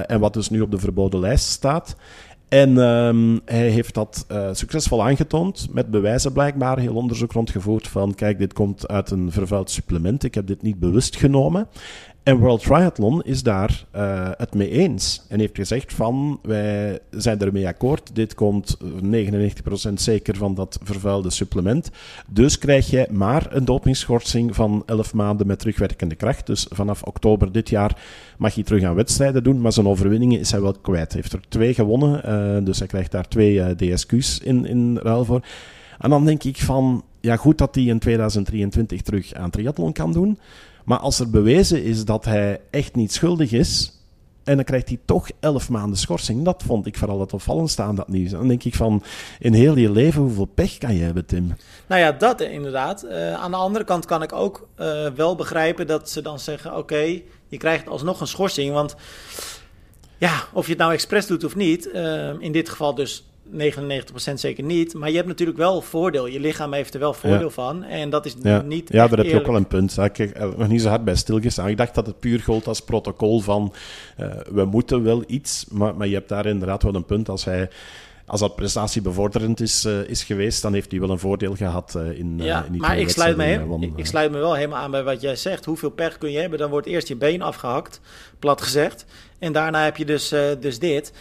En 0.07 0.19
wat 0.19 0.33
dus 0.33 0.49
nu 0.49 0.61
op 0.61 0.71
de 0.71 0.77
verboden 0.79 1.19
lijst 1.19 1.45
staat. 1.47 1.95
En 2.49 2.77
ehm, 2.77 3.37
hij 3.45 3.69
heeft 3.69 3.93
dat 3.93 4.25
eh, 4.27 4.49
succesvol 4.51 5.03
aangetoond, 5.03 5.67
met 5.71 5.91
bewijzen 5.91 6.33
blijkbaar, 6.33 6.79
heel 6.79 6.95
onderzoek 6.95 7.31
rondgevoerd 7.31 7.87
van, 7.87 8.15
kijk, 8.15 8.37
dit 8.37 8.53
komt 8.53 8.87
uit 8.87 9.11
een 9.11 9.31
vervuild 9.31 9.71
supplement, 9.71 10.23
ik 10.23 10.35
heb 10.35 10.47
dit 10.47 10.61
niet 10.61 10.79
bewust 10.79 11.15
genomen. 11.15 11.67
En 12.27 12.37
World 12.37 12.61
Triathlon 12.61 13.23
is 13.23 13.43
daar 13.43 13.85
uh, 13.95 14.29
het 14.37 14.53
mee 14.53 14.69
eens. 14.69 15.25
En 15.29 15.39
heeft 15.39 15.55
gezegd 15.55 15.93
van, 15.93 16.39
wij 16.43 16.99
zijn 17.11 17.39
ermee 17.39 17.67
akkoord. 17.67 18.15
Dit 18.15 18.33
komt 18.33 18.77
99% 19.03 19.93
zeker 19.93 20.35
van 20.35 20.55
dat 20.55 20.79
vervuilde 20.83 21.29
supplement. 21.29 21.89
Dus 22.27 22.57
krijg 22.57 22.89
jij 22.89 23.07
maar 23.11 23.47
een 23.49 23.65
dopingschorsing 23.65 24.55
van 24.55 24.83
11 24.85 25.13
maanden 25.13 25.47
met 25.47 25.59
terugwerkende 25.59 26.15
kracht. 26.15 26.45
Dus 26.45 26.67
vanaf 26.69 27.03
oktober 27.03 27.51
dit 27.51 27.69
jaar 27.69 28.01
mag 28.37 28.55
hij 28.55 28.63
terug 28.63 28.83
aan 28.83 28.95
wedstrijden 28.95 29.43
doen. 29.43 29.61
Maar 29.61 29.73
zijn 29.73 29.87
overwinningen 29.87 30.39
is 30.39 30.51
hij 30.51 30.61
wel 30.61 30.75
kwijt. 30.81 31.11
Hij 31.11 31.21
heeft 31.21 31.33
er 31.33 31.49
twee 31.49 31.73
gewonnen. 31.73 32.21
Uh, 32.25 32.65
dus 32.65 32.79
hij 32.79 32.87
krijgt 32.87 33.11
daar 33.11 33.27
twee 33.27 33.53
uh, 33.53 33.67
DSQ's 33.69 34.39
in, 34.39 34.65
in 34.65 34.97
ruil 34.97 35.25
voor. 35.25 35.41
En 35.99 36.09
dan 36.09 36.25
denk 36.25 36.43
ik 36.43 36.57
van, 36.57 37.03
ja 37.19 37.35
goed 37.35 37.57
dat 37.57 37.75
hij 37.75 37.83
in 37.83 37.99
2023 37.99 39.01
terug 39.01 39.33
aan 39.33 39.49
triathlon 39.49 39.93
kan 39.93 40.11
doen. 40.11 40.37
Maar 40.87 40.99
als 40.99 41.19
er 41.19 41.29
bewezen 41.29 41.83
is 41.83 42.05
dat 42.05 42.25
hij 42.25 42.61
echt 42.69 42.95
niet 42.95 43.13
schuldig 43.13 43.51
is, 43.51 44.01
en 44.43 44.55
dan 44.55 44.65
krijgt 44.65 44.87
hij 44.87 44.99
toch 45.05 45.29
elf 45.39 45.69
maanden 45.69 45.97
schorsing. 45.97 46.45
Dat 46.45 46.63
vond 46.65 46.85
ik 46.85 46.97
vooral 46.97 47.19
het 47.19 47.33
opvallendste 47.33 47.81
aan 47.81 47.95
dat 47.95 48.07
nieuws. 48.07 48.31
Dan 48.31 48.47
denk 48.47 48.63
ik 48.63 48.75
van, 48.75 49.03
in 49.39 49.53
heel 49.53 49.77
je 49.77 49.91
leven, 49.91 50.21
hoeveel 50.21 50.45
pech 50.45 50.77
kan 50.77 50.95
je 50.95 51.03
hebben, 51.03 51.25
Tim? 51.25 51.55
Nou 51.87 52.01
ja, 52.01 52.11
dat 52.11 52.41
inderdaad. 52.41 53.03
Uh, 53.03 53.33
aan 53.33 53.51
de 53.51 53.57
andere 53.57 53.85
kant 53.85 54.05
kan 54.05 54.23
ik 54.23 54.33
ook 54.33 54.67
uh, 54.79 55.07
wel 55.15 55.35
begrijpen 55.35 55.87
dat 55.87 56.09
ze 56.09 56.21
dan 56.21 56.39
zeggen... 56.39 56.77
oké, 56.77 57.21
je 57.47 57.57
krijgt 57.57 57.87
alsnog 57.87 58.21
een 58.21 58.27
schorsing. 58.27 58.73
Want 58.73 58.95
ja, 60.17 60.43
of 60.53 60.65
je 60.65 60.71
het 60.71 60.81
nou 60.81 60.93
expres 60.93 61.27
doet 61.27 61.43
of 61.43 61.55
niet... 61.55 61.89
Uh, 61.93 62.29
in 62.39 62.51
dit 62.51 62.69
geval 62.69 62.95
dus 62.95 63.29
99% 63.51 64.33
zeker 64.33 64.63
niet. 64.63 64.93
Maar 64.93 65.09
je 65.09 65.15
hebt 65.15 65.27
natuurlijk 65.27 65.57
wel 65.57 65.81
voordeel. 65.81 66.27
Je 66.27 66.39
lichaam 66.39 66.73
heeft 66.73 66.93
er 66.93 66.99
wel 66.99 67.13
voordeel 67.13 67.49
van. 67.49 67.83
En 67.83 68.09
dat 68.09 68.25
is 68.25 68.35
ja. 68.41 68.61
niet. 68.61 68.89
Ja, 68.91 69.07
daar 69.07 69.17
heb 69.17 69.27
je 69.27 69.39
ook 69.39 69.45
wel 69.45 69.55
een 69.55 69.67
punt. 69.67 69.97
Ik 69.97 70.17
heb 70.17 70.57
nog 70.57 70.67
niet 70.67 70.81
zo 70.81 70.89
hard 70.89 71.03
bij 71.03 71.15
stilgestaan. 71.15 71.67
Ik 71.67 71.77
dacht 71.77 71.95
dat 71.95 72.05
het 72.05 72.19
puur 72.19 72.39
gold 72.39 72.67
als 72.67 72.81
protocol 72.81 73.39
van 73.39 73.73
uh, 74.19 74.27
we 74.51 74.65
moeten 74.65 75.03
wel 75.03 75.23
iets. 75.27 75.65
Maar, 75.69 75.95
maar 75.95 76.07
je 76.07 76.13
hebt 76.13 76.29
daar 76.29 76.45
inderdaad 76.45 76.83
wel 76.83 76.95
een 76.95 77.05
punt. 77.05 77.29
Als 77.29 77.45
hij 77.45 77.69
als 78.27 78.39
dat 78.39 78.55
prestatiebevorderend 78.55 79.59
is, 79.59 79.85
uh, 79.85 80.09
is 80.09 80.23
geweest, 80.23 80.61
dan 80.61 80.73
heeft 80.73 80.91
hij 80.91 80.99
wel 80.99 81.09
een 81.09 81.19
voordeel 81.19 81.55
gehad 81.55 81.93
uh, 81.97 82.19
in, 82.19 82.37
ja, 82.37 82.59
uh, 82.59 82.65
in 82.65 82.71
die 82.71 82.81
maar 82.81 82.99
ik 82.99 83.09
sluit, 83.09 83.37
me 83.37 83.89
ik, 83.95 84.05
sluit 84.05 84.31
me 84.31 84.37
wel 84.37 84.53
helemaal 84.53 84.83
aan 84.83 84.91
bij 84.91 85.03
wat 85.03 85.21
jij 85.21 85.35
zegt. 85.35 85.65
Hoeveel 85.65 85.89
pech 85.89 86.17
kun 86.17 86.31
je 86.31 86.39
hebben? 86.39 86.59
Dan 86.59 86.69
wordt 86.69 86.87
eerst 86.87 87.07
je 87.07 87.15
been 87.15 87.41
afgehakt, 87.41 88.01
plat 88.39 88.61
gezegd. 88.61 89.05
En 89.39 89.51
daarna 89.51 89.83
heb 89.83 89.97
je 89.97 90.05
dus, 90.05 90.29
dus 90.59 90.79
dit. 90.79 91.13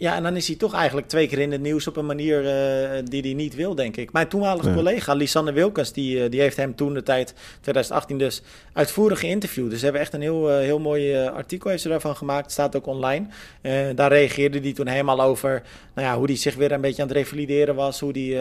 Ja, 0.00 0.14
en 0.14 0.22
dan 0.22 0.36
is 0.36 0.46
hij 0.46 0.56
toch 0.56 0.74
eigenlijk 0.74 1.08
twee 1.08 1.28
keer 1.28 1.38
in 1.38 1.52
het 1.52 1.60
nieuws 1.60 1.86
op 1.86 1.96
een 1.96 2.06
manier 2.06 2.42
uh, 2.42 3.02
die 3.04 3.22
hij 3.22 3.32
niet 3.32 3.54
wil, 3.54 3.74
denk 3.74 3.96
ik. 3.96 4.12
Mijn 4.12 4.28
toenmalige 4.28 4.68
ja. 4.68 4.74
collega, 4.74 5.14
Lisanne 5.14 5.52
Wilkens, 5.52 5.92
die, 5.92 6.16
uh, 6.16 6.30
die 6.30 6.40
heeft 6.40 6.56
hem 6.56 6.74
toen 6.74 6.94
de 6.94 7.02
tijd, 7.02 7.34
2018 7.60 8.18
dus, 8.18 8.42
uitvoerig 8.72 9.20
geïnterviewd. 9.20 9.70
Dus 9.70 9.78
ze 9.78 9.84
hebben 9.84 10.02
echt 10.02 10.12
een 10.12 10.20
heel, 10.20 10.50
uh, 10.50 10.58
heel 10.58 10.78
mooi 10.78 11.16
artikel 11.16 11.70
heeft 11.70 11.82
ze 11.82 11.88
daarvan 11.88 12.16
gemaakt. 12.16 12.52
staat 12.52 12.76
ook 12.76 12.86
online. 12.86 13.26
daar 13.94 14.12
reageerde 14.12 14.60
hij 14.60 14.72
toen 14.72 14.86
helemaal 14.86 15.20
over 15.20 15.62
nou 15.94 16.06
ja, 16.06 16.16
hoe 16.16 16.26
hij 16.26 16.36
zich 16.36 16.54
weer 16.54 16.72
een 16.72 16.80
beetje 16.80 17.02
aan 17.02 17.08
het 17.08 17.16
revalideren 17.16 17.74
was. 17.74 18.00
Hoe 18.00 18.12
hij 18.12 18.36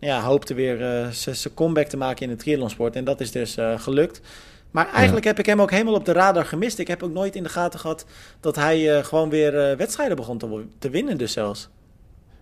nou 0.00 0.12
ja, 0.12 0.22
hoopte 0.22 0.54
weer 0.54 1.08
zijn 1.10 1.54
comeback 1.54 1.86
te 1.86 1.96
maken 1.96 2.22
in 2.22 2.30
het 2.30 2.38
triathlonsport. 2.38 2.96
En 2.96 3.04
dat 3.04 3.20
is 3.20 3.30
dus 3.30 3.56
gelukt. 3.76 4.20
Maar 4.76 4.92
eigenlijk 4.92 5.24
ja. 5.24 5.30
heb 5.30 5.38
ik 5.38 5.46
hem 5.46 5.60
ook 5.60 5.70
helemaal 5.70 5.94
op 5.94 6.04
de 6.04 6.12
radar 6.12 6.44
gemist. 6.44 6.78
Ik 6.78 6.88
heb 6.88 7.02
ook 7.02 7.12
nooit 7.12 7.36
in 7.36 7.42
de 7.42 7.48
gaten 7.48 7.80
gehad 7.80 8.06
dat 8.40 8.56
hij 8.56 8.96
uh, 8.96 9.04
gewoon 9.04 9.28
weer 9.28 9.70
uh, 9.70 9.76
wedstrijden 9.76 10.16
begon 10.16 10.38
te, 10.38 10.64
te, 10.78 10.90
winnen, 10.90 11.18
dus 11.18 11.32
zelfs. 11.32 11.68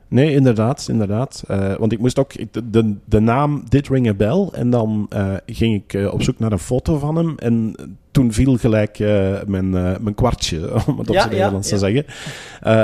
Nee, 0.08 0.32
inderdaad, 0.32 0.86
inderdaad. 0.88 1.44
Uh, 1.50 1.74
want 1.76 1.92
ik 1.92 1.98
moest 1.98 2.18
ook, 2.18 2.52
de, 2.52 2.70
de, 2.70 2.94
de 3.04 3.20
naam 3.20 3.64
dit 3.68 3.88
ring 3.88 4.08
a 4.08 4.14
bell. 4.14 4.48
En 4.52 4.70
dan 4.70 5.08
ging 5.46 5.82
ik 5.86 6.12
op 6.12 6.22
zoek 6.22 6.38
naar 6.38 6.52
een 6.52 6.58
foto 6.58 6.98
van 6.98 7.16
hem. 7.16 7.34
En 7.38 7.74
toen 8.10 8.32
viel 8.32 8.56
gelijk 8.56 8.98
mijn, 9.46 9.70
mijn 9.70 10.14
kwartje, 10.14 10.72
om 10.86 10.98
het 10.98 11.08
op 11.08 11.14
ja, 11.14 11.20
zijn 11.20 11.34
Nederlands 11.34 11.68
ja, 11.68 11.76
te 11.76 11.80
zeggen. 11.80 12.04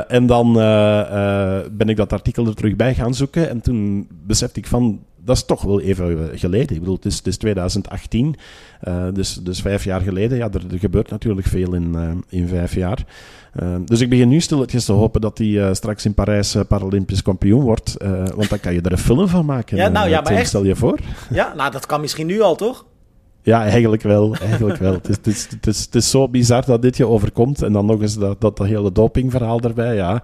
en 0.09 0.27
dan 0.27 0.53
ben 1.73 1.89
ik 1.89 1.97
dat 1.97 2.13
artikel 2.13 2.47
er 2.47 2.55
terug 2.55 2.77
bij 2.77 2.95
gaan 2.95 3.15
zoeken. 3.15 3.49
En 3.49 3.61
toen 3.61 4.09
besefte 4.27 4.59
ik 4.61 4.67
van, 4.67 5.01
dat 5.25 5.37
is 5.37 5.45
toch 5.45 5.63
wel 5.63 5.81
even 5.81 6.39
geleden. 6.39 6.75
Ik 6.75 6.79
bedoel, 6.79 6.95
het 6.95 7.05
is, 7.05 7.17
het 7.17 7.27
is 7.27 7.37
2018, 7.37 8.37
uh, 8.89 9.05
dus, 9.13 9.35
dus 9.35 9.61
vijf 9.61 9.85
jaar 9.85 10.01
geleden. 10.01 10.39
Ja, 10.39 10.49
er, 10.51 10.73
er 10.73 10.79
gebeurt 10.79 11.11
natuurlijk 11.11 11.47
veel 11.47 11.75
in, 11.75 11.93
uh, 11.95 12.11
in 12.29 12.49
vijf 12.49 12.75
jaar. 12.75 13.05
Uh, 13.63 13.77
dus 13.85 14.01
ik 14.01 14.09
begin 14.09 14.29
nu 14.29 14.41
stilletjes 14.41 14.85
te 14.85 14.93
hopen 14.93 15.21
dat 15.21 15.39
hij 15.39 15.75
straks 15.75 16.05
in 16.05 16.15
Parijs 16.15 16.57
Paralympisch 16.69 17.23
kampioen 17.23 17.63
wordt. 17.63 17.95
want 18.35 18.49
dan 18.49 18.61
kan 18.61 18.75
je 18.75 18.81
er 18.81 18.93
een 18.93 18.99
film 18.99 19.29
van 19.29 19.45
maken. 19.45 19.77
Ja, 19.77 19.89
nou 19.89 20.09
ja, 20.09 20.21
maar 20.21 20.33
echt. 20.33 20.49
Stel 20.49 20.65
je 20.65 20.77
voor. 20.77 20.99
Ja, 21.31 21.55
nou 21.57 21.71
dat 21.71 21.87
kan 21.87 22.01
misschien 22.01 22.27
nu 22.27 22.41
al, 22.41 22.57
toch? 22.57 22.87
Ja, 23.43 23.63
eigenlijk 23.63 24.03
wel. 24.03 24.35
Eigenlijk 24.35 24.79
wel. 24.79 24.93
het, 24.93 25.09
is, 25.09 25.17
het, 25.17 25.27
is, 25.27 25.47
het, 25.51 25.67
is, 25.67 25.81
het 25.81 25.95
is 25.95 26.11
zo 26.11 26.29
bizar 26.29 26.65
dat 26.65 26.83
dit 26.83 26.97
je 26.97 27.07
overkomt. 27.07 27.63
En 27.63 27.73
dan 27.73 27.87
nog 27.87 28.01
eens 28.01 28.19
dat, 28.19 28.41
dat, 28.41 28.57
dat 28.57 28.67
hele 28.67 28.93
dopingverhaal 28.93 29.61
erbij. 29.61 29.95
Ja, 29.95 30.23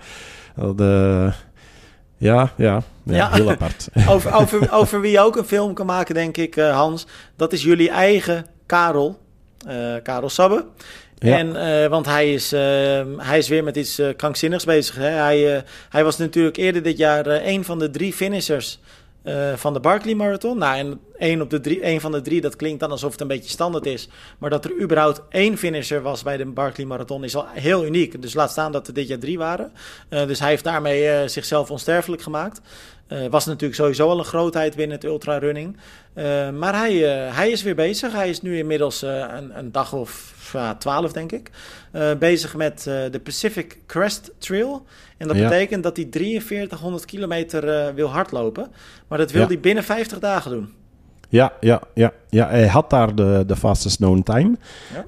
ja, 2.16 2.52
ja, 2.56 2.82
ja, 3.02 3.14
ja, 3.14 3.30
heel 3.32 3.50
apart. 3.50 3.88
over, 4.08 4.34
over, 4.34 4.72
over 4.72 5.00
wie 5.00 5.10
je 5.10 5.20
ook 5.20 5.36
een 5.36 5.44
film 5.44 5.74
kan 5.74 5.86
maken, 5.86 6.14
denk 6.14 6.36
ik, 6.36 6.56
uh, 6.56 6.74
Hans. 6.74 7.06
Dat 7.36 7.52
is 7.52 7.62
jullie 7.62 7.90
eigen 7.90 8.46
Karel. 8.66 9.18
Uh, 9.68 9.94
Karel 10.02 10.28
Sabbe. 10.28 10.64
Ja. 11.18 11.38
En, 11.38 11.48
uh, 11.48 11.86
want 11.88 12.06
hij 12.06 12.32
is, 12.32 12.50
hij 13.16 13.38
is 13.38 13.48
weer 13.48 13.64
met 13.64 13.76
iets 13.76 14.02
krankzinnigs 14.16 14.64
bezig. 14.64 14.94
Hè? 14.96 15.08
Hij, 15.08 15.64
hij 15.88 16.04
was 16.04 16.16
natuurlijk 16.16 16.56
eerder 16.56 16.82
dit 16.82 16.98
jaar 16.98 17.26
een 17.26 17.64
van 17.64 17.78
de 17.78 17.90
drie 17.90 18.12
finishers 18.12 18.80
uh, 19.26 19.52
van 19.56 19.72
de 19.72 19.80
Barkley 19.80 20.14
Marathon. 20.14 20.58
Nou, 20.58 20.76
en 20.76 21.00
één, 21.18 21.40
op 21.40 21.50
de 21.50 21.60
drie, 21.60 21.80
één 21.80 22.00
van 22.00 22.12
de 22.12 22.20
drie, 22.20 22.40
dat 22.40 22.56
klinkt 22.56 22.80
dan 22.80 22.90
alsof 22.90 23.12
het 23.12 23.20
een 23.20 23.26
beetje 23.26 23.50
standaard 23.50 23.86
is. 23.86 24.08
Maar 24.38 24.50
dat 24.50 24.64
er 24.64 24.80
überhaupt 24.80 25.22
één 25.28 25.58
finisher 25.58 26.02
was 26.02 26.22
bij 26.22 26.36
de 26.36 26.46
Barkley 26.46 26.86
Marathon 26.86 27.24
is 27.24 27.36
al 27.36 27.46
heel 27.48 27.84
uniek. 27.84 28.22
Dus 28.22 28.34
laat 28.34 28.50
staan 28.50 28.72
dat 28.72 28.86
er 28.86 28.94
dit 28.94 29.08
jaar 29.08 29.18
drie 29.18 29.38
waren. 29.38 29.72
Uh, 30.10 30.26
dus 30.26 30.38
hij 30.38 30.48
heeft 30.48 30.64
daarmee 30.64 31.02
uh, 31.02 31.28
zichzelf 31.28 31.70
onsterfelijk 31.70 32.22
gemaakt. 32.22 32.60
Was 33.30 33.46
natuurlijk 33.46 33.74
sowieso 33.74 34.08
al 34.08 34.18
een 34.18 34.24
grootheid 34.24 34.76
binnen 34.76 34.96
het 34.96 35.04
ultrarunning. 35.04 35.76
maar 36.58 36.76
hij, 36.76 36.94
hij 37.32 37.50
is 37.50 37.62
weer 37.62 37.74
bezig. 37.74 38.12
Hij 38.12 38.28
is 38.28 38.42
nu 38.42 38.58
inmiddels 38.58 39.02
een, 39.02 39.58
een 39.58 39.72
dag 39.72 39.92
of 39.92 40.34
twaalf, 40.78 41.12
denk 41.12 41.32
ik. 41.32 41.50
bezig 42.18 42.56
met 42.56 42.82
de 42.84 43.20
Pacific 43.24 43.78
Crest 43.86 44.32
Trail. 44.38 44.86
En 45.16 45.28
dat 45.28 45.36
ja. 45.36 45.48
betekent 45.48 45.82
dat 45.82 45.96
hij 45.96 46.06
4300 46.10 47.04
kilometer 47.04 47.64
uh, 47.64 47.94
wil 47.94 48.08
hardlopen. 48.08 48.70
Maar 49.08 49.18
dat 49.18 49.30
wil 49.30 49.40
ja. 49.40 49.46
hij 49.46 49.60
binnen 49.60 49.84
50 49.84 50.18
dagen 50.18 50.50
doen. 50.50 50.68
Ja, 51.28 51.52
ja, 51.60 51.80
ja, 51.94 52.12
ja, 52.28 52.48
hij 52.48 52.66
had 52.66 52.90
daar 52.90 53.14
de, 53.14 53.44
de 53.46 53.56
fastest 53.56 53.96
known 53.96 54.22
time. 54.22 54.56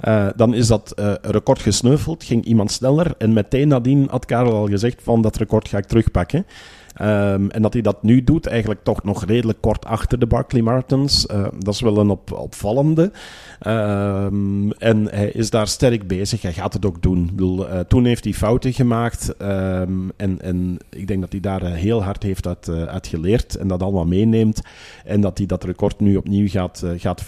Ja. 0.03 0.27
Uh, 0.27 0.33
dan 0.37 0.55
is 0.55 0.67
dat 0.67 0.93
uh, 0.97 1.13
record 1.23 1.59
gesneuveld, 1.59 2.25
ging 2.25 2.45
iemand 2.45 2.73
sneller. 2.73 3.15
En 3.19 3.33
meteen 3.33 3.69
nadien 3.69 4.07
had 4.11 4.25
Karel 4.25 4.53
al 4.53 4.67
gezegd 4.67 5.03
van 5.03 5.23
dat 5.23 5.37
record 5.37 5.69
ga 5.69 5.79
ik 5.79 5.87
terugpakken. 5.87 6.47
Um, 7.03 7.51
en 7.51 7.63
dat 7.63 7.73
hij 7.73 7.83
dat 7.83 8.03
nu 8.03 8.25
doet, 8.25 8.47
eigenlijk 8.47 8.83
toch 8.83 9.05
nog 9.05 9.25
redelijk 9.25 9.61
kort 9.61 9.85
achter 9.85 10.19
de 10.19 10.27
Barkley 10.27 10.63
Marathons. 10.63 11.27
Uh, 11.31 11.47
dat 11.59 11.75
is 11.75 11.81
wel 11.81 11.99
een 11.99 12.11
op, 12.11 12.33
opvallende. 12.33 13.13
Um, 13.67 14.73
en 14.73 15.09
hij 15.11 15.31
is 15.31 15.51
daar 15.51 15.69
sterk 15.69 16.07
bezig. 16.07 16.43
Hij 16.43 16.53
gaat 16.53 16.73
het 16.73 16.87
ook 16.87 17.03
doen. 17.03 17.31
Uh, 17.41 17.79
toen 17.79 18.05
heeft 18.05 18.25
hij 18.25 18.33
fouten 18.33 18.73
gemaakt. 18.73 19.35
Um, 19.43 20.11
en, 20.17 20.41
en 20.41 20.77
ik 20.91 21.07
denk 21.07 21.21
dat 21.21 21.33
hij 21.33 21.41
daar 21.41 21.63
uh, 21.63 21.73
heel 21.73 22.03
hard 22.03 22.23
heeft 22.23 22.47
uit, 22.47 22.69
uit, 22.69 23.07
geleerd. 23.07 23.57
En 23.57 23.69
dat 23.69 23.83
allemaal 23.83 24.07
meeneemt. 24.07 24.63
En 25.05 25.21
dat 25.21 25.39
hij 25.39 25.47
dat 25.47 25.65
record 25.65 26.01
nu 26.01 26.17
opnieuw 26.17 26.49
gaat, 26.49 26.85
gaat 26.97 27.25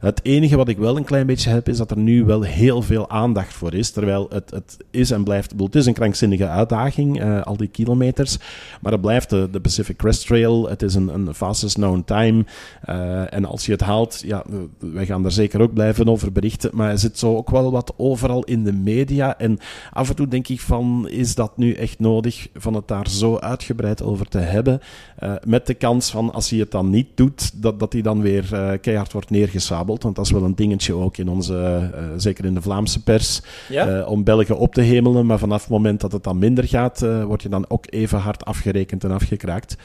Het 0.00 0.20
enige 0.22 0.56
wat 0.56 0.68
ik 0.68 0.78
wel 0.78 0.96
een 0.96 1.04
klein 1.04 1.26
beetje 1.26 1.50
heb, 1.50 1.68
is 1.68 1.76
dat 1.76 1.90
er 1.90 1.98
nu 1.98 2.24
wel 2.24 2.42
heel 2.42 2.82
veel 2.82 3.10
aandacht 3.10 3.52
voor 3.52 3.74
is. 3.74 3.90
Terwijl 3.90 4.26
het, 4.30 4.50
het 4.50 4.76
is 4.90 5.10
en 5.10 5.24
blijft. 5.24 5.54
Het 5.56 5.74
is 5.74 5.86
een 5.86 5.92
krankzinnige 5.92 6.48
uitdaging, 6.48 7.42
al 7.44 7.56
die 7.56 7.68
kilometers. 7.68 8.38
Maar 8.80 8.92
het 8.92 9.00
blijft 9.00 9.30
de, 9.30 9.60
Pacific 9.62 9.96
Crest 9.96 10.26
Trail. 10.26 10.68
Het 10.68 10.82
is 10.82 10.94
een, 10.94 11.08
een 11.08 11.34
fastest 11.34 11.74
known 11.74 12.02
time. 12.04 12.44
Uh, 12.88 13.34
en 13.34 13.44
als 13.44 13.66
je 13.66 13.72
het 13.72 13.80
haalt, 13.80 14.22
ja, 14.26 14.44
wij 14.78 15.06
gaan 15.06 15.22
daar 15.22 15.32
zeker 15.32 15.60
ook 15.60 15.72
blijven 15.72 16.08
over 16.08 16.32
berichten. 16.32 16.70
Maar 16.74 16.90
er 16.90 16.98
zit 16.98 17.18
zo 17.18 17.36
ook 17.36 17.50
wel 17.50 17.70
wat 17.70 17.94
overal 17.96 18.44
in 18.44 18.64
de 18.64 18.72
media. 18.72 19.38
En 19.38 19.58
af 19.92 20.08
en 20.08 20.16
toe 20.16 20.28
denk 20.28 20.48
ik 20.48 20.60
van, 20.60 21.08
is 21.08 21.34
dat 21.34 21.56
nu 21.56 21.72
echt 21.72 21.98
nodig 21.98 22.48
van 22.54 22.74
het 22.74 22.88
daar 22.88 23.08
zo 23.08 23.38
uitgebreid 23.38 24.02
over 24.02 24.28
te 24.28 24.38
hebben? 24.38 24.80
Uh, 25.22 25.32
met 25.46 25.66
de 25.66 25.74
kans 25.74 26.10
van, 26.10 26.32
als 26.32 26.50
hij 26.50 26.58
het 26.58 26.70
dan 26.70 26.90
niet 26.90 27.06
doet, 27.14 27.62
dat, 27.62 27.80
dat 27.80 27.92
hij 27.92 28.02
dan 28.02 28.20
weer 28.20 28.48
uh, 28.52 28.70
keihard 28.80 29.12
wordt 29.12 29.30
neergesabeld. 29.30 30.02
Want 30.02 30.16
dat 30.16 30.24
is 30.24 30.30
wel 30.30 30.44
een 30.44 30.54
dingetje 30.54 30.94
ook 30.94 31.16
in 31.16 31.28
onze, 31.28 31.90
zeker 32.16 32.44
in 32.44 32.54
de 32.54 32.62
Vlaamse 32.62 33.02
pers, 33.02 33.40
ja? 33.68 34.04
om 34.04 34.24
Belgen 34.24 34.58
op 34.58 34.74
te 34.74 34.80
hemelen. 34.80 35.26
Maar 35.26 35.38
vanaf 35.38 35.60
het 35.60 35.70
moment 35.70 36.00
dat 36.00 36.12
het 36.12 36.24
dan 36.24 36.38
minder 36.38 36.64
gaat, 36.64 37.00
word 37.00 37.42
je 37.42 37.48
dan 37.48 37.64
ook 37.68 37.84
even 37.88 38.18
hard 38.18 38.44
afgerekend 38.44 39.04
en 39.04 39.10
afgekraakt. 39.10 39.76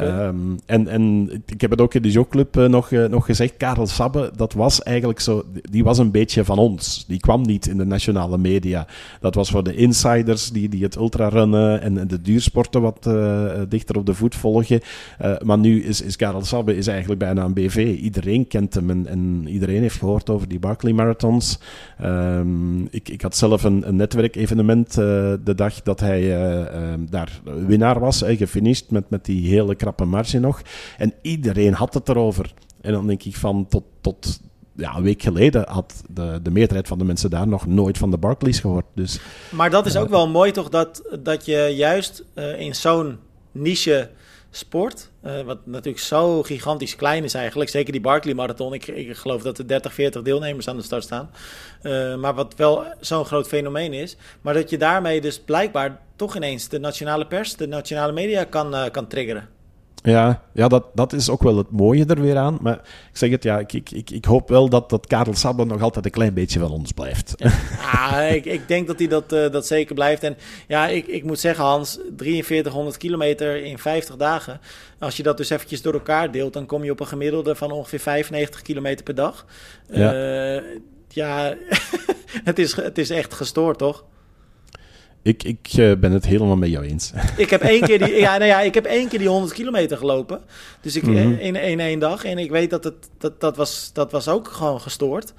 Um, 0.00 0.58
en, 0.66 0.88
en 0.88 1.30
ik 1.46 1.60
heb 1.60 1.70
het 1.70 1.80
ook 1.80 1.94
in 1.94 2.02
de 2.02 2.10
jogclub 2.10 2.56
uh, 2.56 2.66
nog, 2.68 2.90
uh, 2.90 3.06
nog 3.06 3.26
gezegd, 3.26 3.56
Karel 3.56 3.86
Sabbe, 3.86 4.30
dat 4.36 4.52
was 4.52 4.82
eigenlijk 4.82 5.20
zo, 5.20 5.44
die 5.70 5.84
was 5.84 5.98
een 5.98 6.10
beetje 6.10 6.44
van 6.44 6.58
ons. 6.58 7.04
Die 7.08 7.20
kwam 7.20 7.42
niet 7.42 7.66
in 7.66 7.76
de 7.76 7.84
nationale 7.84 8.38
media. 8.38 8.86
Dat 9.20 9.34
was 9.34 9.50
voor 9.50 9.64
de 9.64 9.74
insiders 9.74 10.50
die, 10.50 10.68
die 10.68 10.82
het 10.82 10.96
ultrarunnen 10.96 11.80
en, 11.80 12.08
de 12.08 12.22
duursporten 12.22 12.80
wat 12.80 13.06
uh, 13.08 13.50
dichter 13.68 13.96
op 13.96 14.06
de 14.06 14.14
voet 14.14 14.34
volgen. 14.34 14.80
maar 15.44 15.58
nu 15.58 15.82
is, 15.82 16.00
is 16.00 16.16
Karel 16.16 16.44
Sabbe 16.44 16.76
is 16.76 16.86
eigenlijk 16.86 17.20
bijna 17.20 17.44
een 17.44 17.54
BV. 17.54 17.96
Iedereen 18.00 18.48
kent 18.48 18.74
hem 18.74 18.90
en, 18.90 19.06
en, 19.06 19.48
iedereen 19.48 19.80
heeft 19.80 19.98
gehoord 19.98 20.30
over 20.30 20.48
die 20.48 20.58
Barclay 20.58 20.92
Marathons. 20.92 21.58
Ehm, 21.98 22.82
ik, 22.82 23.08
ik 23.08 23.22
had 23.22 23.36
zelf 23.36 23.64
een, 23.64 23.88
een 23.88 23.96
netwerkevenement 23.96 24.94
de 24.94 25.52
dag 25.54 25.82
dat 25.82 26.00
hij 26.00 26.36
ehm, 26.36 27.00
daar 27.10 27.40
winnaar 27.66 28.00
was, 28.00 28.22
gefinished 28.26 28.90
met, 28.90 29.10
met 29.10 29.24
die 29.24 29.48
hele 29.48 29.74
krappe 29.82 30.04
marge 30.04 30.38
nog. 30.38 30.62
En 30.98 31.12
iedereen 31.22 31.72
had 31.72 31.94
het 31.94 32.08
erover. 32.08 32.52
En 32.80 32.92
dan 32.92 33.06
denk 33.06 33.22
ik 33.22 33.36
van 33.36 33.66
tot, 33.68 33.84
tot 34.00 34.40
ja, 34.76 34.96
een 34.96 35.02
week 35.02 35.22
geleden 35.22 35.68
had 35.68 36.02
de, 36.08 36.40
de 36.42 36.50
meerderheid 36.50 36.88
van 36.88 36.98
de 36.98 37.04
mensen 37.04 37.30
daar 37.30 37.48
nog 37.48 37.66
nooit 37.66 37.98
van 37.98 38.10
de 38.10 38.18
Barclays 38.18 38.60
gehoord. 38.60 38.86
Dus, 38.94 39.20
maar 39.50 39.70
dat 39.70 39.86
is 39.86 39.96
ook 39.96 40.08
wel 40.08 40.28
mooi 40.28 40.50
toch, 40.50 40.68
dat, 40.68 41.02
dat 41.22 41.44
je 41.44 41.72
juist 41.76 42.24
uh, 42.34 42.60
in 42.60 42.74
zo'n 42.74 43.18
niche 43.52 44.10
sport, 44.50 45.10
uh, 45.24 45.40
wat 45.40 45.66
natuurlijk 45.66 46.04
zo 46.04 46.42
gigantisch 46.42 46.96
klein 46.96 47.24
is 47.24 47.34
eigenlijk, 47.34 47.70
zeker 47.70 47.92
die 47.92 48.00
Barclay 48.00 48.34
Marathon, 48.34 48.74
ik, 48.74 48.86
ik 48.86 49.16
geloof 49.16 49.42
dat 49.42 49.58
er 49.58 49.66
30, 49.66 49.94
40 49.94 50.22
deelnemers 50.22 50.68
aan 50.68 50.76
de 50.76 50.82
start 50.82 51.02
staan, 51.02 51.30
maar 52.20 52.34
wat 52.34 52.54
wel 52.56 52.84
zo'n 53.00 53.24
groot 53.24 53.46
fenomeen 53.46 53.92
is, 53.92 54.16
maar 54.40 54.54
dat 54.54 54.70
je 54.70 54.78
daarmee 54.78 55.20
dus 55.20 55.40
blijkbaar 55.40 56.00
toch 56.16 56.36
ineens 56.36 56.68
de 56.68 56.78
nationale 56.78 57.26
pers, 57.26 57.56
de 57.56 57.66
nationale 57.66 58.12
media 58.12 58.44
kan, 58.44 58.90
kan 58.90 59.06
triggeren. 59.06 59.48
Ja, 60.02 60.42
ja 60.52 60.68
dat, 60.68 60.84
dat 60.94 61.12
is 61.12 61.30
ook 61.30 61.42
wel 61.42 61.56
het 61.56 61.70
mooie 61.70 62.04
er 62.06 62.20
weer 62.20 62.36
aan. 62.36 62.58
Maar 62.60 62.74
ik 62.74 63.16
zeg 63.16 63.30
het, 63.30 63.42
ja, 63.42 63.58
ik, 63.58 63.72
ik, 63.72 63.90
ik, 63.90 64.10
ik 64.10 64.24
hoop 64.24 64.48
wel 64.48 64.68
dat, 64.68 64.90
dat 64.90 65.06
Karel 65.06 65.34
Sabbe 65.34 65.64
nog 65.64 65.82
altijd 65.82 66.04
een 66.04 66.10
klein 66.10 66.34
beetje 66.34 66.58
van 66.58 66.70
ons 66.70 66.92
blijft. 66.92 67.34
Ja, 67.36 67.50
ah, 67.92 68.34
ik, 68.34 68.44
ik 68.44 68.68
denk 68.68 68.86
dat 68.86 68.98
hij 68.98 69.08
dat, 69.08 69.32
uh, 69.32 69.50
dat 69.50 69.66
zeker 69.66 69.94
blijft. 69.94 70.22
En 70.22 70.36
ja, 70.68 70.88
ik, 70.88 71.06
ik 71.06 71.24
moet 71.24 71.38
zeggen, 71.38 71.64
Hans, 71.64 71.98
4300 72.16 72.96
kilometer 72.96 73.64
in 73.64 73.78
50 73.78 74.16
dagen. 74.16 74.60
Als 74.98 75.16
je 75.16 75.22
dat 75.22 75.36
dus 75.36 75.50
eventjes 75.50 75.82
door 75.82 75.92
elkaar 75.92 76.30
deelt, 76.30 76.52
dan 76.52 76.66
kom 76.66 76.84
je 76.84 76.90
op 76.90 77.00
een 77.00 77.06
gemiddelde 77.06 77.54
van 77.54 77.70
ongeveer 77.70 78.00
95 78.00 78.62
kilometer 78.62 79.04
per 79.04 79.14
dag. 79.14 79.46
Ja, 79.90 80.14
uh, 80.14 80.62
ja 81.08 81.54
het, 82.44 82.58
is, 82.58 82.76
het 82.76 82.98
is 82.98 83.10
echt 83.10 83.34
gestoord, 83.34 83.78
toch? 83.78 84.04
Ik, 85.22 85.42
ik 85.42 85.68
uh, 85.76 85.94
ben 85.94 86.12
het 86.12 86.26
helemaal 86.26 86.56
met 86.56 86.70
jou 86.70 86.84
eens. 86.84 87.12
Ik 87.36 87.50
heb 87.50 87.60
één 87.60 87.80
keer 87.80 87.98
die, 87.98 88.14
ja, 88.14 88.36
nou 88.36 88.44
ja, 88.50 88.60
ik 88.60 88.74
heb 88.74 88.84
één 88.84 89.08
keer 89.08 89.18
die 89.18 89.28
100 89.28 89.52
kilometer 89.52 89.96
gelopen. 89.96 90.40
Dus 90.80 90.96
ik, 90.96 91.02
mm 91.02 91.16
-hmm. 91.16 91.32
in, 91.32 91.56
in 91.56 91.80
één 91.80 91.98
dag. 91.98 92.24
En 92.24 92.38
ik 92.38 92.50
weet 92.50 92.70
dat 92.70 92.84
het, 92.84 92.94
dat, 93.18 93.40
dat, 93.40 93.56
was, 93.56 93.90
dat 93.92 94.12
was 94.12 94.28
ook 94.28 94.48
gewoon 94.48 94.80
gestoord. 94.80 95.32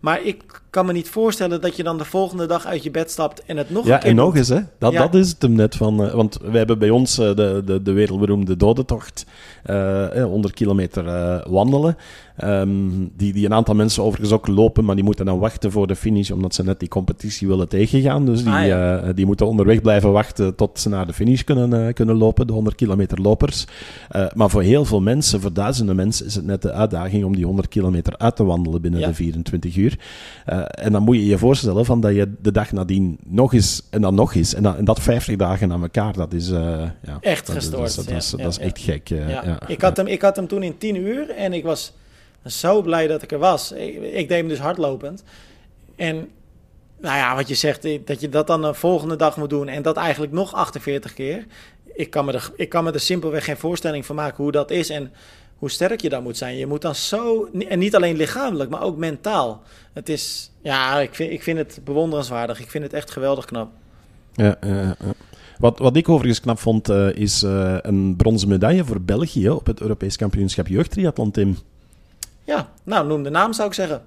Maar 0.00 0.22
ik 0.22 0.60
kan 0.70 0.86
me 0.86 0.92
niet 0.92 1.08
voorstellen 1.08 1.60
dat 1.60 1.76
je 1.76 1.82
dan 1.82 1.98
de 1.98 2.04
volgende 2.04 2.46
dag 2.46 2.66
uit 2.66 2.82
je 2.82 2.90
bed 2.90 3.10
stapt 3.10 3.44
en 3.44 3.56
het 3.56 3.70
nog 3.70 3.86
ja, 3.86 3.94
een 3.94 4.00
keer 4.00 4.10
en 4.10 4.16
nog 4.16 4.36
eens, 4.36 4.48
hè. 4.48 4.60
Dat, 4.78 4.92
ja. 4.92 4.98
dat 4.98 5.14
is 5.14 5.28
het 5.28 5.42
hem 5.42 5.52
net 5.52 5.76
van... 5.76 6.04
Uh, 6.04 6.14
want 6.14 6.38
wij 6.42 6.58
hebben 6.58 6.78
bij 6.78 6.90
ons 6.90 7.18
uh, 7.18 7.34
de, 7.34 7.62
de, 7.64 7.82
de 7.82 7.92
wereldberoemde 7.92 8.56
dodentocht. 8.56 9.26
Uh, 9.66 10.24
100 10.24 10.54
kilometer 10.54 11.04
wandelen. 11.50 11.96
Um, 12.44 13.10
die, 13.16 13.32
die 13.32 13.44
een 13.44 13.54
aantal 13.54 13.74
mensen 13.74 14.02
overigens 14.02 14.32
ook 14.32 14.46
lopen, 14.46 14.84
maar 14.84 14.94
die 14.94 15.04
moeten 15.04 15.26
dan 15.26 15.38
wachten 15.38 15.72
voor 15.72 15.86
de 15.86 15.96
finish, 15.96 16.30
omdat 16.30 16.54
ze 16.54 16.62
net 16.62 16.80
die 16.80 16.88
competitie 16.88 17.48
willen 17.48 17.68
tegengaan. 17.68 18.26
Dus 18.26 18.44
die, 18.44 18.52
ah, 18.52 18.66
ja. 18.66 19.12
die 19.12 19.26
moeten 19.26 19.46
onderweg 19.46 19.82
blijven 19.82 20.12
wachten 20.12 20.54
tot 20.54 20.80
ze 20.80 20.88
naar 20.88 21.06
de 21.06 21.12
finish 21.12 21.42
kunnen, 21.42 21.94
kunnen 21.94 22.16
lopen, 22.16 22.46
de 22.46 22.52
100 22.52 22.76
kilometer 22.76 23.20
lopers. 23.20 23.66
Maar 24.34 24.50
voor 24.50 24.62
heel 24.62 24.84
veel 24.84 25.00
mensen, 25.00 25.40
voor 25.40 25.52
duizenden 25.52 25.96
mensen, 25.96 26.26
is 26.26 26.34
het 26.34 26.46
net 26.46 26.62
de 26.62 26.72
uitdaging 26.72 27.24
om 27.24 27.34
die 27.36 27.44
100 27.44 27.68
kilometer 27.68 28.18
uit 28.18 28.36
te 28.36 28.44
wandelen 28.44 28.80
binnen 28.80 29.00
de 29.00 29.14
24 29.14 29.76
uur. 29.76 29.87
En 30.70 30.92
dan 30.92 31.02
moet 31.02 31.16
je 31.16 31.26
je 31.26 31.38
voorstellen 31.38 31.84
van 31.84 32.00
dat 32.00 32.14
je 32.14 32.34
de 32.40 32.52
dag 32.52 32.72
nadien 32.72 33.18
nog 33.24 33.54
eens 33.54 33.82
en 33.90 34.00
dan 34.00 34.14
nog 34.14 34.34
eens, 34.34 34.54
en, 34.54 34.62
dan, 34.62 34.76
en 34.76 34.84
dat 34.84 35.00
50 35.00 35.36
dagen 35.36 35.72
aan 35.72 35.82
elkaar, 35.82 36.12
dat 36.12 36.32
is... 36.32 36.48
ja, 36.48 36.94
echt 37.20 37.46
dat 37.46 37.56
gestoord. 37.56 37.96
Dat, 37.96 38.10
is, 38.10 38.30
dat 38.30 38.50
is 38.50 38.58
echt 38.58 38.78
gek. 38.78 39.10
ik, 39.66 39.80
had 39.80 39.96
hem, 39.96 40.06
ik 40.06 40.22
had 40.22 40.36
hem 40.36 40.48
toen 40.48 40.62
in 40.62 40.78
10 40.78 40.96
uur 40.96 41.30
en 41.30 41.52
ik 41.52 41.64
was 41.64 41.92
zo 42.46 42.82
blij 42.82 43.06
dat 43.06 43.22
ik 43.22 43.32
er 43.32 43.38
was. 43.38 43.72
Ik, 43.72 44.02
ik 44.02 44.28
deed 44.28 44.38
hem 44.38 44.48
dus 44.48 44.58
hardlopend. 44.58 45.22
En 45.96 46.28
nou 47.00 47.16
ja, 47.16 47.34
wat 47.34 47.48
je 47.48 47.54
zegt, 47.54 48.06
dat 48.06 48.20
je 48.20 48.28
dat 48.28 48.46
dan 48.46 48.62
de 48.62 48.74
volgende 48.74 49.16
dag 49.16 49.36
moet 49.36 49.50
doen 49.50 49.68
en 49.68 49.82
dat 49.82 49.96
eigenlijk 49.96 50.32
nog 50.32 50.54
48 50.54 51.14
keer. 51.14 51.46
Ik 51.94 52.10
kan 52.10 52.24
me 52.24 52.32
er, 52.32 52.50
ik 52.56 52.68
kan 52.68 52.84
me 52.84 52.92
er 52.92 53.00
simpelweg 53.00 53.44
geen 53.44 53.56
voorstelling 53.56 54.06
van 54.06 54.16
maken 54.16 54.42
hoe 54.42 54.52
dat 54.52 54.70
is 54.70 54.90
en 54.90 55.12
hoe 55.58 55.70
sterk 55.70 56.00
je 56.00 56.08
dan 56.08 56.22
moet 56.22 56.36
zijn. 56.36 56.56
Je 56.56 56.66
moet 56.66 56.82
dan 56.82 56.94
zo, 56.94 57.48
en 57.68 57.78
niet 57.78 57.94
alleen 57.96 58.16
lichamelijk, 58.16 58.70
maar 58.70 58.82
ook 58.82 58.96
mentaal. 58.96 59.62
Het 59.92 60.08
is, 60.08 60.50
ja, 60.62 61.00
ik 61.00 61.14
vind, 61.14 61.32
ik 61.32 61.42
vind 61.42 61.58
het 61.58 61.80
bewonderenswaardig. 61.84 62.60
Ik 62.60 62.70
vind 62.70 62.84
het 62.84 62.92
echt 62.92 63.10
geweldig 63.10 63.44
knap. 63.44 63.70
Ja, 64.34 64.56
ja, 64.60 64.74
ja. 64.82 64.96
Wat, 65.58 65.78
wat 65.78 65.96
ik 65.96 66.08
overigens 66.08 66.40
knap 66.40 66.58
vond, 66.58 66.90
uh, 66.90 67.16
is 67.16 67.42
uh, 67.42 67.76
een 67.82 68.16
bronzen 68.16 68.48
medaille 68.48 68.84
voor 68.84 69.00
België 69.00 69.50
op 69.50 69.66
het 69.66 69.80
Europees 69.80 70.16
kampioenschap 70.16 70.66
jeugdtriathlon, 70.66 71.30
Tim. 71.30 71.58
Ja, 72.44 72.68
nou, 72.82 73.06
noem 73.06 73.22
de 73.22 73.30
naam 73.30 73.52
zou 73.52 73.68
ik 73.68 73.74
zeggen. 73.74 74.02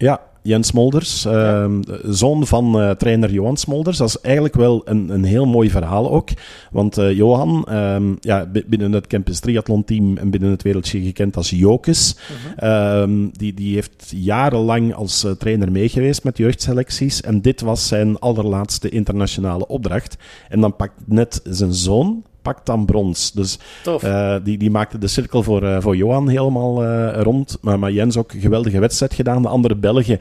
Ja, 0.00 0.20
Jens 0.42 0.68
Smolders, 0.68 1.22
ja. 1.22 1.66
uh, 1.66 1.78
zoon 2.04 2.46
van 2.46 2.80
uh, 2.80 2.90
trainer 2.90 3.32
Johan 3.32 3.56
Smolders. 3.56 3.98
Dat 3.98 4.08
is 4.08 4.20
eigenlijk 4.20 4.54
wel 4.54 4.82
een, 4.84 5.08
een 5.08 5.24
heel 5.24 5.46
mooi 5.46 5.70
verhaal 5.70 6.10
ook. 6.10 6.28
Want 6.70 6.98
uh, 6.98 7.12
Johan, 7.12 7.74
um, 7.74 8.16
ja, 8.20 8.50
binnen 8.66 8.92
het 8.92 9.06
Campus 9.06 9.40
Triathlon 9.40 9.84
team 9.84 10.16
en 10.16 10.30
binnen 10.30 10.50
het 10.50 10.62
wereldje 10.62 11.00
gekend 11.00 11.36
als 11.36 11.50
Jokes, 11.50 12.16
-huh. 12.56 13.00
um, 13.02 13.30
die, 13.32 13.54
die 13.54 13.74
heeft 13.74 14.12
jarenlang 14.16 14.94
als 14.94 15.26
trainer 15.38 15.72
meegeweest 15.72 16.24
met 16.24 16.36
jeugdselecties. 16.36 17.20
En 17.20 17.40
dit 17.40 17.60
was 17.60 17.88
zijn 17.88 18.18
allerlaatste 18.18 18.88
internationale 18.88 19.66
opdracht. 19.66 20.16
En 20.48 20.60
dan 20.60 20.76
pakt 20.76 20.94
net 21.06 21.40
zijn 21.44 21.74
zoon, 21.74 22.22
pakt 22.42 22.66
dan 22.66 22.84
brons. 22.84 23.32
Dus 23.32 23.58
uh, 23.86 24.34
die, 24.44 24.58
die 24.58 24.70
maakte 24.70 24.98
de 24.98 25.06
cirkel 25.06 25.42
voor, 25.42 25.62
uh, 25.62 25.80
voor 25.80 25.96
Johan 25.96 26.28
helemaal 26.28 26.84
uh, 26.84 27.20
rond. 27.22 27.58
Maar, 27.60 27.78
maar 27.78 27.92
Jens 27.92 28.16
ook 28.16 28.32
een 28.32 28.40
geweldige 28.40 28.78
wedstrijd 28.78 29.14
gedaan. 29.14 29.42
De 29.42 29.48
andere 29.48 29.76
Belgen 29.76 30.18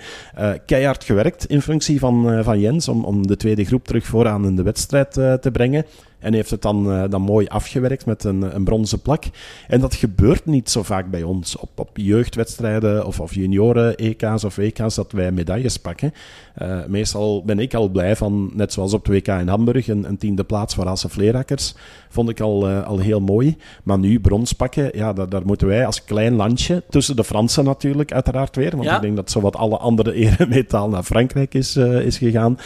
keihard 0.66 1.04
gewerkt 1.04 1.46
in 1.46 1.62
functie 1.62 2.00
van, 2.00 2.44
van 2.44 2.60
Jens 2.60 2.88
om, 2.88 3.04
om 3.06 3.28
de 3.28 3.38
tweede 3.38 3.66
groep 3.66 3.86
terug 3.86 4.06
vooraan 4.06 4.46
in 4.46 4.56
de 4.56 4.64
wedstrijd 4.64 5.12
te 5.14 5.50
brengen. 5.52 5.86
En 6.20 6.34
heeft 6.34 6.50
het 6.50 6.62
dan, 6.62 6.92
uh, 6.92 7.04
dan 7.10 7.22
mooi 7.22 7.48
afgewerkt 7.48 8.06
met 8.06 8.24
een, 8.24 8.56
een 8.56 8.64
bronzen 8.64 9.02
plak. 9.02 9.24
En 9.68 9.80
dat 9.80 9.96
gebeurt 9.96 10.46
niet 10.46 10.70
zo 10.70 10.84
vaak 10.84 11.10
bij 11.10 11.24
ons. 11.24 11.58
Op, 11.58 11.70
op 11.76 11.90
jeugdwedstrijden 11.94 13.06
of, 13.06 13.20
of 13.20 13.34
junioren-EK's 13.34 14.44
of 14.44 14.56
WK's 14.56 14.96
dat 14.96 15.12
wij 15.12 15.32
medailles 15.32 15.78
pakken. 15.78 16.14
Uh, 16.62 16.86
meestal 16.88 17.44
ben 17.46 17.60
ik 17.60 17.74
al 17.74 17.90
blij 17.90 18.16
van, 18.16 18.52
net 18.54 18.74
zoals 18.74 18.94
op 18.94 19.06
de 19.06 19.12
WK 19.12 19.28
in 19.28 19.48
Hamburg, 19.48 19.88
een, 19.88 20.04
een 20.04 20.18
tiende 20.18 20.44
plaats 20.44 20.76
voor 20.76 20.88
Asse 20.88 21.10
Vleerakkers. 21.10 21.76
Vond 22.10 22.30
ik 22.30 22.40
al, 22.40 22.70
uh, 22.70 22.88
al 22.88 22.98
heel 22.98 23.20
mooi. 23.20 23.58
Maar 23.84 24.00
nu 24.00 24.20
brons 24.20 24.54
pakken, 24.54 24.90
ja, 24.94 25.14
daar, 25.14 25.30
daar, 25.30 25.46
moeten 25.46 25.68
wij 25.68 25.86
als 25.86 26.04
klein 26.04 26.36
landje, 26.36 26.84
tussen 26.90 27.16
de 27.16 27.24
Fransen 27.24 27.64
natuurlijk 27.64 28.14
uiteraard 28.14 28.56
weer. 28.56 28.72
Want 28.72 28.84
ja. 28.84 28.96
ik 28.96 29.02
denk 29.02 29.16
dat 29.16 29.32
zowat 29.32 29.56
alle 29.56 29.78
andere 29.78 30.14
eremetaal 30.26 30.90
naar 30.90 31.04
Frankrijk 31.04 31.54
is, 31.54 31.76
is 31.76 32.18
gegaan. 32.18 32.58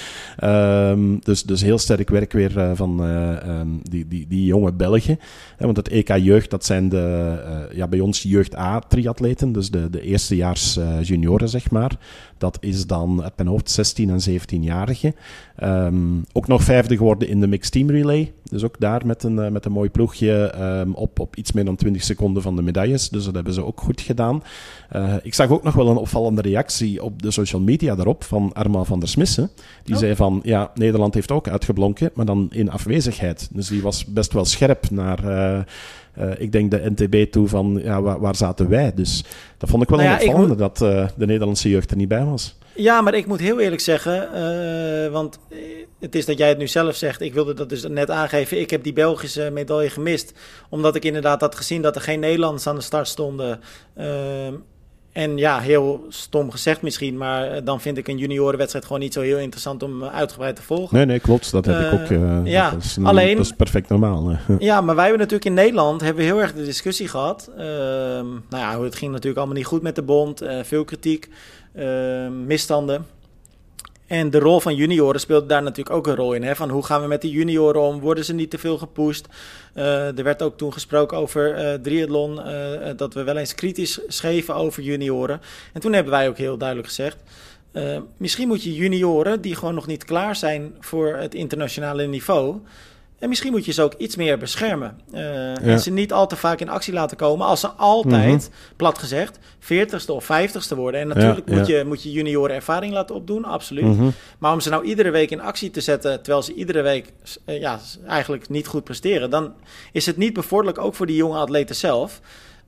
Um, 0.44 1.20
dus, 1.24 1.44
dus 1.44 1.62
heel 1.62 1.78
sterk 1.78 2.10
werk 2.10 2.32
weer 2.32 2.76
van 2.76 3.02
um, 3.48 3.80
die, 3.84 4.08
die, 4.08 4.28
die 4.28 4.46
jonge 4.46 4.74
Belgen. 4.74 5.20
Hè, 5.58 5.66
want 5.66 5.78
het 5.78 5.88
EK 5.88 6.18
Jeugd, 6.18 6.50
dat 6.50 6.66
zijn 6.66 6.90
de, 6.90 7.44
uh, 7.70 7.78
ja, 7.78 7.88
bij 7.88 8.00
ons 8.00 8.24
Jeugd 8.24 8.56
A-triatleten, 8.56 9.52
dus 9.52 9.72
de, 9.72 9.90
de 9.90 10.02
eerstejaars 10.02 10.78
uh, 10.78 11.04
junioren, 11.04 11.50
zeg 11.50 11.72
maar. 11.72 11.98
Dat 12.38 12.58
is 12.60 12.88
dan 12.88 13.24
uit 13.24 13.34
mijn 13.36 13.48
hoofd 13.48 13.96
16- 14.00 14.10
en 14.10 14.22
17-jarigen. 14.30 15.16
Um, 15.64 16.26
ook 16.32 16.48
nog 16.48 16.64
vijfde 16.64 16.98
geworden 16.98 17.28
in 17.28 17.40
de 17.40 17.48
Mixed 17.48 17.72
Team 17.72 17.90
Relay. 17.90 18.32
Dus 18.44 18.64
ook 18.64 18.80
daar 18.80 19.06
met 19.06 19.24
een, 19.24 19.38
uh, 19.38 19.48
met 19.48 19.66
een 19.66 19.72
mooi 19.72 19.90
ploegje 19.90 20.54
um, 20.60 20.94
op, 20.94 21.20
op 21.20 21.36
iets 21.36 21.52
meer 21.52 21.66
dan 21.66 21.76
20 21.76 22.04
seconden 22.04 22.44
van 22.44 22.56
de 22.56 22.62
medailles. 22.62 23.10
Dus 23.10 23.26
dat 23.26 23.34
hebben 23.34 23.54
ze 23.54 23.66
ook 23.66 23.82
goed 23.82 24.02
gedaan. 24.02 24.44
Uh, 24.96 25.14
ik 25.24 25.34
zag 25.34 25.50
ook 25.50 25.64
nog 25.64 25.74
wel 25.74 25.88
een 25.88 25.98
opvallende 25.98 26.42
reactie 26.42 27.04
op 27.04 27.22
de 27.22 27.32
social 27.32 27.62
media 27.62 27.96
daarop 27.96 28.24
van 28.24 28.54
Arma 28.54 28.84
van 28.84 29.00
der 29.00 29.10
Smissen. 29.10 29.50
Die 29.84 29.94
oh. 29.94 30.00
zei 30.00 30.16
van, 30.16 30.40
ja, 30.44 30.72
Nederland 30.76 31.14
heeft 31.14 31.32
ook 31.32 31.48
uitgeblonken, 31.48 32.12
maar 32.14 32.26
dan 32.26 32.48
in 32.52 32.72
afwezigheid. 32.72 33.50
Dus 33.52 33.68
die 33.68 33.82
was 33.82 34.06
best 34.06 34.34
wel 34.34 34.46
scherp 34.46 34.90
naar... 34.90 35.24
Uh, 35.24 35.60
uh, 36.20 36.32
ik 36.38 36.52
denk 36.52 36.72
de 36.72 36.92
NTB 36.96 37.32
toe 37.32 37.48
van 37.48 37.80
ja, 37.84 38.02
waar, 38.02 38.20
waar, 38.20 38.36
zaten 38.36 38.70
wij? 38.70 38.94
Dus 38.96 39.24
dat 39.58 39.70
vond 39.70 39.84
ik 39.84 39.90
wel 39.90 40.00
nou 40.00 40.26
ja, 40.26 40.38
moet... 40.38 40.58
dat 40.58 40.82
uh, 40.82 41.08
de 41.18 41.26
Nederlandse 41.26 41.70
jeugd 41.70 41.92
er 41.92 41.98
niet 41.98 42.08
bij 42.08 42.24
was. 42.24 42.58
Ja, 42.76 43.02
maar 43.02 43.14
ik 43.14 43.26
moet 43.26 43.40
heel 43.40 43.60
eerlijk 43.60 43.82
zeggen, 43.82 44.30
uh, 44.34 45.12
want 45.12 45.40
het 46.00 46.16
is 46.16 46.26
dat 46.26 46.38
jij 46.38 46.50
het 46.50 46.58
nu 46.58 46.68
zelf 46.68 46.96
zegt. 46.96 47.22
Ik 47.22 47.34
wilde 47.34 47.54
dat 47.54 47.70
dus 47.70 47.88
net 47.88 48.10
aangeven. 48.10 48.60
Ik 48.60 48.70
heb 48.70 48.84
die 48.84 48.94
Belgische 48.94 49.50
medaille 49.54 49.90
gemist, 49.90 50.34
omdat 50.70 50.96
ik 50.96 51.06
inderdaad 51.06 51.42
had 51.42 51.56
gezien 51.56 51.82
dat 51.82 51.96
er 51.96 52.02
geen 52.02 52.20
Nederlanders 52.20 52.68
aan 52.68 52.76
de 52.76 52.82
start 52.82 53.08
stonden. 53.08 53.60
En 55.14 55.38
ja, 55.38 55.60
heel 55.60 56.06
stom 56.10 56.52
gezegd 56.52 56.82
misschien, 56.82 57.18
maar 57.18 57.64
dan 57.64 57.82
vind 57.82 57.98
ik 57.98 58.08
een 58.08 58.18
juniorenwedstrijd 58.18 58.86
gewoon 58.86 59.02
niet 59.02 59.14
zo 59.14 59.22
heel 59.22 59.38
interessant 59.38 59.84
om 59.84 60.04
uitgebreid 60.04 60.56
te 60.56 60.62
volgen. 60.62 60.98
Nee, 60.98 61.06
nee, 61.06 61.20
klopt. 61.20 61.52
Dat 61.52 61.66
heb 61.66 61.80
ik 61.80 62.02
ook. 62.02 62.10
Uh, 62.10 62.40
ja, 62.44 62.70
dat 62.72 62.84
is, 62.84 62.96
een, 62.96 63.06
alleen, 63.06 63.36
dat 63.36 63.46
is 63.46 63.52
perfect 63.52 63.90
normaal. 63.90 64.32
ja, 64.60 64.82
maar 64.82 64.96
wij 64.96 65.04
hebben 65.04 65.22
natuurlijk 65.22 65.46
in 65.46 65.54
Nederland 65.54 66.02
hebben 66.02 66.24
we 66.24 66.30
heel 66.30 66.42
erg 66.42 66.54
de 66.54 66.64
discussie 66.64 67.08
gehad. 67.08 67.50
Uh, 67.58 67.64
nou 67.64 68.42
ja, 68.50 68.82
het 68.82 68.96
ging 68.96 69.12
natuurlijk 69.12 69.38
allemaal 69.38 69.58
niet 69.58 69.66
goed 69.66 69.82
met 69.82 69.96
de 69.96 70.02
bond, 70.02 70.44
uh, 70.44 70.60
veel 70.64 70.84
kritiek, 70.84 71.30
misstanden. 72.46 73.06
En 74.08 74.30
de 74.30 74.40
rol 74.40 74.60
van 74.60 74.76
junioren 74.76 75.20
speelt 75.20 75.50
daar 75.50 75.64
natuurlijk 75.64 75.96
ook 75.96 76.08
een 76.08 76.16
rol 76.16 76.34
in. 76.34 76.44
Hè? 76.44 76.56
Van 76.56 76.70
hoe 76.70 76.86
gaan 76.86 77.02
we 77.02 77.08
met 77.08 77.22
de 77.22 77.30
junioren 77.30 77.82
om? 77.82 78.00
Worden 78.00 78.26
ze 78.26 78.34
niet 78.34 78.50
te 78.50 78.58
veel 78.58 78.78
gepusht? 78.78 79.28
Uh, 79.76 80.18
er 80.18 80.24
werd 80.24 80.42
ook 80.42 80.58
toen 80.58 80.74
gesproken 80.74 81.18
over 81.18 81.58
uh, 81.58 81.74
triathlon, 81.74 82.40
uh, 82.40 82.90
dat 82.96 83.14
we 83.14 83.24
wel 83.24 83.38
eens 83.38 83.56
kritisch 83.56 84.00
schreven 84.08 84.56
over 84.56 84.84
junioren. 84.84 85.42
En 85.74 85.82
toen 85.82 85.94
hebben 85.94 86.12
wij 86.12 86.28
ook 86.28 86.38
heel 86.38 86.58
duidelijk 86.58 86.88
gezegd, 86.88 87.18
misschien 88.18 88.48
moet 88.48 88.64
je 88.64 88.74
junioren 88.74 89.42
die 89.42 89.56
gewoon 89.56 89.74
nog 89.74 89.88
niet 89.88 90.06
klaar 90.06 90.36
zijn 90.36 90.76
voor 90.80 91.16
het 91.16 91.36
internationale 91.36 92.06
niveau, 92.06 92.58
en 93.24 93.30
misschien 93.30 93.52
moet 93.52 93.66
je 93.66 93.72
ze 93.72 93.82
ook 93.82 93.94
iets 93.98 94.16
meer 94.16 94.38
beschermen. 94.38 95.00
Uh, 95.14 95.68
En 95.68 95.80
ze 95.80 95.92
niet 95.92 96.14
al 96.14 96.28
te 96.28 96.36
vaak 96.36 96.60
in 96.60 96.70
actie 96.70 96.94
laten 96.94 97.18
komen 97.18 97.46
als 97.46 97.60
ze 97.60 97.68
altijd, 97.68 98.50
mhm. 98.50 98.76
plat 98.76 98.98
gezegd, 98.98 99.40
40ste 99.60 100.08
of 100.08 100.30
50ste 100.32 100.76
worden. 100.76 101.02
En 101.02 101.08
natuurlijk 101.08 101.48
moet, 101.48 101.68
Je, 101.68 101.84
moet 101.86 102.04
je 102.04 102.12
junioren 102.12 102.56
ervaring 102.56 102.94
laten 102.94 103.16
opdoen, 103.16 103.46
absoluut. 103.46 103.84
Mhm. 103.84 104.10
Maar 104.38 104.54
om 104.54 104.60
ze 104.60 104.70
nou 104.70 104.84
iedere 104.84 105.10
week 105.10 105.32
in 105.32 105.42
actie 105.42 105.72
te 105.72 105.82
zetten, 105.82 106.22
terwijl 106.22 106.44
ze 106.44 106.54
iedere 106.54 106.82
week 106.82 107.12
uh, 107.46 107.60
ja, 107.60 107.80
eigenlijk 108.08 108.50
niet 108.50 108.68
goed 108.68 108.84
presteren, 108.84 109.30
dan 109.30 109.54
is 109.92 110.06
het 110.06 110.18
niet 110.18 110.34
bevorderlijk 110.34 110.84
ook 110.86 110.96
voor 110.96 111.06
die 111.06 111.16
jonge 111.16 111.38
atleten 111.38 111.76
zelf. 111.76 112.22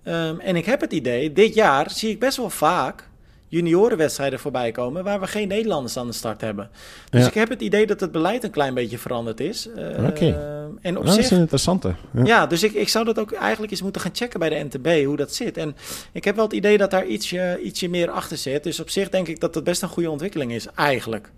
Um, 0.04 0.40
en 0.40 0.56
ik 0.56 0.66
heb 0.66 0.82
het 0.82 0.94
idee, 0.94 1.34
dit 1.34 1.54
jaar 1.54 1.92
zie 1.92 2.10
ik 2.10 2.20
best 2.20 2.38
wel 2.38 2.50
vaak 2.50 3.08
juniorenwedstrijden 3.56 4.40
voorbij 4.40 4.72
komen 4.72 5.04
waar 5.04 5.20
we 5.20 5.28
geen 5.28 5.48
Nederlanders 5.48 5.98
aan 5.98 6.08
de 6.08 6.14
start 6.14 6.42
hebben. 6.42 6.70
Dus 7.10 7.28
ik 7.28 7.34
heb 7.34 7.50
het 7.50 7.62
idee 7.62 7.86
dat 7.88 8.00
het 8.00 8.12
beleid 8.12 8.44
een 8.44 8.52
klein 8.52 8.74
beetje 8.74 8.98
veranderd 8.98 9.40
is. 9.40 9.68
Uh, 9.78 10.08
Oké. 10.08 10.54
En 10.82 10.98
op 10.98 11.06
zich, 11.06 11.16
dat 11.16 11.24
is 11.24 11.32
een 11.32 11.40
interessante. 11.40 11.96
Ja, 12.12 12.24
ja 12.24 12.48
dus 12.48 12.64
ik, 12.64 12.74
ik 12.74 12.90
zou 12.90 13.06
dat 13.06 13.20
ook 13.20 13.32
eigenlijk 13.32 13.72
eens 13.72 13.82
moeten 13.82 14.02
gaan 14.02 14.16
checken 14.16 14.40
bij 14.40 14.50
de 14.50 14.68
NTB 14.70 15.06
hoe 15.06 15.18
dat 15.18 15.34
zit. 15.34 15.58
En 15.58 15.76
ik 16.12 16.24
heb 16.24 16.36
wel 16.36 16.46
het 16.46 16.54
idee 16.54 16.78
dat 16.78 16.92
daar 16.92 17.06
ietsje, 17.06 17.60
ietsje 17.64 17.90
meer 17.90 18.10
achter 18.10 18.38
zit. 18.38 18.64
Dus 18.64 18.80
op 18.80 18.90
zich 18.90 19.10
denk 19.10 19.28
ik 19.28 19.40
dat 19.40 19.56
het 19.56 19.64
best 19.64 19.82
een 19.82 19.90
goede 19.90 20.10
ontwikkeling 20.10 20.52
is, 20.52 20.68
eigenlijk. 20.76 21.32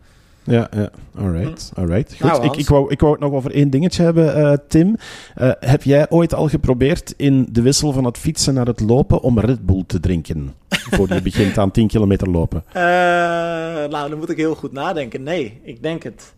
Ja, 0.47 0.67
ja. 0.75 0.89
alright. 1.15 1.71
Hm. 1.73 1.79
alright. 1.79 2.11
Goed, 2.11 2.31
nou, 2.31 2.45
ik, 2.45 2.55
ik, 2.55 2.67
wou, 2.67 2.91
ik 2.91 2.99
wou 2.99 3.11
het 3.11 3.21
nog 3.21 3.31
over 3.31 3.51
één 3.51 3.69
dingetje 3.69 4.03
hebben, 4.03 4.37
uh, 4.37 4.53
Tim. 4.67 4.95
Uh, 5.37 5.51
heb 5.59 5.83
jij 5.83 6.09
ooit 6.09 6.33
al 6.33 6.47
geprobeerd 6.47 7.13
in 7.17 7.47
de 7.51 7.61
wissel 7.61 7.91
van 7.91 8.03
het 8.03 8.17
fietsen 8.17 8.53
naar 8.53 8.65
het 8.65 8.79
lopen 8.79 9.21
om 9.21 9.39
Red 9.39 9.65
Bull 9.65 9.83
te 9.87 9.99
drinken? 9.99 10.53
voor 10.91 11.13
je 11.13 11.21
begint 11.21 11.57
aan 11.57 11.71
10 11.71 11.87
kilometer 11.87 12.29
lopen? 12.29 12.63
Uh, 12.67 12.73
nou, 12.73 14.09
dan 14.09 14.17
moet 14.17 14.29
ik 14.29 14.37
heel 14.37 14.55
goed 14.55 14.71
nadenken. 14.71 15.23
Nee, 15.23 15.59
ik 15.63 15.83
denk 15.83 16.03
het 16.03 16.33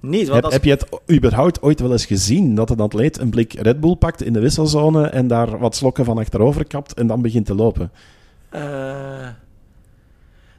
niet. 0.00 0.28
Want 0.28 0.34
heb, 0.34 0.44
als... 0.44 0.52
heb 0.52 0.64
je 0.64 0.70
het 0.70 0.86
überhaupt 1.12 1.62
ooit 1.62 1.80
wel 1.80 1.92
eens 1.92 2.06
gezien 2.06 2.54
dat 2.54 2.70
een 2.70 2.80
atleet 2.80 3.18
een 3.18 3.30
blik 3.30 3.52
Red 3.52 3.80
Bull 3.80 3.96
pakt 3.96 4.22
in 4.22 4.32
de 4.32 4.40
wisselzone 4.40 5.06
en 5.06 5.26
daar 5.26 5.58
wat 5.58 5.76
slokken 5.76 6.04
van 6.04 6.18
achterover 6.18 6.66
kapt 6.66 6.94
en 6.94 7.06
dan 7.06 7.22
begint 7.22 7.46
te 7.46 7.54
lopen? 7.54 7.90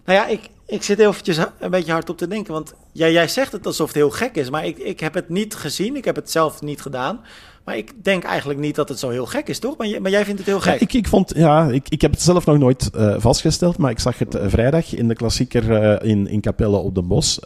Nou 0.10 0.22
ja, 0.22 0.28
ik, 0.28 0.50
ik 0.66 0.84
zit 0.84 1.00
eventjes 1.00 1.38
een 1.60 1.72
beetje 1.72 1.92
hard 1.92 2.10
op 2.10 2.18
te 2.18 2.28
denken. 2.28 2.54
Want 2.54 2.74
jij, 2.92 3.12
jij 3.12 3.28
zegt 3.28 3.52
het 3.52 3.66
alsof 3.66 3.88
het 3.88 3.96
heel 3.96 4.10
gek 4.10 4.36
is. 4.36 4.50
Maar 4.50 4.66
ik, 4.66 4.78
ik 4.78 5.00
heb 5.00 5.14
het 5.14 5.30
niet 5.30 5.56
gezien. 5.56 5.96
Ik 5.96 6.06
heb 6.06 6.16
het 6.16 6.32
zelf 6.32 6.62
niet 6.62 6.82
gedaan. 6.82 7.26
Maar 7.64 7.78
ik 7.78 7.94
denk 8.04 8.24
eigenlijk 8.24 8.60
niet 8.60 8.76
dat 8.76 8.90
het 8.90 9.00
zo 9.00 9.10
heel 9.10 9.26
gek 9.26 9.48
is, 9.48 9.60
toch? 9.60 9.78
Maar, 9.78 9.88
jij, 9.88 10.00
maar 10.00 10.12
jij 10.12 10.26
vindt 10.26 10.40
het 10.40 10.48
heel 10.48 10.60
gek. 10.60 10.74
Ja, 10.74 10.80
ik, 10.80 10.94
ik, 10.94 11.08
vond, 11.08 11.34
ja, 11.36 11.68
ik, 11.68 11.90
ik 11.90 12.02
heb 12.02 12.12
het 12.12 12.22
zelf 12.22 12.46
nog 12.46 12.58
nooit 12.58 12.90
uh, 12.96 13.16
vastgesteld. 13.18 13.78
Maar 13.78 13.92
ik 13.92 14.00
zag 14.00 14.20
het 14.20 14.36
uh, 14.36 14.42
vrijdag 14.48 14.96
in 14.96 15.08
de 15.08 15.16
klassieker 15.16 15.84
uh, 16.04 16.10
in, 16.10 16.28
in 16.28 16.42
Capelle 16.42 16.78
op 16.78 16.96
de 16.96 17.02
Bos. 17.02 17.40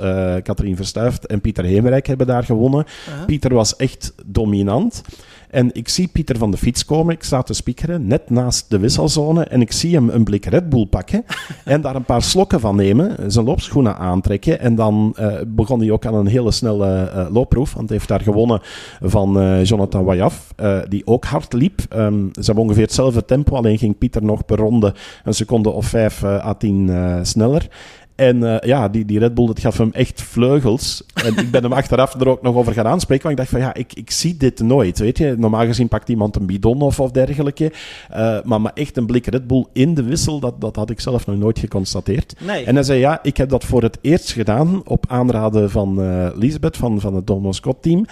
Katrien 0.43 0.75
Verstuift 0.75 1.25
en 1.25 1.41
Pieter 1.41 1.63
Hemerijk 1.63 2.07
hebben 2.07 2.27
daar 2.27 2.43
gewonnen. 2.43 2.85
-huh. 3.05 3.25
Pieter 3.25 3.53
was 3.53 3.75
echt 3.75 4.13
dominant. 4.25 5.01
En 5.49 5.69
ik 5.73 5.89
zie 5.89 6.07
Pieter 6.07 6.37
van 6.37 6.51
de 6.51 6.57
fiets 6.57 6.85
komen. 6.85 7.13
Ik 7.13 7.23
sta 7.23 7.41
te 7.41 7.53
spiekeren, 7.53 8.07
net 8.07 8.29
naast 8.29 8.69
de 8.69 8.79
wisselzone. 8.79 9.43
En 9.43 9.61
ik 9.61 9.71
zie 9.71 9.95
hem 9.95 10.09
een 10.09 10.23
blik 10.23 10.45
Red 10.45 10.69
Bull 10.69 10.85
pakken. 10.85 11.25
en 11.65 11.81
daar 11.81 11.95
een 11.95 12.03
paar 12.03 12.21
slokken 12.21 12.59
van 12.59 12.75
nemen. 12.75 13.31
Zijn 13.31 13.45
loopschoenen 13.45 13.97
aantrekken. 13.97 14.59
En 14.59 14.75
dan 14.75 15.15
begon 15.47 15.79
hij 15.79 15.91
ook 15.91 16.05
aan 16.05 16.15
een 16.15 16.27
hele 16.27 16.51
snelle 16.51 17.27
loopproef. 17.31 17.73
Want 17.73 17.89
hij 17.89 17.97
heeft 17.97 18.09
daar 18.09 18.21
gewonnen 18.21 18.61
van 19.01 19.59
Jonathan 20.03 20.53
Wayaf. 20.55 20.89
die 20.89 21.07
ook 21.07 21.25
hard 21.25 21.53
liep. 21.53 21.81
Um, 21.95 22.29
ze 22.33 22.41
hebben 22.45 22.63
ongeveer 22.63 22.83
hetzelfde 22.83 23.25
tempo. 23.25 23.55
Alleen 23.55 23.77
ging 23.77 23.97
Pieter 23.97 24.23
nog 24.23 24.45
per 24.45 24.57
ronde 24.57 24.93
een 25.23 25.33
seconde 25.33 25.69
of 25.69 25.85
5 25.85 26.23
à 26.23 26.53
10 26.53 27.25
sneller. 27.25 27.67
En 28.15 28.37
uh, 28.37 28.59
ja, 28.59 28.89
die, 28.89 29.05
die 29.05 29.19
Red 29.19 29.33
Bull, 29.33 29.45
dat 29.45 29.59
gaf 29.59 29.77
hem 29.77 29.91
echt 29.91 30.21
vleugels. 30.21 31.03
En 31.13 31.37
ik 31.37 31.51
ben 31.51 31.63
hem 31.63 31.73
achteraf 31.83 32.13
er 32.13 32.27
ook 32.27 32.41
nog 32.41 32.55
over 32.55 32.73
gaan 32.73 32.87
aanspreken. 32.87 33.23
Want 33.23 33.39
ik 33.39 33.45
dacht 33.45 33.49
van, 33.49 33.69
ja, 33.69 33.73
ik, 33.73 33.93
ik 33.93 34.11
zie 34.11 34.37
dit 34.37 34.59
nooit, 34.59 34.99
weet 34.99 35.17
je. 35.17 35.35
Normaal 35.37 35.65
gezien 35.65 35.87
pakt 35.87 36.09
iemand 36.09 36.35
een 36.35 36.45
bidon 36.45 36.81
of, 36.81 36.99
of 36.99 37.11
dergelijke. 37.11 37.71
Uh, 38.11 38.37
maar, 38.43 38.61
maar 38.61 38.71
echt 38.73 38.97
een 38.97 39.05
blik 39.05 39.25
Red 39.25 39.47
Bull 39.47 39.65
in 39.73 39.93
de 39.93 40.03
wissel, 40.03 40.39
dat, 40.39 40.61
dat 40.61 40.75
had 40.75 40.89
ik 40.89 40.99
zelf 40.99 41.25
nog 41.25 41.37
nooit 41.37 41.59
geconstateerd. 41.59 42.35
Nee. 42.39 42.65
En 42.65 42.75
hij 42.75 42.83
zei, 42.83 42.99
ja, 42.99 43.19
ik 43.23 43.37
heb 43.37 43.49
dat 43.49 43.63
voor 43.63 43.81
het 43.81 43.97
eerst 44.01 44.31
gedaan 44.31 44.81
op 44.87 45.05
aanraden 45.07 45.71
van 45.71 45.99
uh, 45.99 46.27
Lisbeth, 46.35 46.77
van, 46.77 46.99
van 46.99 47.15
het 47.15 47.27
Domo 47.27 47.51
Scott 47.51 47.81
team. 47.81 48.05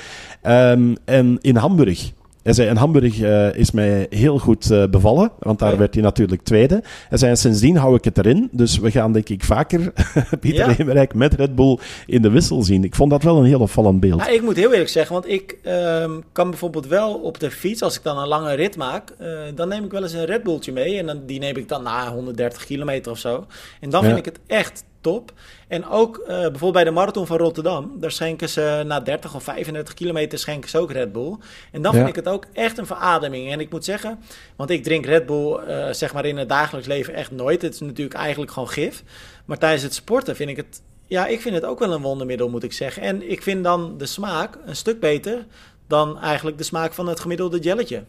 Um, 0.44 0.96
en 1.06 1.38
in 1.42 1.56
Hamburg. 1.56 2.12
Hij 2.44 2.54
zei, 2.54 2.68
en 2.68 2.78
Hamburg 2.78 3.20
uh, 3.20 3.56
is 3.56 3.72
mij 3.72 4.08
heel 4.10 4.38
goed 4.38 4.72
uh, 4.72 4.86
bevallen, 4.88 5.32
want 5.40 5.60
daar 5.60 5.72
ja. 5.72 5.78
werd 5.78 5.94
hij 5.94 6.04
natuurlijk 6.04 6.42
tweede. 6.42 6.84
Hij 7.10 7.18
zei, 7.18 7.36
sindsdien 7.36 7.76
hou 7.76 7.96
ik 7.96 8.04
het 8.04 8.18
erin, 8.18 8.50
dus 8.52 8.78
we 8.78 8.92
gaan 8.92 9.14
denk 9.14 9.30
ik 9.30 9.44
vaker 9.44 9.94
Pieter 10.40 10.86
ja. 10.94 11.08
Met 11.14 11.34
Red 11.34 11.56
Bull 11.56 11.78
in 12.06 12.22
de 12.22 12.30
wissel 12.30 12.64
zien. 12.64 12.84
Ik 12.84 12.96
vond 12.96 13.12
dat 13.12 13.24
wel 13.24 13.38
een 13.38 13.46
heel 13.46 13.60
opvallend 13.60 14.00
beeld. 14.00 14.20
Nou, 14.20 14.34
ik 14.34 14.42
moet 14.42 14.56
heel 14.56 14.72
eerlijk 14.72 14.90
zeggen, 14.90 15.14
want 15.14 15.28
ik 15.28 15.58
um, 15.66 16.24
kan 16.32 16.50
bijvoorbeeld 16.50 16.88
wel 16.88 17.14
op 17.14 17.40
de 17.40 17.52
fiets, 17.52 17.82
als 17.82 17.96
ik 17.96 18.04
dan 18.04 18.18
een 18.18 18.28
lange 18.28 18.54
rit 18.54 18.78
maak, 18.78 19.14
uh, 19.22 19.28
dan 19.56 19.68
neem 19.68 19.84
ik 19.84 19.92
wel 19.92 20.04
eens 20.04 20.14
een 20.14 20.26
Red 20.26 20.44
Bulltje 20.44 20.72
mee 20.72 20.98
en 20.98 21.06
dan, 21.06 21.26
die 21.26 21.40
neem 21.40 21.56
ik 21.56 21.68
dan 21.68 21.84
na 21.84 22.12
130 22.12 22.66
kilometer 22.66 23.12
of 23.12 23.18
zo. 23.18 23.46
En 23.80 23.90
dan 23.90 24.04
vind 24.04 24.18
ik 24.18 24.26
het 24.26 24.40
echt 24.48 24.84
top. 25.02 25.32
En 25.68 25.88
ook 25.88 26.18
uh, 26.18 26.28
bijvoorbeeld 26.28 26.74
bij 26.74 26.84
de 26.84 26.92
marathon 26.92 27.28
van 27.28 27.38
Rotterdam, 27.38 27.92
daar 28.00 28.12
schenken 28.12 28.50
ze 28.50 28.84
na 28.86 29.00
30 29.00 29.36
of 29.36 29.44
35 29.44 29.94
kilometer 29.94 30.40
schenken 30.40 30.70
ze 30.70 30.78
ook 30.78 30.92
Red 30.92 31.12
Bull. 31.12 31.38
En 31.72 31.82
dan 31.82 31.92
ja. 31.92 31.98
vind 31.98 32.10
ik 32.10 32.16
het 32.16 32.28
ook 32.28 32.46
echt 32.54 32.78
een 32.78 32.86
verademing. 32.86 33.52
En 33.52 33.60
ik 33.60 33.72
moet 33.72 33.86
zeggen, 33.86 34.20
want 34.56 34.70
ik 34.70 34.84
drink 34.84 35.06
Red 35.06 35.26
Bull 35.26 35.60
uh, 35.68 35.88
zeg 35.92 36.14
maar 36.14 36.26
in 36.26 36.38
het 36.38 36.50
dagelijks 36.50 36.88
leven 36.88 37.14
echt 37.14 37.32
nooit. 37.32 37.62
Het 37.62 37.74
is 37.74 37.80
natuurlijk 37.80 38.18
eigenlijk 38.18 38.52
gewoon 38.52 38.70
gif. 38.70 39.04
Maar 39.46 39.58
tijdens 39.58 39.84
het 39.84 39.94
sporten 39.94 40.36
vind 40.36 40.50
ik 40.50 40.58
het, 40.58 40.82
ja, 41.08 41.28
ik 41.28 41.42
vind 41.42 41.56
het 41.56 41.66
ook 41.66 41.80
wel 41.80 41.94
een 41.94 42.02
wondermiddel 42.02 42.50
moet 42.50 42.64
ik 42.64 42.74
zeggen. 42.74 43.02
En 43.02 43.30
ik 43.30 43.42
vind 43.42 43.64
dan 43.64 43.98
de 43.98 44.06
smaak 44.06 44.58
een 44.66 44.76
stuk 44.76 45.00
beter 45.00 45.46
dan 45.88 46.20
eigenlijk 46.20 46.58
de 46.58 46.64
smaak 46.64 46.94
van 46.94 47.08
het 47.08 47.20
gemiddelde 47.20 47.60
jelletje. 47.60 48.04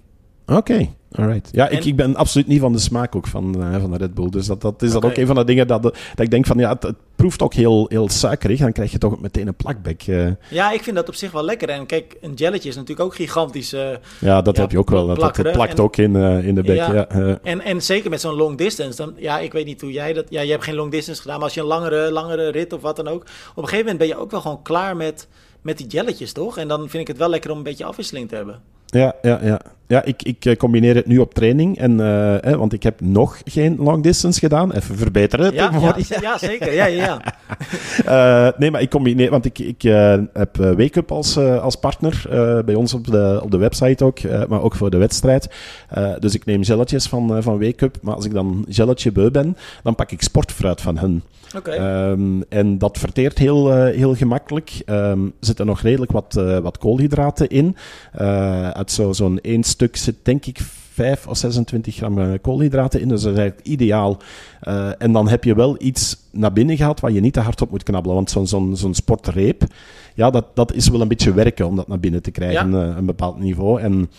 Oké, 0.47 0.57
okay, 0.57 0.95
alright. 1.13 1.49
Ja, 1.53 1.69
en... 1.69 1.77
ik, 1.77 1.85
ik 1.85 1.97
ben 1.97 2.17
absoluut 2.17 2.47
niet 2.47 2.61
van 2.61 2.73
de 2.73 2.79
smaak 2.79 3.17
ook 3.17 3.27
van, 3.27 3.55
uh, 3.59 3.81
van 3.81 3.91
de 3.91 3.97
Red 3.97 4.15
Bull. 4.15 4.31
Dus 4.31 4.47
dat, 4.47 4.61
dat 4.61 4.83
is 4.83 4.89
okay. 4.89 5.01
dat 5.01 5.11
ook 5.11 5.17
een 5.17 5.27
van 5.27 5.37
de 5.37 5.45
dingen 5.45 5.67
dat, 5.67 5.83
dat 5.83 5.97
ik 6.17 6.31
denk 6.31 6.47
van, 6.47 6.59
ja, 6.59 6.69
het, 6.69 6.83
het, 6.83 6.97
proeft 7.17 7.43
ook 7.43 7.55
heel, 7.55 7.87
heel 7.89 8.09
suikerig. 8.09 8.59
Dan 8.59 8.73
krijg 8.73 8.93
je 8.93 8.99
toch 8.99 9.21
meteen 9.21 9.47
een 9.47 9.55
plakbek. 9.55 10.07
Uh. 10.07 10.31
Ja, 10.49 10.73
ik 10.73 10.83
vind 10.83 10.97
dat 10.97 11.09
op 11.09 11.15
zich 11.15 11.33
wel 11.33 11.45
lekker. 11.45 11.69
En 11.69 11.87
kijk, 11.87 12.17
een 12.21 12.35
jelletje 12.35 12.69
is 12.69 12.75
natuurlijk 12.75 13.07
ook 13.07 13.15
gigantisch. 13.15 13.75
Uh, 13.75 13.89
ja, 14.19 14.43
dat 14.43 14.57
ja, 14.57 14.63
heb 14.63 14.71
je 14.71 14.79
ook 14.79 14.91
wel. 14.91 15.07
Dat, 15.07 15.21
dat, 15.21 15.37
dat 15.37 15.53
plakt 15.53 15.79
en, 15.79 15.85
ook 15.85 15.97
in, 15.97 16.17
in 16.17 16.55
de 16.55 16.63
bek. 16.63 16.77
Ja, 16.77 16.93
ja. 16.93 17.39
En, 17.43 17.61
en 17.61 17.83
zeker 17.83 18.11
met 18.11 18.21
zo'n 18.21 18.35
long 18.35 18.59
distance. 18.59 18.97
Dan, 18.97 19.15
ja, 19.17 19.39
ik 19.39 19.53
weet 19.53 19.67
niet 19.67 19.81
hoe 19.81 19.93
jij 19.93 20.13
dat... 20.13 20.25
Ja, 20.29 20.41
je 20.41 20.51
hebt 20.51 20.65
geen 20.65 20.75
long 20.75 20.91
distance 20.91 21.21
gedaan, 21.21 21.37
maar 21.37 21.45
als 21.45 21.55
je 21.55 21.61
een 21.61 21.67
langere, 21.67 22.13
langere 22.13 22.49
rit 22.49 22.73
of 22.73 22.81
wat 22.81 22.97
dan 22.97 23.09
ook... 23.09 23.23
Op 23.23 23.29
een 23.63 23.69
gegeven 23.69 23.79
moment 23.79 23.99
ben 23.99 24.09
je 24.09 24.17
ook 24.17 24.31
wel 24.31 24.41
gewoon 24.41 24.63
klaar 24.63 24.97
met, 24.97 25.29
met 25.61 25.79
die 25.79 25.87
jelletjes, 25.87 26.33
toch? 26.33 26.59
En 26.59 26.69
dan 26.69 26.81
vind 26.81 27.03
ik 27.03 27.09
het 27.09 27.19
wel 27.19 27.29
lekker 27.29 27.51
om 27.51 27.57
een 27.57 27.63
beetje 27.63 27.85
afwisseling 27.85 28.29
te 28.29 28.35
hebben. 28.35 28.61
Ja, 28.93 29.15
ja, 29.23 29.39
ja. 29.43 29.61
ja 29.87 30.05
ik, 30.05 30.23
ik 30.23 30.59
combineer 30.59 30.95
het 30.95 31.07
nu 31.07 31.19
op 31.19 31.35
training. 31.35 31.79
En, 31.79 31.99
uh, 31.99 32.45
eh, 32.45 32.59
want 32.59 32.73
ik 32.73 32.83
heb 32.83 33.01
nog 33.01 33.41
geen 33.45 33.77
long 33.79 34.03
distance 34.03 34.39
gedaan. 34.39 34.73
Even 34.73 34.97
verbeteren. 34.97 35.55
Ja, 35.55 35.71
ja, 35.81 35.97
ja, 36.21 36.39
zeker. 36.39 36.73
Ja, 36.75 36.87
ja, 36.87 37.21
ja. 38.07 38.49
uh, 38.49 38.53
nee, 38.61 38.71
maar 38.71 38.81
ik 38.81 38.91
combineer... 38.91 39.31
Want 39.31 39.45
ik, 39.45 39.59
ik 39.59 39.85
uh, 39.85 40.19
heb 40.33 40.57
Wake 40.57 40.99
Up 40.99 41.13
als, 41.13 41.39
als 41.39 41.77
partner. 41.77 42.25
bij 42.65 42.75
ons 42.75 42.95
op 42.95 43.07
de, 43.07 43.41
op 43.43 43.51
de 43.51 43.57
website 43.57 44.05
ook. 44.05 44.19
maar 44.49 44.63
ook 44.63 44.75
voor 44.75 44.91
de 44.91 44.97
wedstrijd. 44.97 45.49
dus 46.19 46.35
ik 46.35 46.45
neem 46.45 46.65
gelletjes 46.65 47.07
van, 47.07 47.43
van 47.43 47.61
Wake 47.61 47.85
Up. 47.85 47.97
Maar 48.03 48.15
als 48.15 48.25
ik 48.25 48.33
dan 48.33 48.65
gelletje 48.69 49.13
beu 49.13 49.31
ben, 49.31 49.57
dan 49.83 49.95
pak 49.95 50.11
ik 50.11 50.23
sportfruit 50.23 50.81
van 50.81 50.99
hun. 50.99 51.23
Okay. 51.57 52.11
Um, 52.11 52.45
en 52.49 52.79
dat 52.79 52.99
verteert 52.99 53.39
heel, 53.39 53.71
uh, 53.71 53.97
heel 53.97 54.15
gemakkelijk. 54.15 54.83
Um, 54.87 55.25
er 55.25 55.33
zitten 55.41 55.67
nog 55.67 55.81
redelijk 55.81 56.13
wat, 56.13 56.35
uh, 56.39 56.59
wat 56.59 56.79
koolhydraten 56.79 57.49
in. 57.49 57.77
Uh, 58.21 58.71
uit 58.71 58.91
zo'n 58.91 59.15
zo 59.15 59.37
één 59.43 59.63
stuk 59.63 59.97
zit 59.97 60.17
denk 60.23 60.47
ik 60.47 60.59
5 60.93 61.27
of 61.27 61.37
26 61.37 61.95
gram 61.95 62.41
koolhydraten 62.41 63.01
in. 63.01 63.09
Dus 63.09 63.23
dat 63.23 63.33
is 63.33 63.39
eigenlijk 63.39 63.69
ideaal. 63.69 64.19
en 64.99 65.13
dan 65.13 65.29
heb 65.29 65.45
je 65.45 65.55
wel 65.55 65.77
iets 65.79 66.17
naar 66.31 66.53
binnen 66.53 66.77
gehad 66.77 67.01
waar 67.01 67.13
je 67.13 67.21
niet 67.21 67.33
te 67.33 67.41
hard 67.41 67.63
op 67.63 67.71
moet 67.71 67.83
knabbelen. 67.83 68.17
Want 68.17 68.31
zo'n 68.31 68.47
zo'n 68.47 68.77
zo'n 68.77 68.95
sportreep, 68.95 69.63
ja, 70.15 70.31
dat, 70.31 70.47
dat 70.55 70.73
is 70.73 70.89
wel 70.89 71.01
een 71.01 71.09
beetje 71.09 71.35
werken 71.35 71.67
om 71.67 71.77
dat 71.77 71.89
naar 71.89 72.01
binnen 72.01 72.23
te 72.23 72.31
krijgen, 72.31 72.71
ja. 72.71 72.97
een 72.97 73.07
bepaald 73.07 73.39
niveau. 73.39 73.81
En 73.81 74.11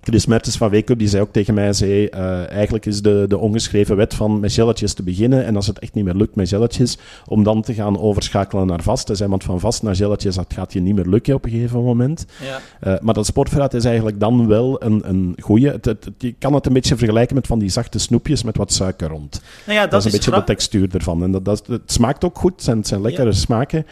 Chris 0.00 0.26
Mertens 0.26 0.56
van 0.56 0.70
Weekup, 0.70 0.98
die 0.98 1.08
zei 1.08 1.22
ook 1.22 1.32
tegen 1.32 1.54
mij, 1.54 1.72
zei, 1.72 2.08
uh, 2.14 2.50
eigenlijk 2.50 2.86
is 2.86 3.02
de, 3.02 3.24
de 3.28 3.38
ongeschreven 3.38 3.96
wet 3.96 4.14
van 4.14 4.40
met 4.40 4.52
gelletjes 4.52 4.92
te 4.92 5.02
beginnen 5.02 5.44
en 5.44 5.56
als 5.56 5.66
het 5.66 5.78
echt 5.78 5.94
niet 5.94 6.04
meer 6.04 6.14
lukt 6.14 6.34
met 6.34 6.48
gelletjes, 6.48 6.98
om 7.26 7.42
dan 7.42 7.62
te 7.62 7.74
gaan 7.74 7.98
overschakelen 7.98 8.66
naar 8.66 8.82
vast. 8.82 9.18
Want 9.18 9.44
van 9.44 9.60
vast 9.60 9.82
naar 9.82 9.96
gelletjes, 9.96 10.34
dat 10.34 10.52
gaat 10.54 10.72
je 10.72 10.80
niet 10.80 10.94
meer 10.94 11.06
lukken 11.06 11.34
op 11.34 11.44
een 11.44 11.50
gegeven 11.50 11.82
moment. 11.82 12.26
Ja. 12.42 12.60
Uh, 12.92 13.00
maar 13.00 13.14
dat 13.14 13.26
sportverraad 13.26 13.74
is 13.74 13.84
eigenlijk 13.84 14.20
dan 14.20 14.46
wel 14.46 14.82
een, 14.82 15.08
een 15.08 15.36
goede. 15.40 15.80
je 16.18 16.34
kan 16.38 16.54
het 16.54 16.66
een 16.66 16.72
beetje 16.72 16.96
vergelijken 16.96 17.34
met 17.34 17.46
van 17.46 17.58
die 17.58 17.68
zachte 17.68 17.98
snoepjes 17.98 18.42
met 18.42 18.56
wat 18.56 18.72
suiker 18.72 19.08
rond. 19.08 19.42
Nou 19.66 19.78
ja, 19.78 19.86
dat, 19.86 19.98
is 19.98 20.04
een 20.04 20.18
beetje 20.18 20.30
de 20.30 20.44
textuur 20.44 20.88
ervan. 20.94 21.22
En 21.22 21.30
dat, 21.30 21.44
dat, 21.44 21.66
het 21.66 21.92
smaakt 21.92 22.24
ook 22.24 22.38
goed, 22.38 22.52
het 22.52 22.62
zijn, 22.62 22.76
het 22.76 22.86
zijn 22.86 23.02
lekkere 23.02 23.32
smaken. 23.32 23.86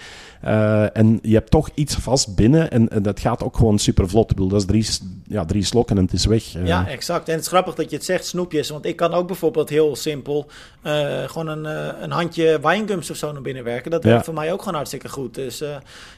Uh, 0.47 0.97
en 0.97 1.19
je 1.23 1.35
hebt 1.35 1.51
toch 1.51 1.69
iets 1.75 1.95
vast 1.95 2.35
binnen 2.35 2.71
en, 2.71 2.89
en, 2.89 3.03
dat 3.03 3.21
gaat 3.21 3.43
ook 3.43 3.57
gewoon 3.57 3.79
super 3.79 4.09
vlot. 4.09 4.31
Ik 4.31 4.37
bedoel, 4.37 4.51
dat 4.51 4.61
is 4.61 4.67
drie, 4.67 4.87
ja, 5.27 5.45
drie 5.45 5.65
slokken 5.65 5.97
en 5.97 6.03
het 6.03 6.13
is 6.13 6.27
weg. 6.27 6.57
Uh. 6.57 6.67
Ja, 6.67 6.89
exact. 6.89 7.29
En 7.29 7.35
het 7.35 7.43
is 7.43 7.49
grappig 7.49 7.75
dat 7.75 7.91
je 7.91 7.97
het 7.97 8.05
zegt, 8.05 8.27
snoepjes. 8.27 8.71
Want 8.71 8.85
ik 8.85 8.97
kan 8.97 9.15
ook 9.15 9.27
bijvoorbeeld 9.27 9.69
heel 9.69 9.97
simpel 9.97 10.47
uh, 10.83 11.23
gewoon 11.23 11.49
een, 11.49 11.65
een 12.03 12.11
handje 12.11 12.59
winegums 12.63 13.11
of 13.11 13.17
zo 13.17 13.33
naar 13.33 13.43
binnen 13.43 13.65
werken. 13.65 13.91
Dat 13.91 14.05
werkt 14.05 14.25
voor 14.25 14.35
mij 14.35 14.53
ook 14.53 14.59
gewoon 14.59 14.75
hartstikke 14.75 15.09
goed. 15.09 15.35
Dus 15.35 15.59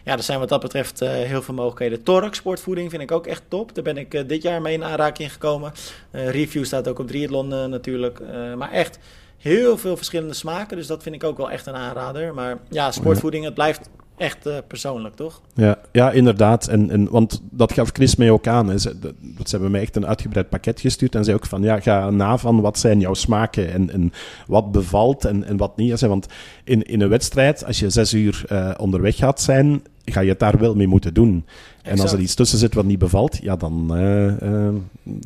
ja, 0.05 0.17
er 0.17 0.23
zijn 0.23 0.39
wat 0.39 0.49
dat 0.49 0.61
betreft 0.61 1.01
heel 1.01 1.43
veel 1.43 1.55
mogelijkheden. 1.55 2.03
Torx 2.03 2.39
sportvoeding 2.39 2.91
vind 2.91 3.03
ik 3.03 3.13
ook 3.13 3.27
echt 3.27 3.43
top. 3.49 3.75
Daar 3.75 3.85
ben 3.85 3.97
ik 3.97 4.29
dit 4.29 4.43
jaar 4.43 4.63
mee 4.63 4.75
in 4.75 4.85
aanraking 4.85 5.33
gekomen. 5.33 5.73
review 6.11 6.65
staat 6.65 6.89
ook 6.89 6.99
op 6.99 7.07
Triathlon 7.07 7.49
natuurlijk. 7.49 8.21
maar 8.57 8.71
echt 8.71 8.99
heel 9.39 9.79
veel 9.79 9.97
verschillende 9.97 10.35
smaken. 10.35 10.77
Dus 10.77 10.87
dat 10.87 11.03
vind 11.03 11.15
ik 11.15 11.25
ook 11.25 11.37
wel 11.37 11.51
echt 11.51 11.67
een 11.67 11.75
aanrader. 11.75 12.35
Maar 12.35 12.59
ja, 12.69 12.91
sportvoeding, 12.91 13.45
het 13.45 13.55
blijft 13.55 13.89
echt 14.19 14.47
uh, 14.47 14.57
persoonlijk, 14.67 15.17
toch? 15.17 15.41
Ja, 15.55 15.79
ja 15.93 16.11
inderdaad. 16.11 16.67
En, 16.67 16.91
en, 16.91 17.11
want 17.11 17.43
dat 17.51 17.73
gaf 17.73 17.91
Chris 17.93 18.17
mij 18.17 18.31
ook 18.31 18.47
aan. 18.47 18.79
Ze, 18.79 18.99
dat, 18.99 19.15
ze 19.21 19.51
hebben 19.51 19.71
mij 19.71 19.81
echt 19.81 19.97
een 19.97 20.07
uitgebreid 20.07 20.49
pakket 20.49 20.81
gestuurd. 20.81 21.15
En 21.15 21.25
zei 21.25 21.37
ook 21.37 21.47
van, 21.47 21.63
ja, 21.63 21.81
ga 21.81 22.11
na 22.11 22.39
van 22.39 22.61
wat 22.61 22.79
zijn 22.79 23.01
jouw 23.01 23.15
smaken 23.15 23.73
en, 23.73 23.91
en 23.91 24.13
wat 24.47 24.73
bevalt 24.73 25.25
en, 25.25 25.45
en 25.45 25.57
wat 25.57 25.77
niet. 25.77 26.01
Want 26.01 26.27
in, 26.65 26.83
in 26.83 27.01
een 27.01 27.09
wedstrijd, 27.09 27.65
als 27.65 27.79
je 27.79 27.91
zes 27.91 28.15
uur 28.15 28.45
uh, 28.53 28.71
onderweg 28.77 29.17
gaat 29.17 29.41
zijn, 29.41 29.83
ga 30.13 30.21
je 30.21 30.29
het 30.29 30.39
daar 30.39 30.59
wel 30.59 30.75
mee 30.75 30.87
moeten 30.87 31.15
doen. 31.15 31.45
En 31.83 32.01
als 32.01 32.13
er 32.13 32.19
iets 32.19 32.35
tussen 32.35 32.59
zit 32.59 32.75
wat 32.75 32.85
niet 32.85 32.99
bevalt, 32.99 33.39
ja, 33.43 33.57
dan, 33.57 33.97
uh, 33.97 34.27
uh, 34.43 34.69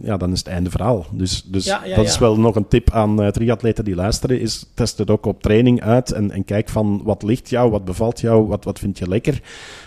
ja, 0.02 0.16
dan 0.16 0.32
is 0.32 0.38
het 0.38 0.48
einde 0.48 0.70
verhaal. 0.70 1.06
Dus, 1.12 1.42
dus 1.42 1.64
ja, 1.64 1.84
ja, 1.84 1.96
dat 1.96 2.04
is 2.04 2.18
wel 2.18 2.38
nog 2.38 2.56
een 2.56 2.68
tip 2.68 2.90
aan 2.90 3.22
uh, 3.22 3.28
triatleten 3.28 3.84
die 3.84 3.94
luisteren, 3.94 4.40
is 4.40 4.66
test 4.74 4.98
het 4.98 5.10
ook 5.10 5.26
op 5.26 5.42
training 5.42 5.82
uit 5.82 6.12
en, 6.12 6.30
en 6.30 6.44
kijk 6.44 6.68
van 6.68 7.00
wat 7.04 7.22
ligt 7.22 7.50
jou, 7.50 7.70
wat 7.70 7.84
bevalt 7.84 8.20
jou, 8.20 8.46
wat, 8.46 8.64
wat 8.64 8.78
vind 8.78 8.98
je 8.98 9.08
lekker. 9.08 9.40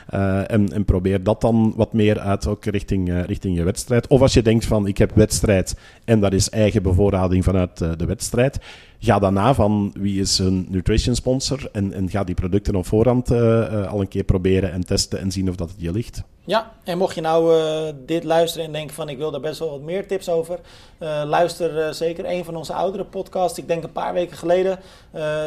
En, 0.07 0.73
en 0.73 0.85
probeer 0.85 1.23
dat 1.23 1.41
dan 1.41 1.73
wat 1.75 1.93
meer 1.93 2.19
uit, 2.19 2.47
ook 2.47 2.65
richting, 2.65 3.25
richting 3.25 3.57
je 3.57 3.63
wedstrijd. 3.63 4.07
Of 4.07 4.21
als 4.21 4.33
je 4.33 4.41
denkt 4.41 4.65
van, 4.65 4.87
ik 4.87 4.97
heb 4.97 5.11
wedstrijd 5.15 5.77
en 6.05 6.19
dat 6.19 6.33
is 6.33 6.49
eigen 6.49 6.83
bevoorrading 6.83 7.43
vanuit 7.43 7.77
de 7.77 8.05
wedstrijd, 8.05 8.59
ga 8.99 9.19
daarna 9.19 9.53
van 9.53 9.93
wie 9.97 10.19
is 10.19 10.39
een 10.39 10.65
nutrition 10.69 11.15
sponsor 11.15 11.69
en, 11.71 11.93
en 11.93 12.09
ga 12.09 12.23
die 12.23 12.35
producten 12.35 12.75
op 12.75 12.85
voorhand 12.85 13.31
al 13.87 14.01
een 14.01 14.07
keer 14.07 14.23
proberen 14.23 14.71
en 14.71 14.85
testen 14.85 15.19
en 15.19 15.31
zien 15.31 15.49
of 15.49 15.55
dat 15.55 15.69
het 15.69 15.81
je 15.81 15.91
ligt. 15.91 16.23
Ja, 16.47 16.71
en 16.83 16.97
mocht 16.97 17.15
je 17.15 17.21
nou 17.21 17.57
uh, 17.57 17.93
dit 18.05 18.23
luisteren 18.23 18.65
en 18.65 18.71
denken 18.71 18.95
van 18.95 19.09
ik 19.09 19.17
wil 19.17 19.31
daar 19.31 19.41
best 19.41 19.59
wel 19.59 19.69
wat 19.69 19.81
meer 19.81 20.07
tips 20.07 20.29
over, 20.29 20.59
uh, 20.99 21.21
luister 21.25 21.77
uh, 21.77 21.91
zeker 21.91 22.25
een 22.25 22.45
van 22.45 22.55
onze 22.55 22.73
oudere 22.73 23.05
podcasts. 23.05 23.57
Ik 23.57 23.67
denk 23.67 23.83
een 23.83 23.91
paar 23.91 24.13
weken 24.13 24.37
geleden 24.37 24.79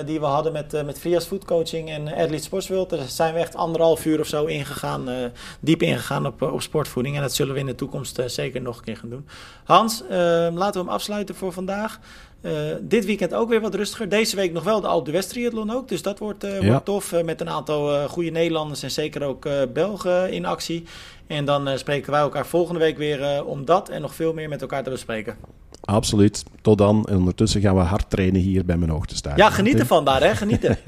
die 0.06 0.20
we 0.20 0.26
hadden 0.26 0.52
met, 0.52 0.84
met 0.84 0.98
Frias 0.98 1.24
Food 1.24 1.44
Coaching 1.44 1.90
en 1.90 2.08
Athlete 2.08 2.42
Sportsworld. 2.42 2.90
Daar 2.90 3.08
zijn 3.08 3.34
we 3.34 3.40
echt 3.40 3.56
anderhalf 3.56 4.04
uur 4.04 4.20
of 4.20 4.26
zo 4.26 4.44
ingegaan, 4.44 5.32
diep 5.60 5.82
ingegaan 5.82 6.26
op, 6.26 6.42
op 6.42 6.62
sportvoeding. 6.62 7.16
En 7.16 7.22
dat 7.22 7.34
zullen 7.34 7.54
we 7.54 7.60
in 7.60 7.66
de 7.66 7.74
toekomst 7.74 8.20
zeker 8.26 8.60
nog 8.60 8.76
een 8.76 8.84
keer 8.84 8.96
gaan 8.96 9.10
doen. 9.10 9.28
Hans, 9.64 10.02
laten 10.08 10.72
we 10.72 10.78
hem 10.78 10.88
afsluiten 10.88 11.34
voor 11.34 11.52
vandaag. 11.52 11.98
Uh, 12.42 12.52
dit 12.80 13.04
weekend 13.04 13.34
ook 13.34 13.48
weer 13.48 13.60
wat 13.60 13.74
rustiger. 13.74 14.08
Deze 14.08 14.36
week 14.36 14.52
nog 14.52 14.64
wel 14.64 14.80
de 14.80 14.86
Alpe 14.86 15.10
d'Huez 15.10 15.26
triathlon 15.26 15.70
ook. 15.70 15.88
Dus 15.88 16.02
dat 16.02 16.18
wordt, 16.18 16.44
uh, 16.44 16.68
wordt 16.68 16.84
tof. 16.84 17.12
Uh, 17.12 17.22
met 17.22 17.40
een 17.40 17.48
aantal 17.48 18.08
goede 18.08 18.30
Nederlanders 18.30 18.82
en 18.82 18.90
zeker 18.90 19.22
ook 19.22 19.48
Belgen 19.72 20.32
in 20.32 20.44
actie. 20.44 20.84
En 21.26 21.44
dan 21.44 21.78
spreken 21.78 22.10
wij 22.10 22.20
elkaar 22.20 22.46
volgende 22.46 22.80
week 22.80 22.98
weer 22.98 23.44
om 23.44 23.64
dat 23.64 23.88
en 23.88 24.00
nog 24.00 24.14
veel 24.14 24.32
meer 24.32 24.48
met 24.48 24.60
elkaar 24.60 24.82
te 24.82 24.90
bespreken. 24.90 25.36
Absoluut. 25.80 26.44
Tot 26.62 26.78
dan. 26.78 27.04
En 27.08 27.16
ondertussen 27.16 27.60
gaan 27.60 27.74
we 27.74 27.80
hard 27.80 28.10
trainen 28.10 28.40
hier 28.40 28.64
bij 28.64 28.76
mijn 28.76 28.90
hoogte 28.90 29.16
staan. 29.16 29.36
Ja, 29.36 29.50
genieten 29.50 29.86
van 29.86 30.04
daar, 30.04 30.22
hè? 30.22 30.34
Genieten. 30.34 30.78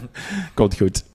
Komt 0.54 0.76
goed. 0.76 1.04